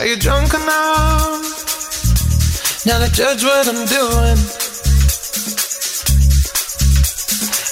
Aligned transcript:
Are 0.00 0.06
you 0.06 0.16
drunk 0.16 0.54
enough 0.54 1.44
now 2.86 2.98
to 3.04 3.12
judge 3.12 3.44
what 3.44 3.68
I'm 3.68 3.84
doing? 3.84 4.38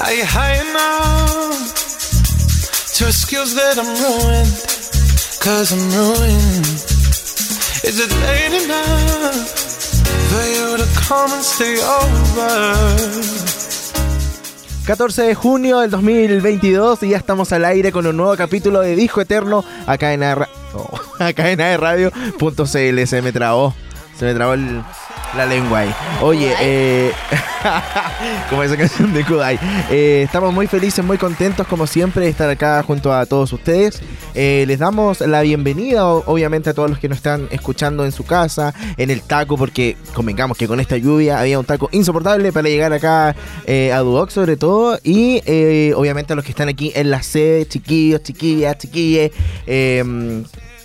Are 0.05 0.13
you 0.13 0.27
high 0.27 0.61
enough 0.61 1.73
to 2.97 3.07
excuse 3.07 3.55
that 3.55 3.79
I'm 3.79 3.89
ruined? 4.05 4.53
Cause 5.41 5.73
I'm 5.73 5.89
ruined. 5.97 6.69
Is 7.89 7.99
it 7.99 8.13
late 8.21 8.63
enough 8.63 9.49
for 10.29 10.45
you 10.53 10.77
to 10.77 10.87
come 11.09 11.33
and 11.33 11.43
stay 11.43 11.81
over? 11.81 12.77
14 14.87 15.23
de 15.23 15.35
junio 15.35 15.79
del 15.81 15.91
2022 15.91 17.05
y 17.05 17.09
ya 17.09 17.17
estamos 17.17 17.53
al 17.53 17.65
aire 17.65 17.91
con 17.91 18.07
un 18.07 18.19
nuevo 18.19 18.37
capítulo 18.37 18.83
de 18.83 18.97
Disco 18.97 19.23
Eterno 19.23 19.65
acá 19.87 20.13
en, 20.13 20.23
AR 21.21 21.29
acá 21.29 21.51
en 21.51 21.61
aerradio.cl. 21.61 23.07
Se 23.07 23.23
me 23.23 23.33
trabó, 23.33 23.75
se 24.17 24.25
me 24.25 24.35
trabó 24.35 24.55
el, 24.55 24.83
la 25.37 25.47
lengua 25.47 25.81
ahí. 25.81 25.95
Oye, 26.23 26.55
eh, 26.61 27.13
como 28.51 28.63
esa 28.63 28.77
canción 28.77 29.13
de 29.13 29.25
Kudai. 29.25 29.59
Eh, 29.91 30.23
estamos 30.25 30.53
muy 30.53 30.67
felices, 30.67 31.05
muy 31.05 31.19
contentos, 31.19 31.67
como 31.67 31.87
siempre, 31.87 32.25
de 32.25 32.31
estar 32.31 32.49
acá 32.49 32.83
junto 32.83 33.13
a 33.13 33.27
todos 33.27 33.53
ustedes. 33.53 34.01
Eh, 34.35 34.65
les 34.67 34.79
damos 34.79 35.21
la 35.21 35.43
bienvenida, 35.43 36.07
obviamente, 36.07 36.71
a 36.71 36.75
todos 36.75 36.91
los 36.91 36.99
que 36.99 37.09
nos 37.09 37.19
están 37.19 37.49
escuchando 37.51 38.05
en 38.05 38.13
su 38.13 38.25
casa, 38.25 38.75
en 38.97 39.11
el 39.11 39.23
taco, 39.23 39.57
porque 39.57 39.97
convengamos 40.15 40.57
que 40.57 40.67
con 40.67 40.81
esta 40.81 40.97
lluvia 40.97 41.41
había 41.41 41.59
un 41.59 41.65
taco 41.65 41.89
insoportable 41.93 42.53
para 42.53 42.69
llegar 42.69 42.93
acá 42.93 43.29
a 43.29 43.99
Duoc, 43.99 44.31
sobre 44.31 44.57
todo. 44.57 44.99
Y 45.03 45.39
obviamente 45.95 46.33
a 46.33 46.37
los 46.37 46.45
que 46.45 46.51
están 46.51 46.69
aquí 46.69 46.93
en 46.95 47.11
la 47.11 47.23
sede, 47.23 47.67
chiquillos, 47.67 48.23
chiquillas, 48.23 48.79
chiquilles 48.79 49.33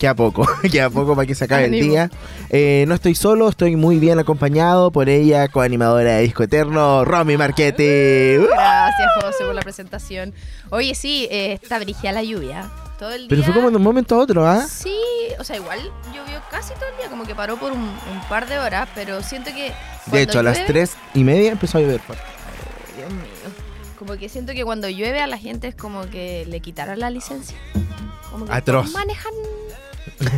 queda 0.04 0.16
poco, 0.16 0.46
queda 0.70 0.90
poco 0.90 1.16
para 1.16 1.26
que 1.26 1.34
se 1.34 1.46
acabe 1.46 1.66
el 1.66 1.72
día. 1.72 2.12
Eh, 2.50 2.84
no 2.90 2.96
estoy 2.96 3.16
solo, 3.16 3.48
estoy 3.48 3.78
muy 3.78 4.00
bien 4.00 4.20
acompañado 4.20 4.92
por 4.92 5.08
ella, 5.08 5.48
coanimadora 5.48 6.18
de 6.18 6.24
Disco 6.24 6.44
Eterno, 6.44 7.06
Romy 7.06 7.38
Marchetti. 7.38 8.36
Gracias, 8.50 9.10
José, 9.22 9.46
por 9.46 9.56
la 9.56 9.62
presentación. 9.62 10.34
Oye, 10.72 10.94
sí, 10.94 11.30
eh, 11.32 11.58
está 11.62 11.80
brigida 11.80 12.12
la 12.12 12.22
lluvia. 12.22 12.70
Todo 13.00 13.12
el 13.12 13.22
día. 13.22 13.28
Pero 13.30 13.44
fue 13.44 13.54
como 13.54 13.72
de 13.72 13.78
un 13.78 13.82
momento 13.82 14.16
a 14.16 14.18
otro, 14.18 14.46
¿ah? 14.46 14.68
Sí, 14.68 14.94
o 15.40 15.44
sea, 15.46 15.56
igual 15.56 15.80
llovió 16.14 16.42
casi 16.52 16.74
todo 16.74 16.90
el 16.92 16.98
día, 16.98 17.10
como 17.10 17.24
que 17.24 17.34
paró 17.34 17.56
por 17.56 17.72
un, 17.72 17.90
par 18.28 18.50
de 18.50 18.60
horas, 18.60 18.90
pero 18.94 19.24
siento 19.24 19.52
que. 19.52 19.72
De 20.08 20.22
hecho, 20.22 20.40
a 20.40 20.44
las 20.44 20.66
tres 20.66 20.98
y 21.14 21.24
media 21.24 21.54
empezó 21.54 21.78
a 21.78 21.82
llover. 21.82 22.02
Dios 22.98 23.10
mío. 23.10 23.24
Como 23.98 24.18
que 24.18 24.28
siento 24.28 24.52
que 24.52 24.66
cuando 24.66 24.90
llueve 24.90 25.22
a 25.22 25.28
la 25.28 25.38
gente 25.38 25.70
es 25.70 25.76
como 25.76 26.10
que 26.10 26.46
le 26.46 26.60
quitaron 26.60 27.00
la 27.00 27.10
licencia. 27.10 27.58
Como 28.30 28.48
que 28.48 28.52
Atroz. 28.52 28.92
manejan 28.92 29.32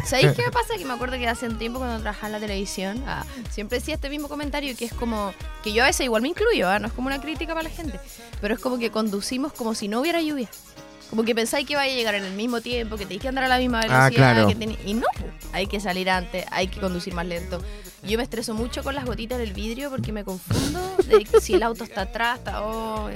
¿Sabéis 0.06 0.32
qué 0.36 0.44
me 0.44 0.52
pasa? 0.52 0.76
Que 0.78 0.86
me 0.86 0.94
acuerdo 0.94 1.18
que 1.18 1.28
hace 1.28 1.48
un 1.48 1.58
tiempo 1.58 1.80
cuando 1.80 2.00
trabajaba 2.00 2.28
en 2.28 2.34
la 2.34 2.40
televisión, 2.40 3.04
ah, 3.08 3.26
siempre 3.50 3.80
decía 3.80 3.96
este 3.96 4.10
mismo 4.10 4.28
comentario 4.28 4.76
que 4.76 4.86
es 4.86 4.94
como, 4.94 5.34
que 5.64 5.74
yo 5.74 5.84
a 5.84 5.88
veces 5.88 6.06
igual 6.06 6.22
me 6.22 6.30
incluyo, 6.30 6.70
ah, 6.70 6.80
no 6.80 6.88
es 6.88 6.94
como 6.94 7.08
una 7.08 7.22
crítica 7.22 7.54
para 7.54 7.70
la 7.70 7.76
gente, 7.76 8.00
pero 8.42 8.56
es 8.56 8.60
como 8.60 8.78
que 8.78 8.92
conducimos 8.92 9.54
como 9.54 9.76
si 9.76 9.88
no 9.88 10.02
hubiera 10.02 10.22
lluvia. 10.22 10.50
Como 11.10 11.24
que 11.24 11.36
pensáis 11.36 11.68
que 11.68 11.76
vaya 11.76 11.94
a 11.94 11.96
llegar 11.96 12.16
en 12.16 12.26
el 12.26 12.34
mismo 12.34 12.62
tiempo, 12.62 12.98
que 12.98 13.04
tenéis 13.04 13.22
que 13.22 13.28
andar 13.28 13.44
a 13.44 13.48
la 13.48 13.60
misma 13.60 13.82
ah, 13.82 14.10
velocidad. 14.10 14.50
y 14.86 14.94
no, 14.96 15.06
hay 15.54 15.68
que 15.68 15.80
salir 15.80 16.10
antes, 16.10 16.46
hay 16.52 16.68
que 16.68 16.80
conducir 16.80 17.14
más 17.14 17.28
lento. 17.28 17.62
Yo 18.04 18.18
me 18.18 18.24
estreso 18.24 18.54
mucho 18.54 18.84
con 18.84 18.96
las 18.96 19.06
gotitas 19.06 19.38
del 19.38 19.54
vidrio 19.54 19.90
porque 19.90 20.12
me 20.12 20.24
confundo 20.24 20.96
de 21.08 21.28
si 21.42 21.54
el 21.54 21.64
auto 21.64 21.84
está 21.84 22.02
atrás, 22.02 22.40
está... 22.40 22.64
Oh, 22.64 23.10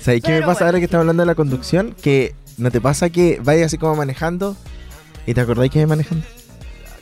¿Sabéis 0.00 0.22
qué 0.22 0.32
me 0.32 0.42
pasa 0.42 0.66
ahora 0.66 0.78
que 0.78 0.84
estamos 0.84 1.02
hablando 1.02 1.22
de 1.22 1.26
la 1.26 1.34
conducción? 1.34 1.94
Que 2.00 2.34
no 2.56 2.70
te 2.70 2.80
pasa 2.80 3.10
que 3.10 3.40
vayas 3.42 3.66
así 3.66 3.78
como 3.78 3.96
manejando 3.96 4.56
¿Y 5.28 5.34
te 5.34 5.42
acordáis 5.42 5.70
que 5.70 5.80
me 5.80 5.86
manejando? 5.88 6.24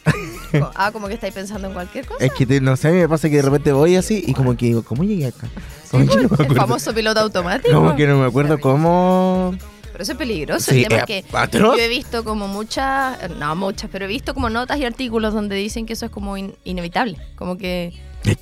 ah, 0.74 0.90
como 0.90 1.06
que 1.06 1.14
estáis 1.14 1.32
pensando 1.32 1.68
en 1.68 1.74
cualquier 1.74 2.06
cosa. 2.06 2.24
Es 2.24 2.32
que 2.32 2.60
no 2.60 2.76
sé, 2.76 2.88
a 2.88 2.90
mí 2.90 2.98
me 2.98 3.08
pasa 3.08 3.30
que 3.30 3.36
de 3.36 3.42
repente 3.42 3.70
voy 3.70 3.94
así 3.94 4.24
y 4.26 4.32
como 4.32 4.56
que 4.56 4.66
digo, 4.66 4.82
¿cómo 4.82 5.04
llegué 5.04 5.28
acá? 5.28 5.46
Sí, 5.84 5.98
pues, 6.28 6.40
el 6.40 6.56
famoso 6.56 6.92
piloto 6.92 7.20
automático. 7.20 7.72
Como 7.72 7.94
que 7.94 8.04
no 8.08 8.18
me 8.18 8.26
acuerdo 8.26 8.58
cómo. 8.58 9.54
Pero 9.92 10.02
eso 10.02 10.10
es 10.10 10.18
peligroso. 10.18 10.72
el 10.72 10.88
tema 10.88 11.04
que 11.04 11.24
yo 11.52 11.76
he 11.76 11.86
visto 11.86 12.24
como 12.24 12.48
muchas, 12.48 13.30
no 13.38 13.54
muchas, 13.54 13.88
pero 13.92 14.06
he 14.06 14.08
visto 14.08 14.34
como 14.34 14.50
notas 14.50 14.76
y 14.80 14.84
artículos 14.84 15.32
donde 15.32 15.54
dicen 15.54 15.86
que 15.86 15.92
eso 15.92 16.06
es 16.06 16.10
como 16.10 16.36
inevitable. 16.36 17.18
Como 17.36 17.56
que 17.56 17.92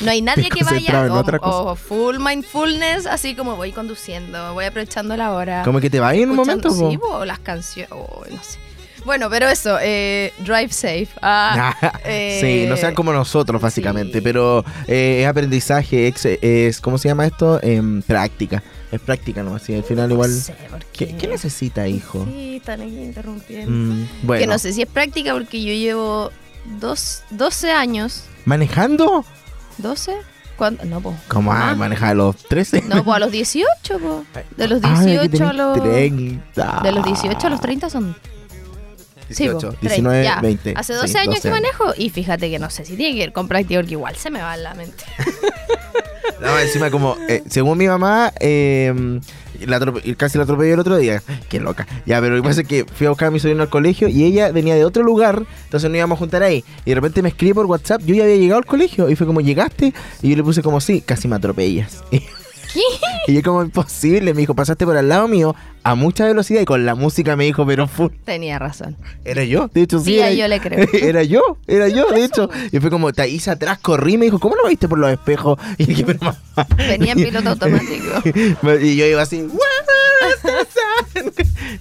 no 0.00 0.10
hay 0.10 0.22
nadie 0.22 0.48
que 0.48 0.64
vaya 0.64 1.12
o, 1.42 1.76
full 1.76 2.16
mindfulness, 2.20 3.04
así 3.04 3.34
como 3.34 3.56
voy 3.56 3.72
conduciendo, 3.72 4.54
voy 4.54 4.64
aprovechando 4.64 5.14
la 5.14 5.32
hora. 5.32 5.62
Como 5.62 5.78
que 5.81 5.91
te 5.91 6.00
va 6.00 6.14
en 6.14 6.31
un 6.31 6.37
momento. 6.37 6.70
Sí, 6.70 6.98
o 7.03 7.26
las 7.26 7.38
canciones, 7.41 7.91
no 7.91 8.42
sé. 8.42 8.63
Bueno, 9.04 9.28
pero 9.28 9.48
eso, 9.48 9.78
eh, 9.82 10.32
drive 10.38 10.70
safe. 10.70 11.09
Ah, 11.20 11.76
eh, 12.04 12.38
sí, 12.65 12.69
no 12.69 12.76
sean 12.76 12.94
como 12.94 13.12
nosotros, 13.12 13.60
básicamente. 13.60 14.22
Pero 14.22 14.65
eh, 14.87 15.22
es 15.22 15.28
aprendizaje, 15.28 16.12
es, 16.41 16.81
¿cómo 16.81 16.97
se 16.98 17.09
llama 17.09 17.26
esto? 17.26 17.60
En 17.62 18.03
práctica. 18.03 18.62
Es 18.91 19.00
práctica, 19.00 19.43
¿no? 19.43 19.56
Así 19.56 19.75
al 19.75 19.84
final 19.84 20.10
igual. 20.10 20.31
qué. 20.93 21.16
¿Qué, 21.16 21.28
necesita, 21.28 21.87
hijo? 21.87 22.25
Sí, 22.31 22.56
están 22.56 22.81
aquí 22.81 22.97
interrumpiendo. 22.97 23.70
Mm, 23.70 24.09
bueno. 24.22 24.41
Que 24.41 24.47
no 24.47 24.59
sé 24.59 24.72
si 24.72 24.82
es 24.82 24.88
práctica 24.88 25.32
porque 25.34 25.62
yo 25.62 25.72
llevo 25.72 26.31
dos, 26.81 27.22
12 27.31 27.72
años. 27.72 28.25
¿Manejando? 28.44 29.25
¿12? 29.82 30.14
¿Cuándo? 30.56 30.84
No, 30.84 31.00
pues. 31.00 31.16
¿Cómo 31.28 31.53
ah, 31.53 31.75
manejar 31.75 32.10
a 32.10 32.14
los 32.14 32.37
13? 32.37 32.82
No, 32.82 33.04
pues 33.04 33.16
a 33.16 33.19
los 33.19 33.32
18, 33.32 33.98
pues. 33.98 34.47
De 34.56 34.69
los 34.69 34.81
18 34.81 35.47
a 35.47 35.53
los. 35.53 35.82
30. 35.82 36.81
De 36.82 36.93
los 36.93 37.04
18 37.04 37.47
a 37.47 37.50
los 37.50 37.60
30 37.60 37.91
son 37.91 38.16
18, 39.28 39.76
19, 39.80 40.28
20. 40.42 40.74
Hace 40.76 40.94
12 40.94 41.18
años 41.18 41.40
que 41.40 41.50
manejo 41.50 41.92
y 41.96 42.10
fíjate 42.10 42.50
que 42.50 42.58
no 42.58 42.70
sé 42.70 42.84
si 42.84 42.96
tiene 42.96 43.14
que 43.14 43.20
ver 43.20 43.32
con 43.32 43.48
práctica 43.48 43.80
porque 43.80 43.92
igual 43.92 44.16
se 44.16 44.30
me 44.30 44.40
va 44.40 44.54
en 44.54 44.62
la 44.62 44.74
mente. 44.74 45.04
no, 46.40 46.58
encima 46.58 46.90
como, 46.90 47.16
eh, 47.28 47.42
según 47.48 47.78
mi 47.78 47.86
mamá, 47.86 48.32
eh, 48.40 49.20
casi 50.16 50.38
la 50.38 50.44
atropelló 50.44 50.74
el 50.74 50.80
otro 50.80 50.96
día. 50.96 51.22
Qué 51.48 51.60
loca. 51.60 51.86
Ya, 52.06 52.20
pero 52.20 52.36
lo 52.36 52.42
que 52.42 52.48
pasa 52.48 52.60
es 52.62 52.68
que 52.68 52.84
fui 52.84 53.06
a 53.06 53.10
buscar 53.10 53.28
a 53.28 53.30
mi 53.30 53.40
sobrino 53.40 53.62
al 53.62 53.68
colegio 53.68 54.08
y 54.08 54.24
ella 54.24 54.50
venía 54.52 54.74
de 54.74 54.84
otro 54.84 55.02
lugar, 55.02 55.44
entonces 55.64 55.90
no 55.90 55.96
íbamos 55.96 56.16
a 56.16 56.18
juntar 56.18 56.42
ahí. 56.42 56.64
Y 56.84 56.90
de 56.90 56.94
repente 56.94 57.22
me 57.22 57.28
escribe 57.28 57.54
por 57.54 57.66
WhatsApp, 57.66 58.02
yo 58.04 58.14
ya 58.14 58.24
había 58.24 58.36
llegado 58.36 58.58
al 58.58 58.66
colegio 58.66 59.08
y 59.10 59.16
fue 59.16 59.26
como, 59.26 59.40
¿llegaste? 59.40 59.92
Y 60.22 60.30
yo 60.30 60.36
le 60.36 60.42
puse 60.42 60.62
como, 60.62 60.80
sí, 60.80 61.00
casi 61.00 61.28
me 61.28 61.36
atropellas. 61.36 62.02
Y 63.26 63.34
yo 63.34 63.42
como 63.42 63.62
imposible, 63.62 64.34
me 64.34 64.40
dijo, 64.40 64.54
pasaste 64.54 64.84
por 64.84 64.96
al 64.96 65.08
lado 65.08 65.28
mío 65.28 65.54
a 65.82 65.94
mucha 65.94 66.26
velocidad 66.26 66.60
y 66.62 66.64
con 66.64 66.84
la 66.86 66.94
música 66.94 67.36
me 67.36 67.44
dijo, 67.44 67.66
pero 67.66 67.86
full. 67.88 68.10
Tenía 68.24 68.58
razón. 68.58 68.96
Era 69.24 69.44
yo, 69.44 69.68
de 69.72 69.82
hecho 69.82 69.98
sí. 69.98 70.18
Sí, 70.22 70.36
yo 70.36 70.48
le 70.48 70.60
creo. 70.60 70.86
Era 70.92 71.22
yo, 71.22 71.58
era 71.66 71.88
yo, 71.88 72.06
de 72.10 72.24
hecho. 72.24 72.48
Y 72.72 72.80
fue 72.80 72.90
como, 72.90 73.12
te 73.12 73.28
hice 73.28 73.50
atrás, 73.50 73.78
corrí, 73.80 74.18
me 74.18 74.26
dijo, 74.26 74.38
¿cómo 74.38 74.56
lo 74.56 74.68
viste 74.68 74.88
por 74.88 74.98
los 74.98 75.10
espejos? 75.10 75.58
Y 75.78 75.86
dije, 75.86 76.04
pero 76.04 76.34
Venía 76.76 77.12
en 77.12 77.18
piloto 77.22 77.50
automático. 77.50 78.22
y 78.80 78.96
yo 78.96 79.06
iba 79.06 79.22
así, 79.22 79.46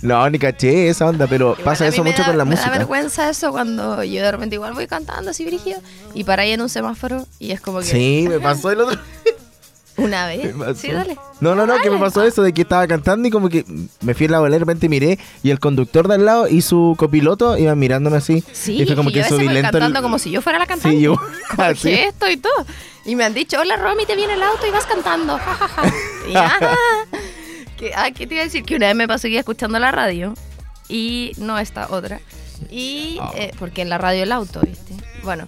no, 0.01 0.29
ni 0.29 0.39
caché 0.39 0.89
esa 0.89 1.07
onda, 1.07 1.27
pero 1.27 1.55
pasa 1.63 1.87
eso 1.87 2.03
mucho 2.03 2.23
con 2.23 2.37
la 2.37 2.45
música. 2.45 2.65
Me 2.65 2.71
da 2.71 2.77
vergüenza 2.79 3.29
eso 3.29 3.51
cuando 3.51 4.03
yo 4.03 4.21
de 4.21 4.31
repente 4.31 4.55
igual 4.55 4.73
voy 4.73 4.87
cantando 4.87 5.31
así 5.31 5.45
brígido 5.45 5.79
y 6.13 6.23
para 6.23 6.43
ahí 6.43 6.51
en 6.51 6.61
un 6.61 6.69
semáforo 6.69 7.25
y 7.39 7.51
es 7.51 7.61
como 7.61 7.79
que... 7.79 7.85
Sí, 7.85 8.25
me 8.27 8.39
pasó 8.39 8.71
el 8.71 8.81
otro 8.81 8.99
¿Una 10.03 10.27
vez? 10.27 10.53
Sí, 10.75 10.91
dale. 10.91 11.17
No, 11.39 11.55
no, 11.55 11.65
no, 11.65 11.77
que 11.79 11.89
me 11.89 11.97
pasó 11.97 12.23
eso 12.23 12.43
de 12.43 12.53
que 12.53 12.61
estaba 12.61 12.87
cantando 12.87 13.27
y 13.27 13.31
como 13.31 13.49
que 13.49 13.65
me 14.01 14.13
fui 14.13 14.27
a 14.27 14.29
la 14.29 14.39
bolera, 14.39 14.55
de 14.55 14.59
repente 14.59 14.89
miré 14.89 15.19
y 15.41 15.49
el 15.49 15.59
conductor 15.59 16.07
de 16.07 16.15
al 16.15 16.25
lado 16.25 16.47
y 16.47 16.61
su 16.61 16.95
copiloto 16.97 17.57
iban 17.57 17.77
mirándome 17.79 18.17
así. 18.17 18.43
Sí, 18.51 18.81
y 18.81 18.85
fue 18.85 18.95
como 18.95 19.11
que 19.11 19.23
subí 19.23 19.47
lento. 19.47 19.71
cantando 19.71 20.01
como 20.01 20.19
si 20.19 20.31
yo 20.31 20.41
fuera 20.41 20.59
la 20.59 20.65
cantante. 20.65 20.97
Sí, 20.97 21.03
yo. 21.03 21.15
Así. 21.57 21.91
esto 21.91 22.29
y 22.29 22.37
todo. 22.37 22.65
Y 23.05 23.15
me 23.15 23.25
han 23.25 23.33
dicho, 23.33 23.59
hola 23.59 23.75
Romy, 23.75 24.05
te 24.05 24.15
viene 24.15 24.33
el 24.33 24.43
auto 24.43 24.65
y 24.67 24.71
vas 24.71 24.85
cantando. 24.85 25.37
Ja, 25.37 25.55
ja, 25.55 25.67
ja. 25.67 25.83
Y, 26.29 26.35
ah, 26.37 26.57
ah, 27.97 28.11
¿qué 28.11 28.25
te 28.25 28.35
iba 28.35 28.41
a 28.43 28.45
decir? 28.45 28.63
Que 28.63 28.77
una 28.77 28.87
vez 28.87 28.95
me 28.95 29.09
pasó 29.09 29.27
que 29.27 29.37
escuchando 29.37 29.77
la 29.77 29.91
radio 29.91 30.35
y 30.87 31.33
no 31.37 31.59
esta 31.59 31.87
otra. 31.89 32.21
Y, 32.69 33.17
ah. 33.21 33.31
eh, 33.35 33.51
porque 33.59 33.81
en 33.81 33.89
la 33.89 33.97
radio 33.97 34.23
el 34.23 34.31
auto, 34.31 34.61
¿viste? 34.61 34.94
Bueno, 35.23 35.45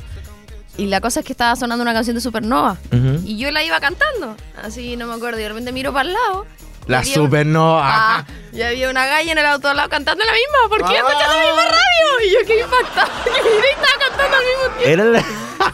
y 0.77 0.87
la 0.87 1.01
cosa 1.01 1.21
es 1.21 1.25
que 1.25 1.33
estaba 1.33 1.55
sonando 1.55 1.81
una 1.81 1.93
canción 1.93 2.15
de 2.15 2.21
Supernova. 2.21 2.77
Y 3.23 3.37
yo 3.37 3.51
la 3.51 3.63
iba 3.63 3.79
cantando. 3.79 4.35
Así 4.61 4.97
no 4.97 5.07
me 5.07 5.13
acuerdo. 5.13 5.39
Y 5.39 5.43
de 5.43 5.49
repente 5.49 5.71
miro 5.71 5.93
para 5.93 6.07
el 6.09 6.13
lado. 6.13 6.45
La 6.87 7.03
Supernova. 7.03 7.81
Ah, 7.83 8.25
y 8.53 8.61
había 8.61 8.89
una 8.89 9.05
galla 9.07 9.31
en 9.31 9.37
el 9.37 9.45
auto 9.45 9.69
al 9.69 9.77
lado 9.77 9.89
cantando 9.89 10.23
la 10.23 10.31
misma. 10.31 10.69
¿Por 10.69 10.87
qué 10.89 10.97
escuchando 10.97 11.35
la 11.35 11.45
misma 11.45 11.63
radio? 11.63 12.27
Y 12.27 12.33
yo 12.33 12.39
qué 12.45 12.59
impactada. 12.61 13.09
Que 13.25 13.69
estaba 13.71 14.09
cantando 14.09 14.37
al 14.37 14.43
mismo 14.43 14.77
tiempo. 14.77 14.83
Era 14.85 15.03
la... 15.05 15.25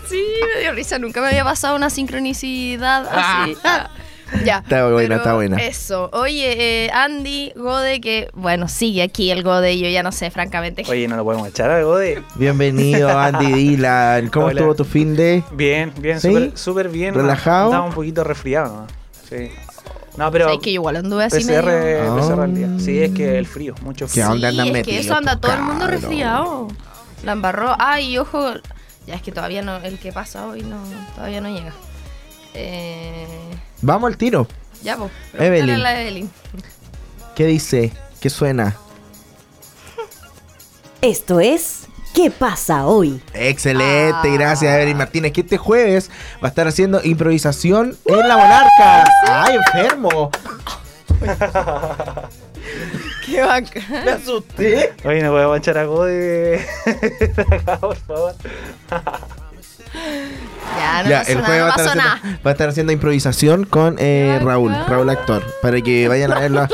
Sí, 0.07 0.24
me 0.53 0.62
dio 0.62 0.71
risa. 0.74 1.00
Nunca 1.00 1.21
me 1.21 1.27
había 1.27 1.44
pasado 1.44 1.75
una 1.75 1.89
sincronicidad 1.89 3.07
así. 3.07 3.57
Ah. 3.63 3.89
Ya. 4.45 4.60
Está 4.60 4.88
buena, 4.89 5.16
está 5.18 5.33
buena. 5.36 5.57
Eso. 5.57 6.10
Oye, 6.13 6.86
eh, 6.86 6.92
Andy, 6.92 7.54
Gode, 7.56 8.01
que 8.01 8.30
bueno, 8.33 8.68
sigue 8.68 9.04
aquí 9.04 9.31
el 9.31 9.44
Gode, 9.44 9.78
yo 9.78 9.88
ya 9.89 10.04
no 10.04 10.12
sé, 10.12 10.31
francamente. 10.31 10.83
Oye, 10.89 11.07
no 11.07 11.16
lo 11.16 11.24
podemos 11.24 11.48
echar 11.48 11.69
al 11.69 11.83
Gode. 11.83 12.24
Bienvenido, 12.36 13.10
Andy 13.19 13.51
Dylan. 13.51 14.30
¿Cómo 14.30 14.50
estuvo 14.50 14.75
tu 14.75 14.86
fin 14.86 15.16
de? 15.16 15.44
Bien, 15.51 15.94
bien, 15.98 16.19
súper 16.56 16.89
bien. 16.89 17.13
¿Relajado? 17.13 17.69
Estaba 17.69 17.86
un 17.86 17.94
poquito 17.94 18.24
resfriado, 18.24 18.88
Sí. 19.30 19.50
No, 20.18 20.30
pero. 20.30 20.50
Es 20.50 20.60
que 20.60 20.72
igual 20.72 20.98
anduve 20.98 21.24
así 21.25 21.44
PCR, 21.44 21.66
medio... 21.66 22.16
PCR 22.18 22.42
al 22.42 22.56
día. 22.56 22.69
Sí, 22.80 23.01
es 23.01 23.12
que 23.12 23.38
el 23.38 23.45
frío, 23.45 23.75
mucho 23.81 24.07
frío. 24.07 24.25
¿Qué 24.25 24.31
onda 24.31 24.51
sí, 24.51 24.72
es 24.75 24.84
que 24.84 25.00
eso 25.00 25.16
anda 25.16 25.39
todo 25.39 25.54
el 25.54 25.62
mundo 25.62 25.88
resfriado. 25.88 26.68
La 27.24 27.34
embarró. 27.34 27.75
Ay, 27.80 28.18
ojo, 28.18 28.54
Ya 29.07 29.16
es 29.16 29.22
que 29.22 29.31
todavía 29.31 29.62
no, 29.62 29.77
el 29.77 30.00
que 30.00 30.12
pasa 30.12 30.48
hoy 30.48 30.63
no, 30.63 30.77
todavía 31.16 31.39
no 31.39 31.50
llega. 31.50 31.74
Eh... 32.54 33.25
Vamos 33.81 34.10
al 34.12 34.18
tiro. 34.18 34.48
Ya, 34.83 34.98
pues. 34.98 35.12
Evelyn. 35.38 35.81
La 35.81 36.01
Evelyn. 36.01 36.30
¿Qué 37.36 37.45
dice? 37.45 37.92
¿Qué 38.19 38.30
suena? 38.30 38.75
Esto 41.01 41.39
es 41.39 41.88
¿Qué 42.13 42.30
pasa 42.30 42.86
hoy? 42.86 43.22
Excelente, 43.33 44.28
ah. 44.28 44.33
gracias 44.33 44.75
Evelyn 44.75 44.98
Martínez, 44.98 45.31
que 45.31 45.42
este 45.42 45.57
jueves 45.57 46.12
va 46.44 46.48
a 46.48 46.50
estar 46.50 46.68
haciendo 46.68 47.00
improvisación 47.04 47.98
en 48.06 48.28
La 48.28 48.36
Monarca. 48.36 49.06
¡Ay, 49.28 49.56
enfermo! 49.56 50.30
¡Qué 53.25 53.42
bacán! 53.42 53.84
Me 54.06 54.12
asusté. 54.12 54.94
Oye, 55.06 55.24
no 55.24 55.31
voy 55.31 55.44
a 55.44 55.48
manchar 55.48 55.77
a 55.77 55.86
de 55.86 56.66
acá, 57.50 57.77
por 57.80 57.95
favor. 57.95 58.36
Ya, 60.78 61.04
no 61.04 61.10
ya, 61.10 61.22
el 61.24 61.42
jueves 61.42 61.64
va, 61.64 62.20
va, 62.46 62.50
a 62.50 62.52
estar 62.52 62.70
haciendo 62.70 62.94
improvisación 62.94 63.66
con 63.66 63.98
eh, 64.00 64.40
Raúl, 64.42 64.74
Raúl 64.88 65.10
Actor, 65.10 65.44
para 65.62 65.82
que 65.82 66.08
vayan 66.08 66.32
a 66.32 66.40
verlo. 66.40 66.68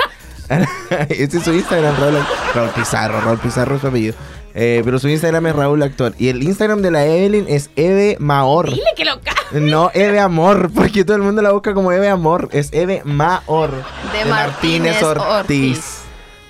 este 1.10 1.38
es 1.38 1.44
su 1.44 1.54
Instagram, 1.54 1.96
Raúl, 2.00 2.18
Raúl 2.54 2.69
Pizarro, 2.69 3.22
Raúl 3.22 3.40
Pizarro 3.40 3.75
es 3.75 3.81
su 3.81 3.88
apellido. 3.88 4.16
Eh, 4.60 4.81
pero 4.84 4.98
su 4.98 5.08
Instagram 5.08 5.46
es 5.46 5.56
Raúl 5.56 5.84
Actor. 5.84 6.16
Y 6.18 6.30
el 6.30 6.42
Instagram 6.42 6.81
de 6.81 6.90
la 6.90 7.06
Evelyn 7.06 7.46
es 7.48 7.69
Eve 7.75 8.18
Maor. 8.19 8.72
Dile 8.72 8.81
que 8.96 9.06
lo 9.06 9.20
No, 9.52 9.92
Eve 9.94 10.20
Amor, 10.20 10.72
porque 10.74 11.06
todo 11.06 11.16
el 11.16 11.22
mundo 11.22 11.44
la 11.44 11.52
busca 11.52 11.75
como 11.75 11.92
Eve 11.92 12.10
Amor. 12.10 12.50
Es 12.52 12.74
Eve 12.74 13.02
Maor. 13.04 13.72
De, 14.13 14.25
Martínez, 14.25 15.04
Ortiz. 15.04 16.00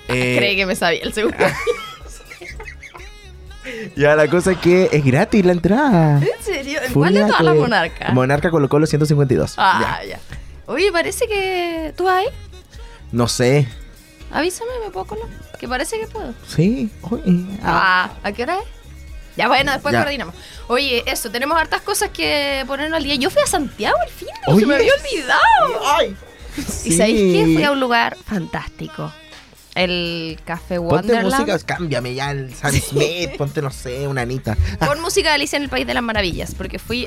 Eh, 0.08 0.36
Cree 0.38 0.56
que 0.56 0.64
me 0.64 0.74
sabía 0.74 1.02
el 1.02 1.12
segundo. 1.12 1.36
ya, 3.96 4.16
la 4.16 4.28
cosa 4.28 4.52
es 4.52 4.58
que 4.58 4.88
es 4.92 5.04
gratis 5.04 5.44
la 5.44 5.52
entrada. 5.52 6.18
¿En 6.18 6.42
serio? 6.44 6.80
¿Cuál 6.92 7.14
de 7.14 7.20
todas 7.20 7.40
las 7.40 7.56
monarcas? 7.56 8.12
Monarca 8.12 8.50
colocó 8.50 8.78
los 8.78 8.88
152. 8.88 9.54
Ah, 9.56 10.00
ya. 10.08 10.20
Oye, 10.66 10.92
parece 10.92 11.26
que 11.26 11.94
tú 11.96 12.08
hay. 12.08 12.26
No 13.12 13.26
sé. 13.28 13.66
Avísame, 14.30 14.70
¿me 14.84 14.90
puedo 14.90 15.06
colar? 15.06 15.26
Que 15.58 15.66
parece 15.66 15.98
que 15.98 16.06
puedo. 16.06 16.34
Sí. 16.46 16.90
ah. 17.62 18.10
¿a 18.22 18.32
qué 18.32 18.42
hora 18.42 18.58
es? 18.58 18.64
Ya 19.36 19.46
bueno, 19.46 19.72
después 19.72 19.94
coordinamos. 19.94 20.34
Oye, 20.66 21.04
eso, 21.06 21.30
tenemos 21.30 21.56
hartas 21.56 21.80
cosas 21.82 22.10
que 22.10 22.64
ponernos 22.66 22.96
al 22.96 23.04
día. 23.04 23.14
Yo 23.14 23.30
fui 23.30 23.40
a 23.40 23.46
Santiago 23.46 23.96
el 24.04 24.10
fin, 24.10 24.28
de 24.46 24.60
se 24.60 24.66
me 24.66 24.74
había 24.74 24.92
olvidado. 24.92 25.96
Ay. 25.96 26.16
¿Y 26.84 26.92
sabéis 26.92 27.36
qué? 27.36 27.44
Fui 27.54 27.62
a 27.62 27.70
un 27.70 27.78
lugar 27.78 28.16
fantástico. 28.26 29.12
El 29.78 30.38
Café 30.44 30.78
Wonderland. 30.78 31.30
Ponte 31.30 31.52
música, 31.52 31.74
cámbiame 31.74 32.14
ya 32.14 32.30
el 32.30 32.54
Sam 32.54 32.72
Smith, 32.72 33.36
ponte, 33.36 33.62
no 33.62 33.70
sé, 33.70 34.06
una 34.08 34.22
Anita. 34.22 34.56
Pon 34.78 35.00
música 35.00 35.28
de 35.28 35.34
Alicia 35.36 35.56
en 35.56 35.64
el 35.64 35.68
País 35.68 35.86
de 35.86 35.94
las 35.94 36.02
Maravillas, 36.02 36.54
porque 36.54 36.78
fui... 36.78 37.06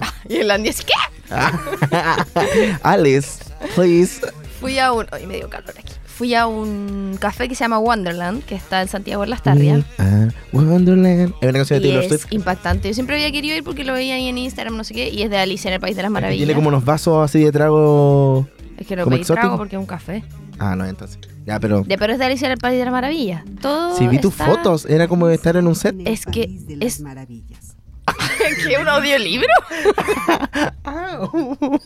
Andy 0.51 0.69
así, 0.69 0.83
¿qué? 0.83 0.93
Alice, 2.83 3.43
please. 3.75 4.21
Fui 4.59 4.79
a 4.79 4.91
un... 4.91 5.07
Ay, 5.11 5.25
me 5.27 5.35
dio 5.35 5.49
calor 5.49 5.73
aquí 5.77 5.93
fui 6.21 6.35
a 6.35 6.45
un 6.45 7.17
café 7.19 7.49
que 7.49 7.55
se 7.55 7.63
llama 7.63 7.79
Wonderland, 7.79 8.43
que 8.43 8.53
está 8.53 8.79
en 8.83 8.87
Santiago 8.87 9.23
de 9.23 9.29
las 9.29 9.41
Tarrias. 9.41 9.83
Ah, 9.97 10.27
Wonderland. 10.53 11.33
Es 11.41 11.49
una 11.49 11.53
canción 11.53 11.81
de 11.81 11.87
Taylor 11.87 12.13
Es 12.13 12.27
impactante. 12.29 12.89
Yo 12.89 12.93
siempre 12.93 13.15
había 13.15 13.31
querido 13.31 13.57
ir 13.57 13.63
porque 13.63 13.83
lo 13.83 13.93
veía 13.93 14.13
ahí 14.13 14.27
en 14.27 14.37
Instagram, 14.37 14.77
no 14.77 14.83
sé 14.83 14.93
qué, 14.93 15.09
y 15.09 15.23
es 15.23 15.31
de 15.31 15.39
Alicia 15.39 15.69
en 15.69 15.73
el 15.73 15.79
País 15.79 15.95
de 15.95 16.03
las 16.03 16.11
Maravillas. 16.11 16.45
Tiene 16.45 16.53
como 16.53 16.67
unos 16.67 16.85
vasos 16.85 17.25
así 17.27 17.43
de 17.43 17.51
trago. 17.51 18.47
Es 18.77 18.85
que 18.85 18.95
no 18.95 19.07
pedí 19.07 19.23
trago 19.23 19.57
porque 19.57 19.77
es 19.77 19.79
un 19.79 19.87
café. 19.87 20.23
Ah, 20.59 20.75
no, 20.75 20.85
entonces. 20.85 21.17
Ya, 21.45 21.59
pero. 21.59 21.83
De, 21.83 21.97
pero 21.97 22.13
es 22.13 22.19
de 22.19 22.25
Alicia 22.25 22.45
en 22.45 22.53
el 22.53 22.57
País 22.57 22.77
de 22.77 22.85
las 22.85 22.91
Maravillas. 22.91 23.43
Todo. 23.61 23.97
Sí, 23.97 24.07
vi 24.07 24.19
tus 24.19 24.33
fotos. 24.33 24.85
Era 24.85 25.07
como 25.07 25.27
estar 25.29 25.55
en 25.55 25.67
un 25.67 25.75
set. 25.75 25.95
Es 26.05 26.25
que. 26.25 26.57
Es. 26.79 27.01
Maravillas. 27.01 27.75
¿Qué? 28.67 28.77
¿Un 28.77 28.87
audiolibro? 28.87 29.47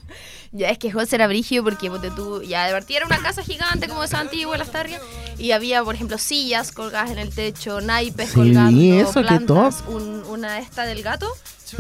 ya 0.52 0.70
es 0.70 0.78
que 0.78 0.92
José 0.92 1.16
era 1.16 1.28
brígido 1.28 1.64
porque 1.64 1.90
tú, 2.16 2.42
ya 2.42 2.66
de 2.66 2.74
partida 2.74 2.98
era 3.00 3.06
una 3.06 3.20
casa 3.20 3.44
gigante 3.44 3.88
como 3.88 4.04
esa 4.04 4.20
antigua, 4.20 4.58
las 4.58 4.72
tarrias, 4.72 5.02
y 5.38 5.52
había, 5.52 5.84
por 5.84 5.96
ejemplo, 5.96 6.18
sillas 6.18 6.72
colgadas 6.72 7.12
en 7.12 7.20
el 7.20 7.34
techo, 7.34 7.82
naipes 7.82 8.30
sí, 8.30 8.36
colgando, 8.36 8.80
eso, 8.80 9.22
plantas, 9.22 9.84
un, 9.88 10.24
una 10.30 10.60
esta 10.60 10.86
del 10.86 11.04
gato, 11.04 11.28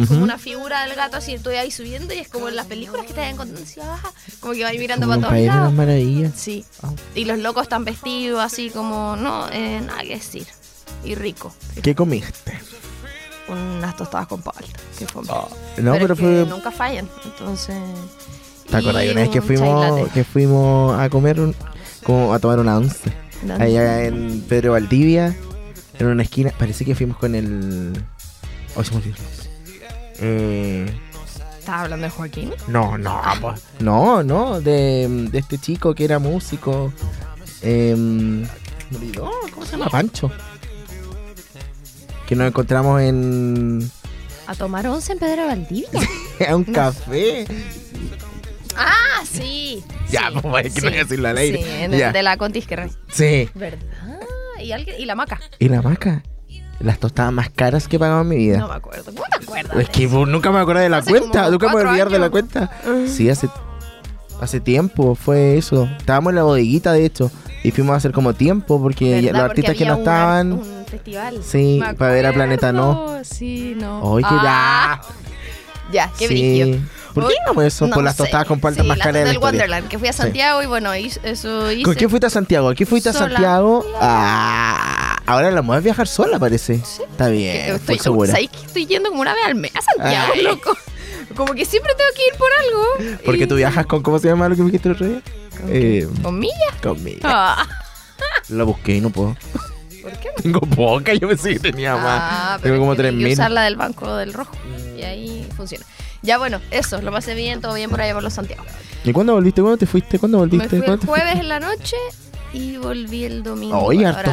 como 0.07 0.23
una 0.23 0.37
figura 0.37 0.85
del 0.85 0.95
gato 0.95 1.17
así, 1.17 1.33
estoy 1.33 1.55
ahí 1.55 1.71
subiendo 1.71 2.13
y 2.13 2.19
es 2.19 2.27
como 2.27 2.49
en 2.49 2.55
las 2.55 2.65
películas 2.65 3.05
que 3.05 3.13
te 3.13 3.21
dan 3.21 3.37
contando 3.37 3.61
así 3.61 3.79
baja, 3.79 4.11
como 4.39 4.53
que 4.53 4.63
va 4.63 4.71
mirando 4.71 5.07
para 5.07 5.21
todos 5.21 5.39
lados. 5.39 5.73
maravillas. 5.73 6.33
Sí. 6.35 6.65
Ah. 6.81 6.91
Y 7.13 7.25
los 7.25 7.39
locos 7.39 7.63
están 7.63 7.85
vestidos 7.85 8.41
así 8.41 8.69
como, 8.69 9.15
no, 9.15 9.47
eh, 9.51 9.81
nada 9.85 10.01
que 10.01 10.15
decir. 10.15 10.47
Y 11.03 11.15
rico. 11.15 11.53
¿Qué 11.81 11.93
comiste? 11.93 12.59
unas 13.47 13.95
tostadas 13.95 14.27
con 14.27 14.41
palta. 14.41 14.65
Que 14.97 15.05
fue 15.05 15.21
oh, 15.27 15.49
no, 15.77 15.93
pero, 15.93 16.15
fue... 16.15 16.45
nunca 16.47 16.71
fallan. 16.71 17.07
Entonces. 17.23 17.75
¿Te 18.69 18.77
acuerdas? 18.77 19.05
Una 19.11 19.21
vez 19.21 19.29
que 19.29 19.41
fuimos, 19.41 20.09
que 20.09 20.23
fuimos 20.23 20.99
a 20.99 21.09
comer, 21.09 21.37
como 22.03 22.33
a 22.33 22.39
tomar 22.39 22.59
una 22.59 22.77
once. 22.77 23.13
Allá 23.59 24.05
en 24.05 24.41
Pedro 24.41 24.71
Valdivia, 24.71 25.35
en 25.99 26.07
una 26.07 26.23
esquina. 26.23 26.51
Parece 26.57 26.85
que 26.85 26.95
fuimos 26.95 27.17
con 27.17 27.35
el. 27.35 27.93
Oh, 28.75 28.83
se 28.83 28.93
me 28.93 29.44
Eh. 30.19 30.85
¿Estabas 31.59 31.83
hablando 31.83 32.05
de 32.05 32.11
Joaquín? 32.11 32.53
No, 32.67 32.97
no, 32.97 33.21
no, 33.79 34.23
no, 34.23 34.61
de, 34.61 35.07
de, 35.31 35.39
este 35.39 35.57
chico 35.57 35.95
que 35.95 36.05
era 36.05 36.19
músico. 36.19 36.93
Eh, 37.61 37.95
me 37.97 38.97
olvidó, 38.97 39.31
¿cómo 39.51 39.65
se 39.65 39.71
llama? 39.71 39.89
Pancho 39.89 40.31
que 42.25 42.35
nos 42.35 42.47
encontramos 42.47 43.01
en... 43.01 43.89
¿A 44.47 44.55
tomar 44.55 44.87
once 44.87 45.11
en 45.11 45.19
Pedro 45.19 45.47
Valdivia? 45.47 45.89
a 46.47 46.55
un 46.55 46.63
café. 46.63 47.45
Ah, 48.75 49.23
sí. 49.29 49.83
Ya, 50.09 50.29
sí, 50.29 50.39
pues 50.41 50.73
que 50.73 50.81
no 50.81 50.89
voy 50.89 50.99
a 50.99 51.03
decirlo 51.03 51.27
al 51.29 51.37
aire. 51.37 51.63
Sí, 51.63 52.13
de 52.13 52.23
la 52.23 52.37
Contisquerra. 52.37 52.89
Sí. 53.09 53.49
¿Verdad? 53.55 53.79
¿Y, 54.59 54.71
alguien, 54.71 54.95
y 54.99 55.05
la 55.05 55.15
maca. 55.15 55.39
¿Y 55.59 55.69
la 55.69 55.81
maca? 55.81 56.23
Las 56.79 56.99
tostadas 56.99 57.31
más 57.31 57.49
caras 57.49 57.87
que 57.87 57.95
he 57.95 57.99
pagado 57.99 58.21
en 58.21 58.27
mi 58.27 58.35
vida. 58.35 58.57
No 58.57 58.67
me 58.67 58.75
acuerdo. 58.75 59.05
¿Cómo 59.05 59.23
te 59.37 59.43
acuerdas? 59.43 59.77
Es 59.77 59.89
que 59.89 60.07
nunca 60.07 60.51
me 60.51 60.59
acuerdo 60.59 60.81
de 60.81 60.89
la 60.89 61.01
cuenta. 61.01 61.49
Nunca 61.49 61.69
me 61.69 61.75
olvidar 61.81 62.09
de 62.09 62.19
la 62.19 62.29
cuenta. 62.29 62.69
Sí, 63.07 63.29
hace, 63.29 63.49
hace 64.41 64.59
tiempo 64.59 65.15
fue 65.15 65.57
eso. 65.57 65.89
Estábamos 65.97 66.31
en 66.31 66.35
la 66.35 66.43
bodeguita, 66.43 66.91
de 66.91 67.05
hecho. 67.05 67.31
Y 67.63 67.71
fuimos 67.71 67.93
a 67.93 67.97
hacer 67.97 68.11
como 68.11 68.33
tiempo 68.33 68.79
porque 68.81 69.21
los 69.21 69.41
artistas 69.41 69.75
que 69.75 69.85
no 69.85 69.95
estaban 69.95 70.61
festival. 70.85 71.39
Sí, 71.43 71.81
para 71.97 72.13
ver 72.13 72.25
a 72.25 72.33
Planeta 72.33 72.71
No. 72.71 73.19
Sí, 73.23 73.75
no. 73.77 74.01
Oye, 74.01 74.25
ah. 74.29 75.01
ya. 75.03 75.25
Ya, 75.91 76.11
qué 76.17 76.27
sí. 76.27 76.81
¿Por 77.13 77.27
qué 77.27 77.35
no 77.53 77.61
eso? 77.61 77.89
Por 77.89 78.03
las 78.03 78.17
tostadas 78.17 78.45
con 78.45 78.59
paltas 78.59 78.85
más 78.85 78.97
caras 78.97 79.25
del 79.25 79.37
Wonderland, 79.37 79.87
que 79.87 79.97
fui 79.97 80.09
a 80.09 80.13
Santiago 80.13 80.61
y 80.61 80.65
bueno, 80.65 80.91
eso 80.93 81.71
hice. 81.71 81.83
¿Con 81.83 81.95
quién 81.95 82.09
fuiste 82.09 82.27
a 82.27 82.29
Santiago? 82.29 82.69
¿Aquí 82.69 82.83
fuiste 82.85 83.09
a 83.09 83.13
Santiago? 83.13 83.85
Ah, 84.01 85.14
ahora 85.25 85.51
la 85.51 85.61
moda 85.61 85.79
viajar 85.79 86.07
sola, 86.07 86.39
parece. 86.39 86.81
Sí. 86.83 87.03
Está 87.09 87.29
bien, 87.29 87.75
estoy 87.75 87.99
segura. 87.99 88.31
¿Sabes 88.31 88.49
que 88.49 88.65
estoy 88.65 88.85
yendo 88.85 89.09
como 89.09 89.21
una 89.21 89.33
vez 89.33 89.45
al 89.45 89.55
mes 89.55 89.71
a 89.75 89.81
Santiago, 89.81 90.33
loco? 90.43 90.77
Como 91.35 91.53
que 91.53 91.65
siempre 91.65 91.93
tengo 91.95 92.09
que 92.15 92.27
ir 92.27 92.37
por 92.37 92.49
algo. 92.59 93.19
Porque 93.25 93.47
tú 93.47 93.55
viajas 93.55 93.85
con, 93.85 94.01
¿cómo 94.03 94.19
se 94.19 94.27
llama 94.27 94.47
lo 94.47 94.55
que 94.55 94.61
me 94.61 94.67
dijiste 94.67 94.89
el 94.89 94.95
otro 94.95 95.07
día? 95.07 95.21
¿Con, 95.57 95.69
eh, 95.69 96.07
¿Con 96.21 96.39
millas? 96.39 96.75
Con 96.81 97.03
millas. 97.03 97.21
Ah. 97.23 97.65
La 98.49 98.63
busqué 98.63 98.97
y 98.97 99.01
no 99.01 99.09
puedo. 99.09 99.35
¿Por 100.01 100.11
qué 100.19 100.29
Tengo 100.41 100.59
poca, 100.61 101.13
yo 101.15 101.27
pensé 101.27 101.53
que 101.53 101.59
tenía 101.59 101.95
más. 101.95 102.05
Ah, 102.05 102.59
Tengo 102.61 102.77
como 102.77 102.95
3000. 102.95 103.33
usar 103.33 103.49
la 103.51 103.63
del 103.63 103.75
banco 103.75 104.15
del 104.17 104.33
rojo 104.33 104.55
y 104.95 105.01
ahí 105.01 105.47
funciona. 105.57 105.83
Ya 106.21 106.37
bueno, 106.37 106.61
eso, 106.71 107.01
lo 107.01 107.11
pasé 107.11 107.33
bien, 107.33 107.59
todo 107.59 107.73
bien 107.73 107.89
por 107.89 108.01
allá 108.01 108.13
por 108.13 108.23
los 108.23 108.33
Santiago. 108.33 108.63
¿Y 109.03 109.11
cuándo 109.11 109.33
volviste? 109.33 109.61
¿Cuándo 109.61 109.77
te 109.77 109.85
fuiste? 109.85 110.19
¿Cuándo 110.19 110.37
volviste? 110.37 110.75
Me 110.77 110.83
fui 110.85 110.93
el 110.93 110.99
jueves 110.99 111.35
en 111.35 111.49
la 111.49 111.59
noche 111.59 111.95
y 112.53 112.77
volví 112.77 113.25
el 113.25 113.43
domingo. 113.43 113.77
Oye, 113.77 114.05
harto 114.05 114.31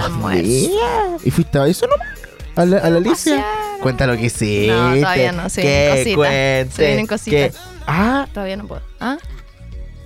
¿Y 1.24 1.30
fuiste 1.30 1.58
a 1.58 1.66
eso 1.66 1.86
nomás? 1.86 2.08
¿A 2.54 2.64
la, 2.64 2.78
a 2.78 2.90
la 2.90 2.98
Alicia? 2.98 3.44
Cuéntalo 3.80 4.16
que 4.16 4.30
sí. 4.30 4.66
No, 4.68 4.94
todavía 4.94 5.32
no, 5.32 5.48
se 5.48 5.62
vienen 5.62 6.16
cositas. 6.16 6.74
Se 6.74 6.86
vienen 6.86 7.06
cositas. 7.06 7.56
Ah. 7.86 8.26
Todavía 8.32 8.56
no 8.56 8.66
puedo. 8.66 8.82
¿Ah? 9.00 9.18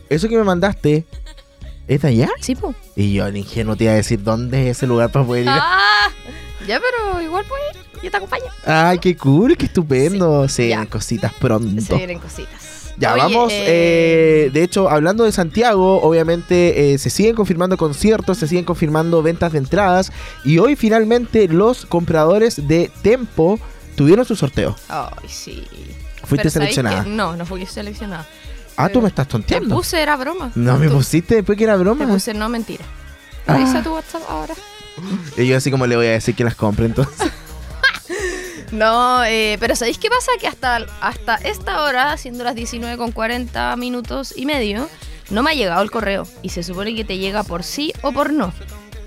Eso 0.09 0.29
que 0.29 0.37
me 0.37 0.45
mandaste, 0.45 1.05
¿Es 1.89 2.03
de 2.03 2.09
allá? 2.09 2.31
Sí, 2.41 2.57
pues. 2.57 2.75
Y 2.97 3.13
yo, 3.13 3.27
el 3.27 3.37
ingenuo, 3.37 3.77
te 3.77 3.85
iba 3.85 3.93
a 3.93 3.97
decir 3.97 4.23
dónde 4.23 4.71
es 4.71 4.79
ese 4.79 4.87
lugar 4.87 5.13
para 5.13 5.25
poder 5.25 5.45
ir. 5.45 5.51
Ah, 5.51 6.09
ya, 6.67 6.81
pero 6.81 7.23
igual 7.23 7.45
pues, 7.49 8.03
yo 8.03 8.11
te 8.11 8.17
acompaño. 8.17 8.47
Ay, 8.65 8.99
qué 8.99 9.17
cool, 9.17 9.57
qué 9.57 9.67
estupendo. 9.67 10.49
Se 10.49 10.67
vienen 10.67 10.87
cositas 10.87 11.33
pronto. 11.35 11.81
Se 11.81 11.95
vienen 11.95 12.19
cositas. 12.19 12.66
Ya, 12.99 13.15
vamos. 13.15 13.53
Eh, 13.53 14.47
eh... 14.47 14.51
de 14.53 14.63
hecho, 14.63 14.89
hablando 14.89 15.25
de 15.25 15.33
Santiago, 15.33 16.01
obviamente 16.03 16.95
eh, 16.95 16.99
se 16.99 17.11
siguen 17.11 17.35
confirmando 17.35 17.77
conciertos, 17.77 18.39
se 18.39 18.49
siguen 18.49 18.65
confirmando 18.65 19.23
ventas 19.23 19.53
de 19.53 19.59
entradas. 19.59 20.13
Y 20.45 20.59
hoy 20.59 20.77
finalmente 20.77 21.49
los 21.49 21.87
compradores 21.87 22.67
de 22.69 22.91
Tempo 23.03 23.61
tuvieron 23.97 24.25
su 24.25 24.37
sorteo. 24.37 24.77
Ay, 24.89 25.29
sí. 25.29 25.67
¿Fuiste 26.25 26.51
seleccionada? 26.51 27.05
No, 27.05 27.37
no 27.37 27.47
fui 27.47 27.67
seleccionada. 27.67 28.27
Ah, 28.77 28.89
tú 28.89 29.01
me 29.01 29.09
estás 29.09 29.29
tonteando. 29.29 29.69
Te 29.69 29.75
puse, 29.75 30.01
era 30.01 30.17
broma. 30.17 30.53
No, 30.55 30.77
me 30.79 30.91
pusiste 30.91 31.37
después 31.37 31.57
que 31.57 31.65
era 31.65 31.77
broma. 31.77 32.05
Te 32.05 32.13
puse, 32.13 32.35
no, 32.35 32.49
mentira. 32.49 32.85
Revisa 33.47 33.79
ah. 33.79 33.83
tu 33.83 33.95
WhatsApp 33.95 34.23
ahora. 34.29 34.55
Y 35.37 35.47
yo 35.47 35.57
así 35.57 35.71
como 35.71 35.87
le 35.87 35.97
voy 35.97 36.07
a 36.07 36.11
decir 36.13 36.35
que 36.35 36.45
las 36.45 36.55
compre 36.55 36.87
entonces. 36.87 37.31
No, 38.73 39.25
eh, 39.25 39.57
pero 39.61 39.77
¿sabéis 39.77 39.99
qué 39.99 40.09
pasa? 40.09 40.33
Que 40.41 40.47
hasta, 40.47 40.87
hasta 41.01 41.37
esta 41.37 41.83
hora, 41.83 42.17
siendo 42.17 42.45
las 42.45 42.55
19 42.55 42.97
con 42.97 43.13
40 43.13 43.77
minutos 43.77 44.35
y 44.37 44.47
medio, 44.47 44.89
no 45.31 45.43
me 45.43 45.51
ha 45.51 45.55
llegado 45.55 45.83
el 45.83 45.91
correo. 45.91 46.27
Y 46.43 46.51
se 46.51 46.63
supone 46.63 46.95
que 46.95 47.05
te 47.05 47.19
llega 47.19 47.43
por 47.43 47.63
sí 47.63 47.93
o 48.03 48.13
por 48.13 48.33
no. 48.33 48.53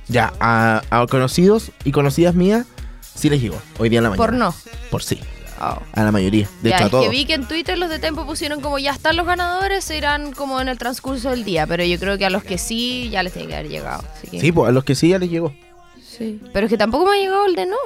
Ya, 0.08 0.34
a, 0.40 0.82
conocidos 1.10 1.72
y 1.84 1.92
conocidas 1.92 2.36
mías, 2.36 2.66
sí 3.02 3.30
les 3.30 3.42
llegó. 3.42 3.62
Hoy 3.78 3.90
día 3.90 4.00
en 4.00 4.04
la 4.04 4.10
mañana. 4.10 4.26
Por 4.26 4.34
no. 4.34 4.56
Por 4.90 5.04
sí. 5.04 5.20
Oh. 5.62 5.78
A 5.94 6.04
la 6.04 6.12
mayoría. 6.12 6.50
De 6.62 6.70
hecho, 6.70 6.86
a 6.86 6.90
todos. 6.90 7.04
que 7.04 7.10
vi 7.10 7.26
que 7.26 7.34
en 7.34 7.46
Twitter 7.46 7.78
los 7.78 7.90
de 7.90 8.00
Tempo 8.00 8.26
pusieron 8.26 8.62
como 8.62 8.80
ya 8.80 8.92
están 8.92 9.18
los 9.18 9.28
ganadores, 9.28 9.90
irán 9.92 10.32
como 10.32 10.62
en 10.62 10.70
el 10.70 10.78
transcurso 10.78 11.32
del 11.32 11.44
día. 11.44 11.68
Pero 11.68 11.84
yo 11.84 12.00
creo 12.00 12.18
que 12.18 12.26
a 12.26 12.30
los 12.30 12.44
que 12.44 12.58
sí 12.58 13.10
ya 13.10 13.24
les 13.24 13.34
tiene 13.34 13.50
que 13.50 13.56
haber 13.56 13.70
llegado. 13.70 14.04
Sí, 14.32 14.52
pues 14.52 14.70
a 14.70 14.72
los 14.72 14.84
que 14.86 14.96
sí 14.96 15.10
ya 15.10 15.20
les 15.20 15.30
llegó. 15.30 15.54
Sí. 16.02 16.42
Pero 16.54 16.66
es 16.66 16.70
que 16.72 16.78
tampoco 16.78 17.06
me 17.06 17.18
ha 17.18 17.20
llegado 17.20 17.46
el 17.46 17.56
de 17.56 17.66
no. 17.66 17.78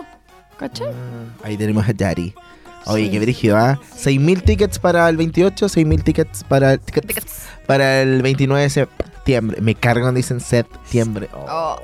¿Cachai? 0.57 0.87
Ah, 0.87 1.43
ahí 1.43 1.57
tenemos 1.57 1.87
a 1.87 1.93
Daddy. 1.93 2.33
Oye, 2.85 3.09
qué 3.09 3.19
brígido, 3.19 3.57
¿ah? 3.57 3.79
6.000 3.95 4.43
tickets 4.43 4.77
para 4.77 5.07
el 5.07 5.15
28, 5.15 5.67
6.000 5.67 6.03
tickets 6.03 6.43
para, 6.43 6.77
tickets, 6.77 7.43
para 7.65 8.01
el 8.01 8.21
29 8.21 8.61
de 8.61 8.69
septiembre. 8.69 9.61
Me 9.61 9.73
cargan, 9.73 10.15
dicen 10.15 10.41
septiembre. 10.41 11.29
Oh. 11.33 11.77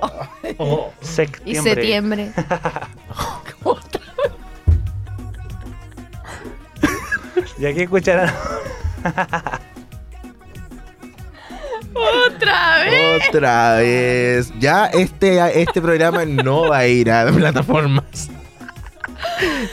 Oh. 0.58 0.92
septiembre. 1.02 1.52
Y 1.52 1.56
septiembre. 1.56 2.34
¿Ya 7.60 7.74
que 7.74 7.84
escucharán? 7.84 8.34
Otra 11.94 12.84
vez. 12.84 13.30
Otra 13.30 13.76
vez. 13.76 14.54
Ya 14.60 14.88
este, 14.88 15.62
este 15.62 15.82
programa 15.82 16.26
no 16.26 16.70
va 16.70 16.80
a 16.80 16.88
ir 16.88 17.12
a 17.12 17.32
plataformas. 17.32 18.30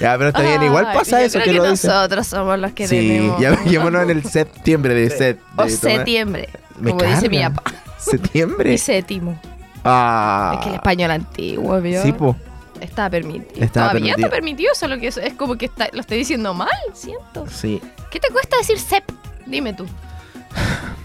Ya, 0.01 0.17
pero 0.17 0.29
está 0.29 0.43
bien. 0.43 0.63
Igual 0.63 0.93
pasa 0.93 1.23
eso 1.23 1.41
que, 1.41 1.53
lo 1.53 1.67
Nosotros 1.67 2.27
somos 2.27 2.59
los 2.59 2.73
que 2.73 2.87
sí, 2.87 2.97
tenemos. 2.97 3.41
ya 3.41 3.51
veámonos 3.65 4.03
en 4.03 4.11
el 4.11 4.25
septiembre 4.25 4.95
de 4.95 5.11
set. 5.11 5.41
o 5.57 5.69
septiembre. 5.69 6.49
como 6.83 7.03
dice 7.03 7.29
mi 7.29 7.41
papá. 7.41 7.63
¿Septiembre? 7.99 8.73
Y 8.73 8.79
séptimo. 8.79 9.39
Ah. 9.85 10.55
Es 10.55 10.61
que 10.63 10.69
el 10.71 10.75
español 10.77 11.11
antiguo, 11.11 11.81
¿vio? 11.81 12.03
Sí, 12.03 12.13
po. 12.13 12.37
Está 12.81 13.09
permitido. 13.09 13.65
Está 13.65 13.89
Todavía 13.89 13.93
permitido. 13.93 14.17
está 14.17 14.31
permitido, 14.31 14.75
solo 14.75 14.99
que 14.99 15.07
es, 15.09 15.17
es 15.17 15.35
como 15.35 15.57
que 15.57 15.67
está, 15.67 15.89
lo 15.93 16.01
estoy 16.01 16.19
diciendo 16.19 16.53
mal, 16.55 16.71
siento. 16.93 17.47
Sí. 17.49 17.81
¿Qué 18.11 18.21
te 18.21 18.29
cuesta 18.29 18.57
decir 18.59 18.79
sep? 18.79 19.05
Dime 19.47 19.73
tú. 19.73 19.87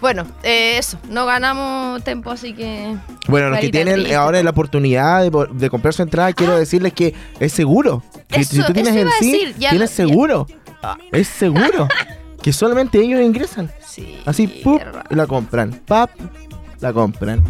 Bueno, 0.02 0.26
eh, 0.42 0.78
eso, 0.80 0.98
no 1.10 1.28
ganamos 1.28 2.04
tiempo, 2.04 2.32
así 2.32 2.54
que... 2.54 2.98
Bueno, 3.28 3.50
los 3.50 3.60
que 3.60 3.70
tienen 3.70 4.12
ahora 4.16 4.42
la 4.42 4.50
oportunidad 4.50 5.24
de, 5.24 5.70
comprar 5.70 5.94
su 5.94 6.02
entrada, 6.02 6.34
quiero 6.34 6.54
ah. 6.54 6.60
decirles 6.60 6.94
que 6.94 7.14
es 7.40 7.54
seguro. 7.54 8.04
Que 8.28 8.44
si 8.44 8.64
tú 8.64 8.74
tienes 8.74 8.96
el 8.96 9.08
sí, 9.20 9.54
tienes 9.60 9.92
seguro. 9.92 10.48
Es 11.12 11.28
seguro. 11.28 11.88
que 12.42 12.52
solamente 12.52 13.00
ellos 13.00 13.22
ingresan. 13.22 13.72
Sí. 13.80 14.18
Así, 14.26 14.48
¡pup! 14.48 14.82
la 15.10 15.28
compran. 15.28 15.80
¡Pap! 15.86 16.10
La 16.80 16.92
compran. 16.92 17.44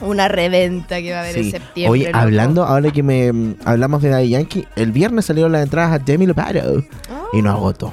Una 0.00 0.28
reventa 0.28 1.00
que 1.00 1.10
va 1.10 1.18
a 1.18 1.22
haber 1.22 1.38
en 1.38 1.50
septiembre. 1.50 1.90
Oye, 1.90 2.10
hablando, 2.14 2.64
ahora 2.64 2.92
que 2.92 3.02
me 3.02 3.56
hablamos 3.64 4.00
de 4.00 4.10
Daddy 4.10 4.28
Yankee, 4.28 4.64
el 4.76 4.92
viernes 4.92 5.24
salieron 5.24 5.50
las 5.50 5.64
entradas 5.64 5.92
a 5.92 5.98
Demi 5.98 6.26
Lovato 6.26 6.84
y 7.32 7.42
no 7.42 7.50
agotó. 7.50 7.92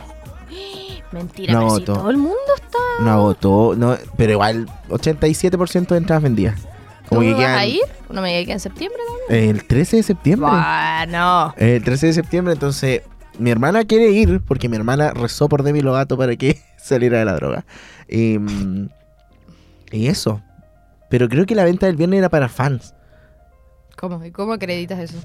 Mentira, 1.15 1.53
no 1.53 1.60
pero 1.60 1.75
si 1.77 1.84
todo 1.86 2.10
el 2.10 2.17
mundo 2.17 2.36
está. 2.57 2.77
No 3.00 3.12
agotó, 3.12 3.74
no, 3.77 3.95
pero 4.17 4.34
igual 4.34 4.67
87% 4.89 5.88
de 5.88 5.98
entradas 5.98 6.22
vendidas. 6.22 6.60
¿Tú 7.10 7.15
vas 7.15 7.39
a 7.39 7.65
ir? 7.65 7.79
No 8.10 8.22
me 8.22 8.29
digas 8.29 8.45
que 8.45 8.51
en 8.51 8.60
septiembre. 8.60 9.00
El 9.29 9.63
13 9.63 9.98
de 9.98 10.03
septiembre. 10.03 10.50
Bueno. 10.50 11.53
El 11.55 11.81
13 11.81 12.07
de 12.07 12.13
septiembre, 12.13 12.53
entonces 12.53 13.01
mi 13.39 13.50
hermana 13.50 13.86
quiere 13.86 14.10
ir 14.10 14.41
porque 14.41 14.67
mi 14.67 14.75
hermana 14.75 15.12
rezó 15.12 15.48
por 15.48 15.63
Demi 15.63 15.79
Lovato 15.79 16.17
para 16.17 16.36
que 16.36 16.60
saliera 16.77 17.19
de 17.19 17.25
la 17.25 17.36
droga. 17.36 17.65
Y, 18.10 18.38
y 19.91 20.07
eso. 20.07 20.41
Pero 21.10 21.29
creo 21.29 21.45
que 21.45 21.55
la 21.55 21.63
venta 21.63 21.86
del 21.86 21.95
viernes 21.95 22.17
era 22.17 22.29
para 22.29 22.50
fans. 22.50 22.93
¿Cómo? 23.95 24.22
¿Y 24.25 24.31
cómo 24.31 24.51
acreditas 24.51 25.00
eso? 25.00 25.17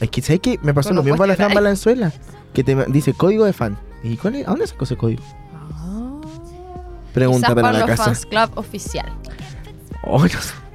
Es 0.00 0.10
que, 0.10 0.20
¿sabes 0.20 0.40
qué? 0.40 0.58
Me 0.62 0.74
pasó 0.74 0.92
lo 0.92 1.02
mismo 1.02 1.16
para 1.16 1.28
la 1.28 1.36
Fran 1.36 1.54
Valenzuela. 1.54 2.12
Que 2.52 2.62
te 2.62 2.74
dice 2.88 3.14
código 3.14 3.46
de 3.46 3.54
fan. 3.54 3.78
¿Y 4.02 4.16
cuál 4.16 4.36
es? 4.36 4.46
¿A 4.46 4.50
dónde 4.50 4.66
sacó 4.66 4.84
ese 4.84 4.96
código? 4.96 5.22
Ah. 5.74 6.20
Pregunta 7.12 7.54
para 7.54 7.72
la 7.72 7.86
casa. 7.86 8.04
Fans 8.04 8.26
Club 8.26 8.50
oficial. 8.56 9.12
Oh, 10.04 10.24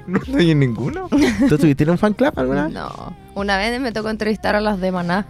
no, 0.06 0.20
no, 0.26 0.38
hay 0.38 0.50
en 0.52 0.60
ninguno. 0.60 1.08
¿Tú 1.48 1.58
tuviste 1.58 1.88
un 1.90 1.98
fan 1.98 2.14
club 2.14 2.32
alguna 2.36 2.64
vez? 2.64 2.72
No. 2.72 3.14
Una 3.34 3.58
vez 3.58 3.78
me 3.78 3.92
tocó 3.92 4.08
entrevistar 4.08 4.56
a 4.56 4.60
las 4.60 4.80
de 4.80 4.90
Maná. 4.90 5.26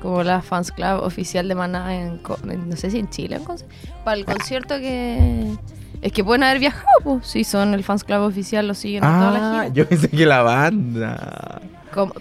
Como 0.00 0.22
la 0.22 0.42
fans 0.42 0.72
club 0.72 1.02
oficial 1.02 1.46
de 1.46 1.54
Maná 1.54 1.96
en, 1.96 2.20
no 2.66 2.76
sé 2.76 2.90
si 2.90 2.98
en 2.98 3.08
Chile, 3.08 3.40
para 4.04 4.16
el 4.16 4.24
concierto 4.24 4.76
que 4.78 5.56
es 6.02 6.12
que 6.12 6.24
pueden 6.24 6.42
haber 6.42 6.58
viajado, 6.58 6.88
pues. 7.04 7.26
Si 7.28 7.44
son 7.44 7.74
el 7.74 7.84
fans 7.84 8.02
club 8.02 8.22
oficial, 8.22 8.66
lo 8.66 8.74
siguen 8.74 9.04
ah, 9.04 9.18
toda 9.18 9.30
la 9.30 9.38
ah, 9.38 9.62
gira. 9.62 9.74
Yo 9.74 9.88
pensé 9.88 10.08
que 10.08 10.26
la 10.26 10.42
banda. 10.42 11.62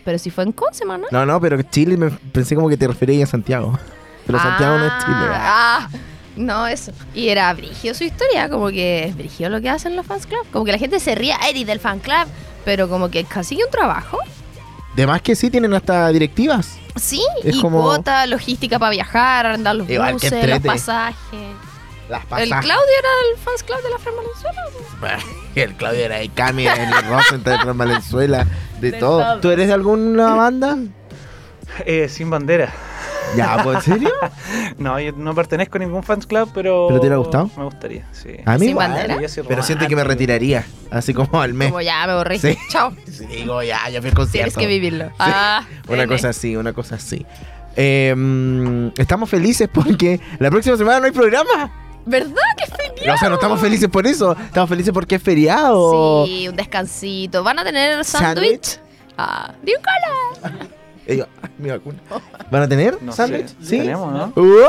Pero 0.03 0.17
si 0.19 0.29
fue 0.29 0.43
en 0.43 0.51
Conce, 0.51 0.85
¿no? 0.85 0.99
No, 1.11 1.25
no, 1.25 1.41
pero 1.41 1.61
Chile 1.63 1.97
me 1.97 2.11
pensé 2.11 2.55
como 2.55 2.69
que 2.69 2.77
te 2.77 2.87
referías 2.87 3.29
a 3.29 3.31
Santiago. 3.31 3.79
Pero 4.25 4.39
Santiago 4.39 4.77
no 4.77 4.85
es 4.85 4.93
Chile. 5.03 5.27
Ah, 5.31 5.89
no, 6.35 6.67
eso. 6.67 6.91
Y 7.13 7.29
era 7.29 7.53
brigio 7.53 7.93
su 7.93 8.03
historia, 8.03 8.49
como 8.49 8.69
que 8.69 9.05
es 9.05 9.15
brigio 9.15 9.49
lo 9.49 9.61
que 9.61 9.69
hacen 9.69 9.95
los 9.95 10.05
fans 10.05 10.25
club. 10.25 10.45
Como 10.51 10.65
que 10.65 10.71
la 10.71 10.77
gente 10.77 10.99
se 10.99 11.15
ría, 11.15 11.37
Eddie, 11.49 11.65
del 11.65 11.79
fan 11.79 11.99
club, 11.99 12.27
pero 12.63 12.87
como 12.89 13.09
que 13.09 13.23
casi 13.23 13.55
un 13.55 13.69
trabajo. 13.69 14.19
De 14.95 15.07
más 15.07 15.21
que 15.21 15.35
sí 15.35 15.49
tienen 15.49 15.73
hasta 15.73 16.09
directivas. 16.09 16.77
Sí, 16.95 17.23
y 17.43 17.59
cuota, 17.61 18.25
logística 18.25 18.77
para 18.77 18.91
viajar, 18.91 19.45
andar 19.45 19.75
los 19.75 19.87
buses, 19.87 20.49
los 20.49 20.59
pasajes. 20.59 21.55
¿El 22.09 22.49
Claudio 22.49 22.73
era 22.99 23.09
el 23.31 23.37
fans 23.37 23.63
club 23.63 23.81
de 23.81 23.89
la 23.89 23.97
Fran 23.97 24.15
Valenzuela? 24.17 25.17
el 25.55 25.73
Claudio 25.75 26.05
era 26.05 26.17
de 26.17 26.29
Cami, 26.29 26.63
de 26.65 27.01
Rosen, 27.03 27.43
de 27.43 27.57
Fran 27.59 27.77
Valenzuela, 27.77 28.45
de, 28.81 28.91
todo. 28.93 29.39
¿Tú 29.39 29.49
eres 29.49 29.67
de 29.67 29.73
alguna 29.73 30.35
banda? 30.35 30.77
Eh, 31.85 32.09
sin 32.09 32.29
bandera. 32.29 32.73
¿Ya, 33.35 33.61
pues, 33.63 33.87
¿en 33.87 33.93
serio? 33.93 34.09
no, 34.77 34.99
yo 34.99 35.11
no 35.13 35.33
pertenezco 35.33 35.77
a 35.77 35.79
ningún 35.79 36.03
fans 36.03 36.25
club, 36.25 36.49
pero. 36.53 36.87
¿Pero 36.87 36.99
te 36.99 37.07
hubiera 37.07 37.17
gustado? 37.17 37.49
Me 37.55 37.63
gustaría, 37.63 38.05
sí. 38.11 38.31
A 38.45 38.57
mí, 38.57 38.67
¿Sin 38.67 38.75
bandera? 38.75 39.17
Pero 39.47 39.63
siento 39.63 39.87
que 39.87 39.95
me 39.95 40.03
retiraría, 40.03 40.65
así 40.89 41.13
como 41.13 41.41
al 41.41 41.53
mes. 41.53 41.69
Como 41.69 41.81
ya, 41.81 42.05
me 42.07 42.15
borré. 42.15 42.39
Sí. 42.39 42.57
Chao. 42.69 42.93
Sí, 43.11 43.25
digo, 43.27 43.61
ya, 43.61 43.87
ya 43.89 44.01
fui 44.01 44.09
al 44.09 44.15
concierto. 44.15 44.51
Tienes 44.51 44.57
que 44.57 44.67
vivirlo. 44.67 45.11
Ah, 45.19 45.63
una 45.87 46.07
cosa 46.07 46.29
así, 46.29 46.55
una 46.55 46.73
cosa 46.73 46.95
así. 46.95 47.25
Eh, 47.75 48.91
estamos 48.97 49.29
felices 49.29 49.69
porque 49.71 50.19
la 50.39 50.49
próxima 50.49 50.75
semana 50.75 50.99
no 50.99 51.05
hay 51.05 51.11
programa. 51.11 51.71
¿Verdad 52.05 52.33
que 52.57 52.63
es 52.63 52.69
feriado? 52.71 53.13
O 53.13 53.17
sea, 53.17 53.29
no 53.29 53.35
estamos 53.35 53.59
felices 53.61 53.89
por 53.89 54.07
eso. 54.07 54.31
Estamos 54.31 54.69
felices 54.69 54.91
porque 54.91 55.15
es 55.15 55.23
feriado. 55.23 56.25
Sí, 56.25 56.47
un 56.47 56.55
descansito. 56.55 57.43
¿Van 57.43 57.59
a 57.59 57.63
tener 57.63 58.03
sándwich? 58.03 58.79
Ah, 59.17 59.53
de 59.61 59.73
un 59.75 59.83
cola. 59.83 60.67
mi 61.57 61.69
vacuna. 61.69 61.99
¿Van 62.49 62.63
a 62.63 62.67
tener 62.67 62.97
sándwich? 63.11 63.49
Sí. 63.61 63.77
Tenemos, 63.79 64.11
¿no? 64.11 64.33
Uh. 64.35 64.67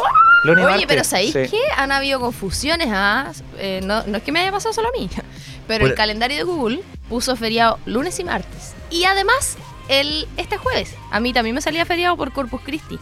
Oye, 0.75 0.87
pero 0.89 1.05
¿sabéis 1.05 1.33
qué? 1.33 1.61
Han 1.77 1.93
habido 1.93 2.19
confusiones, 2.19 2.89
¿ah? 2.91 3.31
Eh, 3.59 3.81
no, 3.85 4.05
no 4.07 4.17
es 4.19 4.23
que 4.25 4.33
me 4.33 4.41
haya 4.41 4.51
pasado 4.51 4.73
solo 4.73 4.89
a 4.89 4.99
mí. 4.99 5.09
Pero 5.69 5.87
el 5.87 5.95
calendario 5.95 6.37
de 6.39 6.43
Google 6.43 6.83
puso 7.09 7.37
feriado 7.37 7.79
lunes 7.87 8.19
y 8.19 8.25
martes. 8.25 8.75
Y 8.91 9.05
además, 9.05 9.57
el, 9.89 10.27
este 10.37 10.57
jueves. 10.57 10.97
A 11.13 11.21
mí 11.21 11.33
también 11.33 11.55
me 11.55 11.63
salía 11.63 11.87
feriado 11.87 12.17
por 12.17 12.33
Corpus 12.33 12.61
Christi 12.63 12.99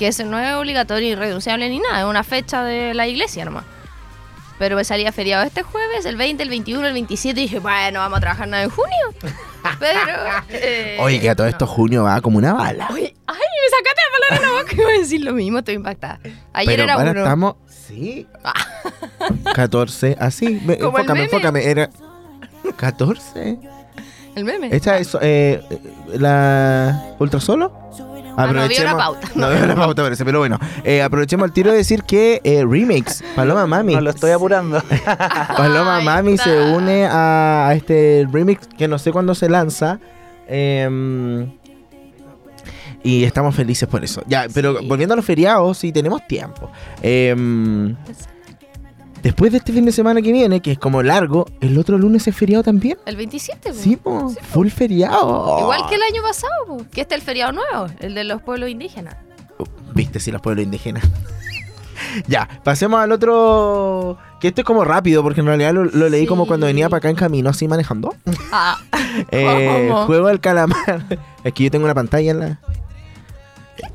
que 0.00 0.06
ese 0.06 0.24
no 0.24 0.38
es 0.38 0.54
obligatorio 0.54 1.10
irrenunciable 1.10 1.68
ni 1.68 1.78
nada, 1.78 2.00
es 2.00 2.06
una 2.06 2.24
fecha 2.24 2.64
de 2.64 2.94
la 2.94 3.06
iglesia 3.06 3.44
nomás. 3.44 3.66
Pero 4.60 4.76
me 4.76 4.84
salía 4.84 5.10
feriado 5.10 5.42
este 5.42 5.62
jueves, 5.62 6.04
el 6.04 6.16
20, 6.16 6.42
el 6.42 6.50
21, 6.50 6.86
el 6.86 6.92
27, 6.92 7.40
y 7.40 7.44
dije, 7.44 7.60
bueno, 7.60 8.00
vamos 8.00 8.18
a 8.18 8.20
trabajar 8.20 8.46
nada 8.46 8.62
en 8.62 8.68
junio. 8.68 8.94
Pero. 9.80 10.12
Eh, 10.50 10.98
Oye, 11.00 11.18
que 11.18 11.30
a 11.30 11.34
todo 11.34 11.46
esto 11.46 11.66
junio 11.66 12.04
va 12.04 12.20
como 12.20 12.36
una 12.36 12.52
bala. 12.52 12.86
Oye, 12.92 13.14
ay, 13.26 13.38
me 13.38 13.70
sacaste 13.70 14.02
la 14.04 14.18
palabra 14.28 14.36
en 14.36 14.42
la 14.42 14.62
boca 14.62 14.74
y 14.74 14.84
voy 14.84 14.96
a 14.96 14.98
decir 14.98 15.24
lo 15.24 15.32
mismo, 15.32 15.60
estoy 15.60 15.76
impactada. 15.76 16.20
Ayer 16.52 16.72
Pero 16.74 16.82
era 16.82 16.92
ahora 16.92 17.10
uno. 17.12 17.20
estamos. 17.20 17.54
Sí. 17.68 18.26
14, 19.54 20.18
así. 20.20 20.60
enfócame, 20.68 21.22
enfócame. 21.22 21.64
Era. 21.64 21.88
14. 22.76 23.58
El 24.34 24.44
meme. 24.44 24.68
¿Esta 24.76 24.98
es 24.98 25.16
eh, 25.22 25.62
la 26.12 27.14
Ultra 27.18 27.40
Solo? 27.40 27.72
Aprovechemos, 28.36 28.92
no, 28.92 28.98
la 28.98 29.04
pauta. 29.04 29.28
No, 29.34 29.48
veo 29.48 29.66
la 29.66 29.74
pauta 29.74 30.02
parece, 30.02 30.24
pero 30.24 30.38
bueno. 30.38 30.58
Eh, 30.84 31.02
aprovechemos 31.02 31.46
el 31.46 31.52
tiro 31.52 31.70
de 31.70 31.78
decir 31.78 32.02
que 32.04 32.40
eh, 32.44 32.64
Remix, 32.68 33.22
Paloma 33.34 33.66
Mami. 33.66 33.94
No 33.94 34.00
lo 34.00 34.10
estoy 34.10 34.30
apurando. 34.30 34.82
Paloma 35.56 36.00
Mami 36.00 36.38
se 36.38 36.60
une 36.72 37.06
a, 37.10 37.72
este 37.74 38.26
remix 38.32 38.66
que 38.78 38.88
no 38.88 38.98
sé 38.98 39.12
cuándo 39.12 39.34
se 39.34 39.48
lanza. 39.48 39.98
Em, 40.48 41.50
y 43.02 43.24
estamos 43.24 43.54
felices 43.54 43.88
por 43.88 44.04
eso. 44.04 44.22
Ya, 44.26 44.46
pero 44.52 44.74
volviendo 44.82 45.14
a 45.14 45.16
los 45.16 45.24
feriados, 45.24 45.78
sí 45.78 45.92
tenemos 45.92 46.26
tiempo. 46.26 46.70
Eh, 47.02 47.34
Después 49.22 49.52
de 49.52 49.58
este 49.58 49.72
fin 49.72 49.84
de 49.84 49.92
semana 49.92 50.22
que 50.22 50.32
viene, 50.32 50.60
que 50.60 50.72
es 50.72 50.78
como 50.78 51.02
largo, 51.02 51.46
el 51.60 51.78
otro 51.78 51.98
lunes 51.98 52.26
es 52.26 52.34
feriado 52.34 52.64
también. 52.64 52.98
El 53.04 53.16
27, 53.16 53.74
Sí, 53.74 53.96
po, 53.96 54.30
full 54.50 54.68
feriado. 54.68 55.58
Igual 55.60 55.82
que 55.88 55.96
el 55.96 56.02
año 56.02 56.22
pasado, 56.22 56.52
po, 56.66 56.86
que 56.90 57.02
este 57.02 57.14
es 57.14 57.20
el 57.20 57.26
feriado 57.26 57.52
nuevo, 57.52 57.86
el 58.00 58.14
de 58.14 58.24
los 58.24 58.40
pueblos 58.42 58.70
indígenas. 58.70 59.16
Viste, 59.94 60.20
si 60.20 60.30
los 60.30 60.40
pueblos 60.40 60.64
indígenas. 60.64 61.04
ya, 62.26 62.48
pasemos 62.64 63.00
al 63.00 63.12
otro. 63.12 64.18
Que 64.40 64.48
esto 64.48 64.62
es 64.62 64.64
como 64.64 64.84
rápido, 64.84 65.22
porque 65.22 65.40
en 65.40 65.46
realidad 65.46 65.74
lo, 65.74 65.84
leí 66.08 66.26
como 66.26 66.46
cuando 66.46 66.66
venía 66.66 66.88
para 66.88 66.98
acá 66.98 67.10
en 67.10 67.16
camino, 67.16 67.50
así 67.50 67.68
manejando. 67.68 68.14
Ah. 68.52 68.78
eh, 69.30 69.90
juego 70.06 70.26
del 70.26 70.40
calamar. 70.40 71.04
es 71.44 71.52
que 71.52 71.64
yo 71.64 71.70
tengo 71.70 71.84
una 71.84 71.94
pantalla 71.94 72.30
en 72.30 72.40
la. 72.40 72.60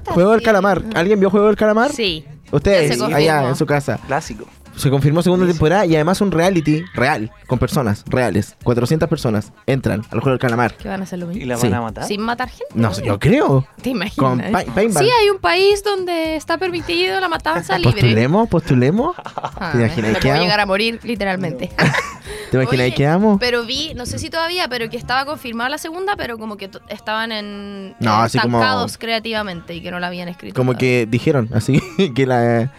Juego 0.06 0.32
del 0.32 0.42
calamar. 0.42 0.82
¿Alguien 0.94 1.20
vio 1.20 1.30
Juego 1.30 1.48
del 1.48 1.58
calamar? 1.58 1.92
Sí. 1.92 2.26
Ustedes, 2.52 3.02
allá 3.02 3.50
en 3.50 3.56
su 3.56 3.66
casa. 3.66 4.00
Clásico. 4.08 4.46
Se 4.78 4.90
confirmó 4.90 5.22
segunda 5.22 5.48
temporada 5.48 5.86
y 5.86 5.96
además 5.96 6.22
un 6.22 6.32
reality 6.32 6.84
real, 6.94 7.32
con 7.48 7.60
personas 7.60 8.04
reales. 8.08 8.56
400 8.64 9.08
personas 9.08 9.52
entran 9.66 10.02
al 10.12 10.20
juego 10.20 10.32
del 10.32 10.40
calamar. 10.40 10.76
¿Qué 10.76 10.88
van 10.88 11.02
a 11.02 11.04
hacer 11.04 11.20
lo 11.20 11.28
mismo? 11.28 11.44
¿Y 11.44 11.46
la 11.46 11.58
van 11.58 11.74
a 11.74 11.82
matar? 11.82 12.06
¿Sin 12.06 12.22
matar 12.22 12.50
gente? 12.50 12.74
No, 12.74 12.92
yo 13.02 13.20
creo. 13.20 13.68
¿Te 13.82 13.92
imaginas? 13.92 14.66
sí, 14.76 15.10
hay 15.22 15.30
un 15.30 15.40
país 15.40 15.84
donde 15.84 16.36
está 16.36 16.58
permitido 16.58 17.20
la 17.20 17.30
matanza 17.30 17.78
libre. 17.78 17.94
Postulemos, 17.94 18.50
postulemos. 18.50 19.16
Ah, 19.58 19.72
¿Te 19.72 19.78
imaginas 19.78 20.18
que 20.18 20.34
llegar 20.34 20.60
a 20.60 20.66
morir, 20.66 21.00
literalmente. 21.04 21.70
¿Te 22.52 22.58
imaginas 22.58 22.94
que 22.94 23.08
amo? 23.08 23.38
Pero 23.40 23.66
vi, 23.66 23.94
no 23.96 24.06
sé 24.06 24.20
si 24.20 24.30
todavía, 24.30 24.68
pero 24.68 24.90
que 24.90 24.98
estaba 24.98 25.26
confirmada 25.26 25.70
la 25.70 25.78
segunda, 25.78 26.16
pero 26.16 26.38
como 26.38 26.58
que 26.58 26.70
estaban 26.90 27.32
en, 27.32 27.96
no, 28.00 28.14
así 28.16 28.40
como, 28.40 28.62
creativamente 29.00 29.76
y 29.76 29.82
que 29.82 29.92
no 29.92 30.00
la 30.00 30.08
habían 30.08 30.28
escrito. 30.28 30.56
Como 30.56 30.76
que 30.76 31.08
dijeron, 31.10 31.50
así 31.54 31.82
que 32.16 32.26
la 32.26 32.72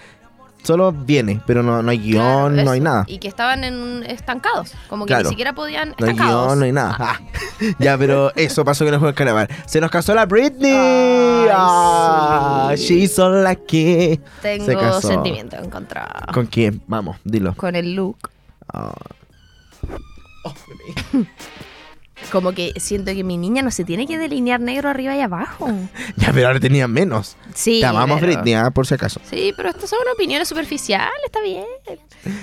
solo 0.66 0.92
viene, 0.92 1.40
pero 1.46 1.62
no, 1.62 1.82
no 1.82 1.90
hay 1.90 1.98
guion, 1.98 2.64
no 2.64 2.70
hay 2.72 2.80
nada. 2.80 3.04
Y 3.06 3.18
que 3.18 3.28
estaban 3.28 3.62
en, 3.64 4.02
estancados, 4.06 4.74
como 4.88 5.06
que 5.06 5.16
ni 5.16 5.24
siquiera 5.24 5.54
podían. 5.54 5.94
No 5.98 6.06
hay 6.06 6.14
guion, 6.14 6.58
no 6.58 6.64
hay 6.64 6.72
nada. 6.72 6.96
Ah. 6.98 7.20
ya, 7.78 7.96
pero 7.96 8.32
eso 8.34 8.64
pasó 8.64 8.84
que 8.84 8.90
no 8.90 8.98
juego 8.98 9.10
el 9.10 9.14
carnaval. 9.14 9.48
Se 9.66 9.80
nos 9.80 9.90
casó 9.90 10.14
la 10.14 10.26
Britney. 10.26 10.72
Ay, 10.72 11.48
ah, 11.52 12.74
sí. 12.76 13.06
She 13.06 13.22
la 13.28 13.54
que. 13.54 14.20
Tengo 14.42 15.00
sentimiento 15.00 15.56
encontrado. 15.56 16.32
¿Con 16.32 16.46
quién? 16.46 16.82
Vamos, 16.86 17.16
dilo. 17.24 17.54
Con 17.54 17.76
el 17.76 17.94
look. 17.94 18.30
Ah. 18.72 18.92
Oh, 20.44 20.54
como 22.32 22.52
que 22.52 22.72
siento 22.76 23.12
que 23.12 23.24
mi 23.24 23.36
niña 23.36 23.62
no 23.62 23.70
se 23.70 23.84
tiene 23.84 24.06
que 24.06 24.18
delinear 24.18 24.60
negro 24.60 24.88
arriba 24.88 25.14
y 25.16 25.20
abajo. 25.20 25.68
ya, 26.16 26.32
pero 26.32 26.48
ahora 26.48 26.60
tenía 26.60 26.88
menos. 26.88 27.36
Sí. 27.54 27.80
Te 27.80 27.86
amamos, 27.86 28.20
Britney, 28.20 28.54
¿ah? 28.54 28.70
por 28.70 28.86
si 28.86 28.94
acaso. 28.94 29.20
Sí, 29.28 29.52
pero 29.56 29.70
estas 29.70 29.90
son 29.90 29.98
opiniones 30.14 30.48
superficiales, 30.48 31.12
está 31.24 31.40
bien. 31.42 31.66